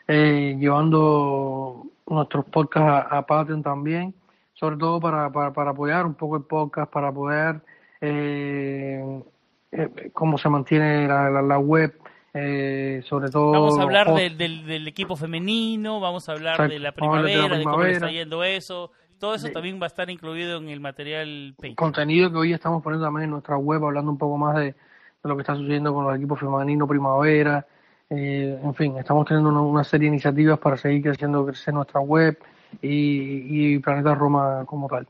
eh, 0.08 0.56
llevando 0.60 1.88
nuestros 2.08 2.46
podcasts 2.46 3.12
a, 3.12 3.18
a 3.18 3.26
Patreon 3.26 3.64
también, 3.64 4.14
sobre 4.54 4.78
todo 4.78 5.00
para, 5.00 5.32
para, 5.32 5.52
para 5.54 5.72
apoyar 5.72 6.06
un 6.06 6.14
poco 6.16 6.38
el 6.38 6.44
podcast, 6.44 6.92
para 6.92 7.12
poder 7.12 7.62
eh, 8.02 9.24
eh, 9.72 10.10
cómo 10.14 10.38
se 10.38 10.50
mantiene 10.50 11.08
la, 11.08 11.30
la, 11.30 11.42
la 11.42 11.60
web, 11.60 11.94
eh, 12.34 13.02
sobre 13.08 13.30
todo... 13.30 13.52
Vamos 13.52 13.80
a 13.80 13.84
hablar 13.84 14.08
post- 14.08 14.20
del, 14.38 14.66
del, 14.66 14.88
equipo 14.88 15.16
femenino, 15.16 16.00
vamos 16.00 16.28
a 16.30 16.34
hablar 16.34 16.54
Exacto, 16.56 16.74
de 16.74 16.80
la 16.80 16.92
vamos 16.98 17.16
a 17.16 17.20
hablar 17.20 17.32
de 17.32 17.38
la 17.38 17.44
primavera, 17.48 17.58
de, 17.58 17.64
cómo 17.64 17.84
está 17.84 17.90
primavera. 18.00 18.12
yendo 18.12 18.44
eso. 18.44 18.92
Todo 19.20 19.36
eso 19.36 19.48
De- 19.48 19.54
también 19.54 19.80
va 19.80 19.86
a 19.86 19.88
estar 19.88 20.10
incluido 20.10 20.58
en 20.58 20.70
el 20.70 20.80
material 20.82 21.54
Patreon. 21.56 21.76
contenido 21.76 22.32
que 22.32 22.38
hoy 22.38 22.54
estamos 22.54 22.84
poniendo 22.84 23.06
también 23.08 23.26
en 23.26 23.30
nuestra 23.32 23.58
web, 23.58 23.84
hablando 23.86 24.12
un 24.12 24.18
poco 24.18 24.38
más 24.38 24.56
de, 24.58 24.66
de 24.66 24.76
lo 25.24 25.36
que 25.36 25.42
está 25.42 25.56
sucediendo 25.56 25.94
con 25.94 26.06
los 26.06 26.16
equipos 26.18 26.40
femeninos, 26.40 26.88
primavera, 26.88 27.66
eh, 28.10 28.60
en 28.62 28.76
fin, 28.76 28.98
estamos 28.98 29.26
teniendo 29.26 29.50
una, 29.50 29.62
una 29.62 29.84
serie 29.86 30.10
de 30.10 30.16
iniciativas 30.16 30.60
para 30.60 30.78
seguir 30.78 31.02
creciendo, 31.02 31.46
crecer 31.46 31.74
nuestra 31.74 32.02
web 32.02 32.38
y, 32.82 33.74
y 33.76 33.80
Planeta 33.80 34.14
Roma 34.14 34.64
como 34.66 34.88
tal. 34.90 35.08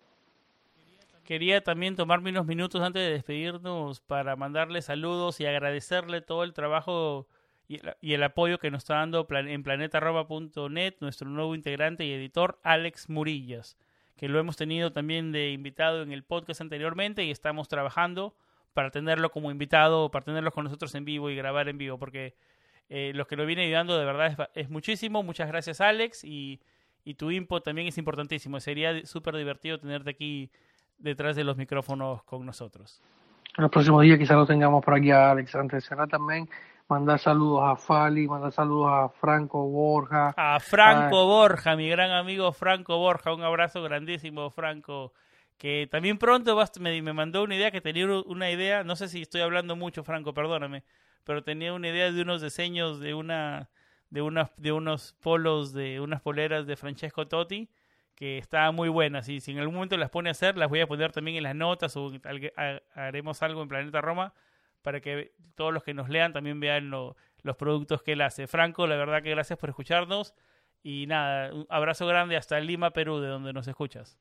Quería 1.26 1.64
también 1.64 1.96
tomarme 1.96 2.30
unos 2.30 2.46
minutos 2.46 2.82
antes 2.84 3.02
de 3.02 3.12
despedirnos 3.12 4.00
para 4.00 4.36
mandarle 4.36 4.84
saludos 4.84 5.40
y 5.40 5.48
agradecerle 5.48 6.22
todo 6.22 6.44
el 6.44 6.54
trabajo 6.54 7.28
y 7.68 8.14
el, 8.14 8.22
apoyo 8.22 8.60
que 8.60 8.70
nos 8.70 8.84
está 8.84 8.98
dando 8.98 9.26
en 9.32 9.64
planetarroba.net 9.64 10.94
nuestro 11.00 11.28
nuevo 11.28 11.56
integrante 11.56 12.06
y 12.06 12.14
editor 12.14 12.60
Alex 12.62 13.10
Murillas, 13.10 13.76
que 14.16 14.30
lo 14.30 14.38
hemos 14.38 14.56
tenido 14.56 14.92
también 14.92 15.32
de 15.32 15.50
invitado 15.50 16.04
en 16.04 16.12
el 16.12 16.24
podcast 16.24 16.62
anteriormente 16.62 17.24
y 17.24 17.32
estamos 17.32 17.68
trabajando 17.68 18.36
para 18.74 18.92
tenerlo 18.92 19.32
como 19.32 19.50
invitado, 19.50 20.12
para 20.12 20.26
tenerlo 20.26 20.52
con 20.52 20.66
nosotros 20.66 20.94
en 20.94 21.06
vivo 21.06 21.32
y 21.32 21.36
grabar 21.36 21.70
en 21.70 21.80
vivo, 21.80 21.98
porque 21.98 22.36
eh, 22.90 23.14
los 23.16 23.26
que 23.26 23.36
lo 23.36 23.48
viene 23.48 23.64
ayudando 23.64 23.98
de 23.98 24.06
verdad 24.06 24.28
es, 24.54 24.66
es 24.66 24.70
muchísimo. 24.70 25.24
Muchas 25.24 25.48
gracias 25.48 25.82
Alex 25.82 26.24
y, 26.24 26.62
y 27.04 27.16
tu 27.16 27.32
input 27.32 27.64
también 27.64 27.88
es 27.88 27.98
importantísimo. 27.98 28.60
Sería 28.60 29.04
súper 29.08 29.36
divertido 29.38 29.80
tenerte 29.80 30.12
aquí 30.12 30.52
detrás 30.98 31.36
de 31.36 31.44
los 31.44 31.58
micrófonos 31.58 32.24
con 32.24 32.46
nosotros. 32.46 33.02
En 33.58 33.62
los 33.62 33.72
próximos 33.72 34.02
días 34.04 34.18
quizás 34.20 34.36
lo 34.38 34.46
tengamos 34.46 34.84
por 34.84 34.96
aquí 34.96 35.12
a 35.12 35.32
Alex. 35.32 35.56
Antes 35.56 35.86
cerrar 35.86 36.08
también, 36.10 36.50
mandar 36.90 37.20
saludos 37.20 37.64
a 37.64 37.76
Fali, 37.76 38.28
mandar 38.28 38.52
saludos 38.52 38.90
a 38.92 39.10
Franco 39.10 39.66
Borja, 39.68 40.34
A 40.36 40.60
Franco. 40.60 41.26
Borja, 41.26 41.76
mi 41.76 41.88
gran 41.90 42.12
amigo 42.12 42.52
Franco 42.52 42.98
Borja, 42.98 43.34
un 43.34 43.44
abrazo 43.44 43.82
grandísimo, 43.82 44.50
Franco, 44.50 45.14
que 45.58 45.88
también 45.90 46.18
pronto 46.18 46.56
vas- 46.56 46.78
me, 46.80 47.02
me 47.02 47.14
mandó 47.14 47.44
una 47.44 47.56
idea, 47.56 47.72
que 47.72 47.80
tenía 47.82 48.06
una 48.26 48.52
idea, 48.52 48.84
no 48.84 48.96
sé 48.98 49.08
si 49.08 49.22
estoy 49.22 49.42
hablando 49.42 49.76
mucho, 49.78 50.04
Franco, 50.04 50.34
perdóname, 50.34 50.84
pero 51.24 51.44
tenía 51.44 51.74
una 51.74 51.88
idea 51.88 52.12
de 52.12 52.22
unos 52.22 52.42
diseños 52.42 53.00
de 53.00 53.14
una 53.14 53.70
de 54.10 54.22
unas 54.22 54.50
de 54.58 54.72
unos 54.72 55.14
polos 55.22 55.74
de 55.74 56.00
unas 56.00 56.22
poleras 56.22 56.68
de 56.68 56.76
Francesco 56.76 57.28
Totti 57.28 57.70
que 58.16 58.38
estaban 58.38 58.74
muy 58.76 58.90
buenas 58.90 59.28
y 59.30 59.42
si 59.42 59.52
en 59.52 59.60
algún 59.60 59.76
momento 59.76 59.98
las 59.98 60.10
pone 60.10 60.30
a 60.30 60.32
hacer 60.32 60.58
las 60.58 60.70
voy 60.70 60.80
a 60.82 60.88
poner 60.88 61.12
también 61.12 61.38
en 61.38 61.44
las 61.44 61.56
notas 61.56 61.96
o 61.98 62.12
haremos 62.96 63.44
algo 63.44 63.62
en 63.62 63.68
Planeta 63.68 64.02
Roma 64.02 64.34
para 64.82 65.02
que 65.02 65.34
todos 65.56 65.74
los 65.74 65.84
que 65.84 65.94
nos 65.94 66.10
lean 66.10 66.32
también 66.32 66.60
vean 66.60 66.90
lo- 66.90 67.16
los 67.42 67.56
productos 67.58 68.02
que 68.02 68.14
él 68.14 68.22
hace. 68.22 68.48
Franco, 68.48 68.88
la 68.88 68.96
verdad 68.96 69.22
que 69.22 69.32
gracias 69.32 69.60
por 69.60 69.70
escucharnos 69.70 70.34
y 70.84 71.06
nada, 71.08 71.54
un 71.54 71.66
abrazo 71.70 72.06
grande 72.08 72.38
hasta 72.38 72.60
Lima, 72.60 72.92
Perú, 72.92 73.20
de 73.20 73.28
donde 73.28 73.52
nos 73.54 73.68
escuchas. 73.68 74.18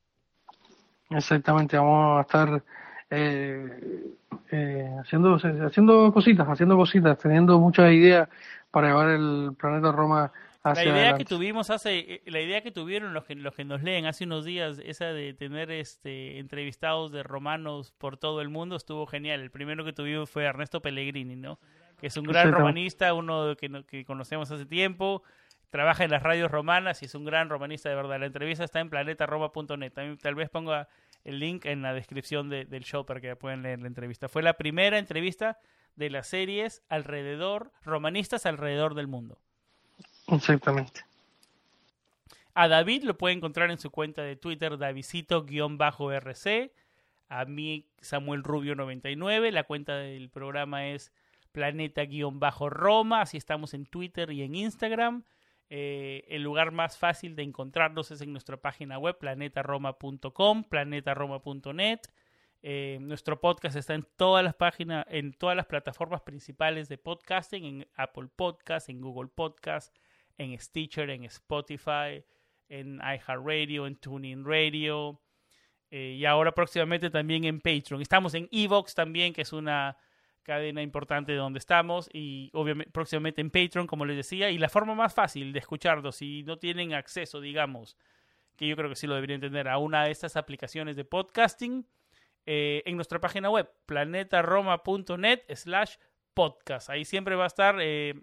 Exactamente, 1.10 1.76
vamos 1.76 2.18
a 2.18 2.20
estar 2.22 2.62
eh, 3.10 4.06
eh, 4.50 4.90
haciendo, 5.00 5.34
haciendo 5.36 6.12
cositas, 6.12 6.48
haciendo 6.48 6.76
cositas, 6.76 7.18
teniendo 7.18 7.58
muchas 7.60 7.92
ideas 7.92 8.28
para 8.70 8.88
llevar 8.88 9.10
el 9.10 9.50
planeta 9.58 9.92
Roma 9.92 10.32
La 10.64 10.82
idea 10.82 10.92
adelante. 10.94 11.24
que 11.24 11.28
tuvimos 11.28 11.68
hace, 11.70 11.98
eh, 11.98 12.22
la 12.26 12.40
idea 12.40 12.62
que 12.62 12.70
tuvieron 12.70 13.12
los 13.12 13.24
que, 13.24 13.34
los 13.34 13.54
que 13.54 13.64
nos 13.64 13.82
leen 13.82 14.06
hace 14.06 14.24
unos 14.24 14.44
días, 14.44 14.80
esa 14.82 15.12
de 15.12 15.34
tener 15.34 15.70
este 15.70 16.38
entrevistados 16.38 17.12
de 17.12 17.22
romanos 17.22 17.92
por 17.98 18.16
todo 18.16 18.40
el 18.40 18.48
mundo, 18.48 18.76
estuvo 18.76 19.06
genial. 19.06 19.40
El 19.40 19.50
primero 19.50 19.84
que 19.84 19.92
tuvimos 19.92 20.30
fue 20.30 20.44
Ernesto 20.44 20.80
Pellegrini, 20.80 21.36
¿no? 21.36 21.58
Que 22.00 22.06
es 22.06 22.16
un 22.16 22.24
gran 22.24 22.46
romanista, 22.58 23.12
uno 23.14 23.54
que, 23.56 23.84
que 23.86 24.04
conocemos 24.06 24.50
hace 24.50 24.64
tiempo, 24.66 25.22
trabaja 25.70 26.04
en 26.04 26.10
las 26.10 26.22
radios 26.22 26.50
romanas 26.50 27.02
y 27.02 27.06
es 27.06 27.14
un 27.14 27.24
gran 27.24 27.48
romanista 27.50 27.88
de 27.90 27.96
verdad. 27.96 28.18
La 28.20 28.26
entrevista 28.26 28.64
está 28.64 28.80
en 28.80 28.88
planetaroma.net. 28.90 29.92
También 29.92 30.18
tal 30.18 30.34
vez 30.34 30.48
ponga 30.48 30.88
el 31.24 31.38
link 31.40 31.66
en 31.66 31.82
la 31.82 31.92
descripción 31.92 32.48
de- 32.48 32.64
del 32.64 32.84
show 32.84 33.04
para 33.04 33.20
que 33.20 33.36
puedan 33.36 33.62
leer 33.62 33.80
la 33.80 33.88
entrevista. 33.88 34.28
Fue 34.28 34.42
la 34.42 34.54
primera 34.54 34.98
entrevista 34.98 35.58
de 35.96 36.10
las 36.10 36.26
series 36.26 36.82
alrededor, 36.88 37.70
romanistas 37.82 38.46
alrededor 38.46 38.94
del 38.94 39.08
mundo. 39.08 39.38
Exactamente. 40.28 41.02
A 42.54 42.68
David 42.68 43.02
lo 43.02 43.18
puede 43.18 43.34
encontrar 43.34 43.70
en 43.70 43.78
su 43.78 43.90
cuenta 43.90 44.22
de 44.22 44.36
Twitter, 44.36 44.78
Davidito-RC. 44.78 46.72
A 47.28 47.44
mí, 47.46 47.86
Samuel 48.00 48.42
Rubio99. 48.44 49.50
La 49.50 49.64
cuenta 49.64 49.96
del 49.96 50.30
programa 50.30 50.86
es 50.88 51.12
Planeta-Roma. 51.52 53.22
Así 53.22 53.36
estamos 53.36 53.74
en 53.74 53.86
Twitter 53.86 54.30
y 54.30 54.42
en 54.42 54.54
Instagram. 54.54 55.24
Eh, 55.70 56.24
el 56.28 56.42
lugar 56.42 56.70
más 56.70 56.96
fácil 56.98 57.34
de 57.34 57.42
encontrarnos 57.42 58.10
es 58.12 58.20
en 58.20 58.30
nuestra 58.30 58.56
página 58.56 58.98
web, 58.98 59.18
planetaroma.com, 59.18 60.64
planetaroma.net. 60.64 62.00
Eh, 62.62 62.98
nuestro 63.00 63.40
podcast 63.40 63.76
está 63.76 63.94
en 63.94 64.06
todas 64.16 64.44
las 64.44 64.54
páginas, 64.54 65.04
en 65.08 65.32
todas 65.32 65.56
las 65.56 65.66
plataformas 65.66 66.22
principales 66.22 66.88
de 66.88 66.98
podcasting, 66.98 67.64
en 67.64 67.88
Apple 67.96 68.28
Podcast, 68.34 68.88
en 68.88 69.00
Google 69.00 69.28
Podcast, 69.28 69.94
en 70.38 70.58
Stitcher, 70.58 71.10
en 71.10 71.24
Spotify, 71.24 72.24
en 72.68 72.96
iHeartRadio, 72.96 73.86
en 73.86 73.96
TuneIn 73.96 74.44
Radio 74.44 75.20
eh, 75.90 76.16
y 76.18 76.24
ahora 76.24 76.52
próximamente 76.52 77.10
también 77.10 77.44
en 77.44 77.60
Patreon. 77.60 78.02
Estamos 78.02 78.34
en 78.34 78.48
Evox 78.50 78.94
también, 78.94 79.32
que 79.32 79.42
es 79.42 79.52
una 79.52 79.96
cadena 80.42 80.82
importante 80.82 81.32
de 81.32 81.38
donde 81.38 81.58
estamos 81.58 82.08
y 82.12 82.50
obviamente 82.52 82.90
próximamente 82.90 83.40
en 83.40 83.50
Patreon, 83.50 83.86
como 83.86 84.04
les 84.04 84.16
decía, 84.16 84.50
y 84.50 84.58
la 84.58 84.68
forma 84.68 84.94
más 84.94 85.14
fácil 85.14 85.52
de 85.52 85.58
escucharnos 85.58 86.16
si 86.16 86.42
no 86.42 86.58
tienen 86.58 86.94
acceso, 86.94 87.40
digamos, 87.40 87.96
que 88.56 88.66
yo 88.66 88.76
creo 88.76 88.88
que 88.88 88.96
sí 88.96 89.06
lo 89.06 89.14
deberían 89.14 89.40
tener 89.40 89.68
a 89.68 89.78
una 89.78 90.04
de 90.04 90.10
estas 90.10 90.36
aplicaciones 90.36 90.96
de 90.96 91.04
podcasting, 91.04 91.86
eh, 92.46 92.82
en 92.84 92.96
nuestra 92.96 93.20
página 93.20 93.48
web, 93.48 93.70
planetaroma.net 93.86 95.44
slash 95.54 95.94
podcast. 96.34 96.90
Ahí 96.90 97.06
siempre 97.06 97.36
va 97.36 97.44
a 97.44 97.46
estar 97.46 97.76
eh, 97.80 98.14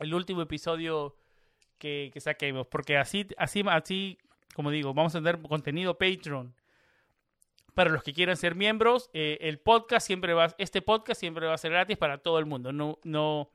el 0.00 0.14
último 0.14 0.42
episodio 0.42 1.14
que, 1.82 2.12
que 2.14 2.20
saquemos, 2.20 2.68
porque 2.68 2.96
así, 2.96 3.26
así, 3.36 3.64
así, 3.68 4.16
como 4.54 4.70
digo, 4.70 4.94
vamos 4.94 5.16
a 5.16 5.18
tener 5.18 5.42
contenido 5.42 5.98
Patreon 5.98 6.54
para 7.74 7.90
los 7.90 8.04
que 8.04 8.12
quieran 8.12 8.36
ser 8.36 8.54
miembros. 8.54 9.10
Eh, 9.12 9.38
el 9.40 9.58
podcast 9.58 10.06
siempre 10.06 10.32
va, 10.32 10.54
este 10.58 10.80
podcast 10.80 11.18
siempre 11.18 11.44
va 11.48 11.54
a 11.54 11.58
ser 11.58 11.72
gratis 11.72 11.96
para 11.96 12.18
todo 12.18 12.38
el 12.38 12.46
mundo. 12.46 12.72
No, 12.72 13.00
no, 13.02 13.50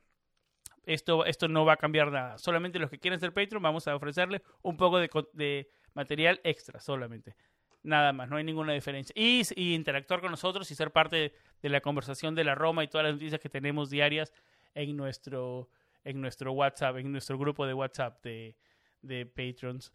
esto, 0.86 1.24
esto 1.24 1.48
no 1.48 1.64
va 1.64 1.74
a 1.74 1.78
cambiar 1.78 2.12
nada. 2.12 2.38
Solamente 2.38 2.80
los 2.80 2.90
que 2.90 3.00
quieran 3.00 3.22
ser 3.22 3.34
Patreon 3.34 3.64
vamos 3.64 3.88
a 3.88 3.96
ofrecerle 3.96 4.42
un 4.62 4.76
poco 4.76 4.98
de, 4.98 5.10
de 5.32 5.70
material 5.94 6.42
extra 6.44 6.82
solamente. 6.82 7.34
Nada 7.82 8.12
más, 8.12 8.28
no 8.28 8.36
hay 8.36 8.44
ninguna 8.44 8.74
diferencia. 8.74 9.14
Y 9.16 9.74
interactuar 9.74 10.20
con 10.20 10.32
nosotros 10.32 10.70
y 10.70 10.76
ser 10.76 10.92
parte 10.92 11.34
de 11.62 11.70
la 11.70 11.80
conversación 11.80 12.36
de 12.36 12.44
la 12.44 12.56
Roma 12.56 12.84
y 12.84 12.90
todas 12.90 13.06
las 13.06 13.14
noticias 13.14 13.40
que 13.40 13.48
tenemos 13.48 13.90
diarias 13.90 14.34
en 14.76 14.98
nuestro, 14.98 15.70
en 16.08 16.22
nuestro 16.22 16.52
WhatsApp, 16.54 16.98
en 16.98 17.12
nuestro 17.12 17.38
grupo 17.38 17.66
de 17.66 17.74
WhatsApp 17.74 18.24
de, 18.24 18.56
de 19.02 19.26
Patrons 19.26 19.92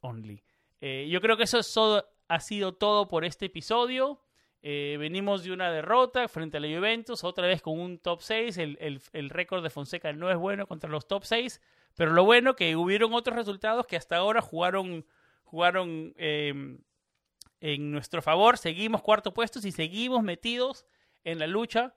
Only. 0.00 0.42
Eh, 0.80 1.08
yo 1.10 1.20
creo 1.20 1.36
que 1.36 1.44
eso 1.44 1.58
es 1.58 1.72
todo- 1.72 2.04
ha 2.28 2.40
sido 2.40 2.72
todo 2.74 3.08
por 3.08 3.24
este 3.24 3.46
episodio. 3.46 4.20
Eh, 4.62 4.96
venimos 4.98 5.42
de 5.44 5.52
una 5.52 5.70
derrota 5.70 6.28
frente 6.28 6.56
a 6.56 6.60
la 6.60 6.68
Juventus, 6.68 7.24
otra 7.24 7.46
vez 7.46 7.62
con 7.62 7.78
un 7.78 7.98
top 7.98 8.20
6. 8.22 8.58
El, 8.58 8.78
el, 8.80 9.00
el 9.12 9.30
récord 9.30 9.62
de 9.62 9.70
Fonseca 9.70 10.12
no 10.12 10.30
es 10.30 10.36
bueno 10.36 10.66
contra 10.66 10.88
los 10.90 11.06
top 11.06 11.24
6, 11.24 11.60
pero 11.96 12.12
lo 12.12 12.24
bueno 12.24 12.54
que 12.56 12.74
hubieron 12.76 13.12
otros 13.14 13.36
resultados 13.36 13.86
que 13.86 13.96
hasta 13.96 14.16
ahora 14.16 14.40
jugaron, 14.40 15.04
jugaron 15.44 16.14
em, 16.16 16.78
en 17.60 17.90
nuestro 17.90 18.22
favor. 18.22 18.56
Seguimos 18.58 19.02
cuarto 19.02 19.34
puestos 19.34 19.64
y 19.64 19.72
seguimos 19.72 20.22
metidos 20.22 20.86
en 21.24 21.38
la 21.38 21.46
lucha 21.46 21.94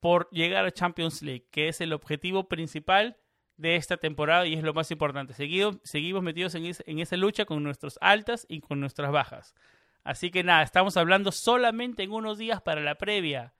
por 0.00 0.28
llegar 0.30 0.64
a 0.64 0.72
Champions 0.72 1.22
League, 1.22 1.46
que 1.50 1.68
es 1.68 1.80
el 1.80 1.92
objetivo 1.92 2.48
principal 2.48 3.16
de 3.60 3.76
esta 3.76 3.98
temporada 3.98 4.46
y 4.46 4.54
es 4.54 4.62
lo 4.62 4.72
más 4.72 4.90
importante. 4.90 5.34
seguimos 5.34 6.22
metidos 6.22 6.54
en, 6.54 6.98
esa 6.98 7.16
lucha 7.16 7.44
con 7.44 7.62
nuestras 7.62 7.98
altas 8.00 8.46
y 8.48 8.60
con 8.60 8.80
nuestras 8.80 9.12
bajas. 9.12 9.54
Así 10.02 10.30
que 10.30 10.42
nada, 10.42 10.62
estamos 10.62 10.96
hablando 10.96 11.30
solamente 11.30 12.02
en 12.02 12.12
unos 12.12 12.38
días 12.38 12.62
para 12.62 12.80
la 12.80 12.94
previa 12.94 13.52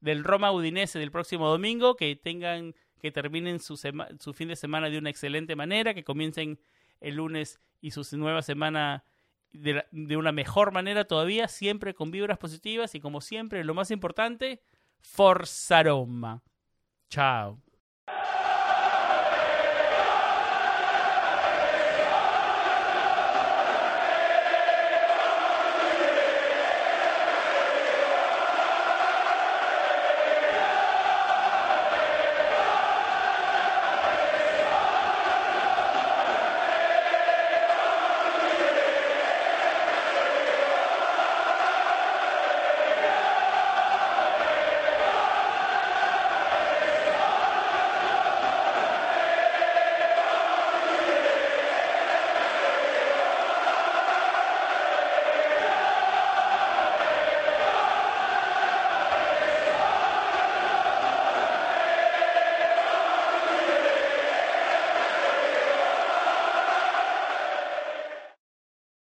del 0.00 0.22
Roma 0.22 0.52
Udinese 0.52 1.00
del 1.00 1.10
próximo 1.10 1.48
domingo, 1.48 1.96
que 1.96 2.14
tengan, 2.14 2.76
que 3.00 3.10
terminen 3.10 3.58
su, 3.58 3.76
su 3.76 4.32
fin 4.32 4.48
de 4.48 4.54
semana 4.54 4.90
de 4.90 4.98
una 4.98 5.10
excelente 5.10 5.56
manera, 5.56 5.92
que 5.92 6.04
comiencen 6.04 6.60
el 7.00 7.16
lunes 7.16 7.58
y 7.80 7.90
su 7.90 8.04
nueva 8.16 8.42
semana 8.42 9.04
de 9.50 10.16
una 10.16 10.30
mejor 10.30 10.70
manera 10.70 11.04
todavía, 11.04 11.48
siempre 11.48 11.94
con 11.94 12.12
vibras 12.12 12.38
positivas 12.38 12.94
y 12.94 13.00
como 13.00 13.20
siempre, 13.20 13.64
lo 13.64 13.74
más 13.74 13.90
importante, 13.90 14.60
Forza 15.00 15.82
Roma. 15.82 16.40
Chao. 17.08 17.58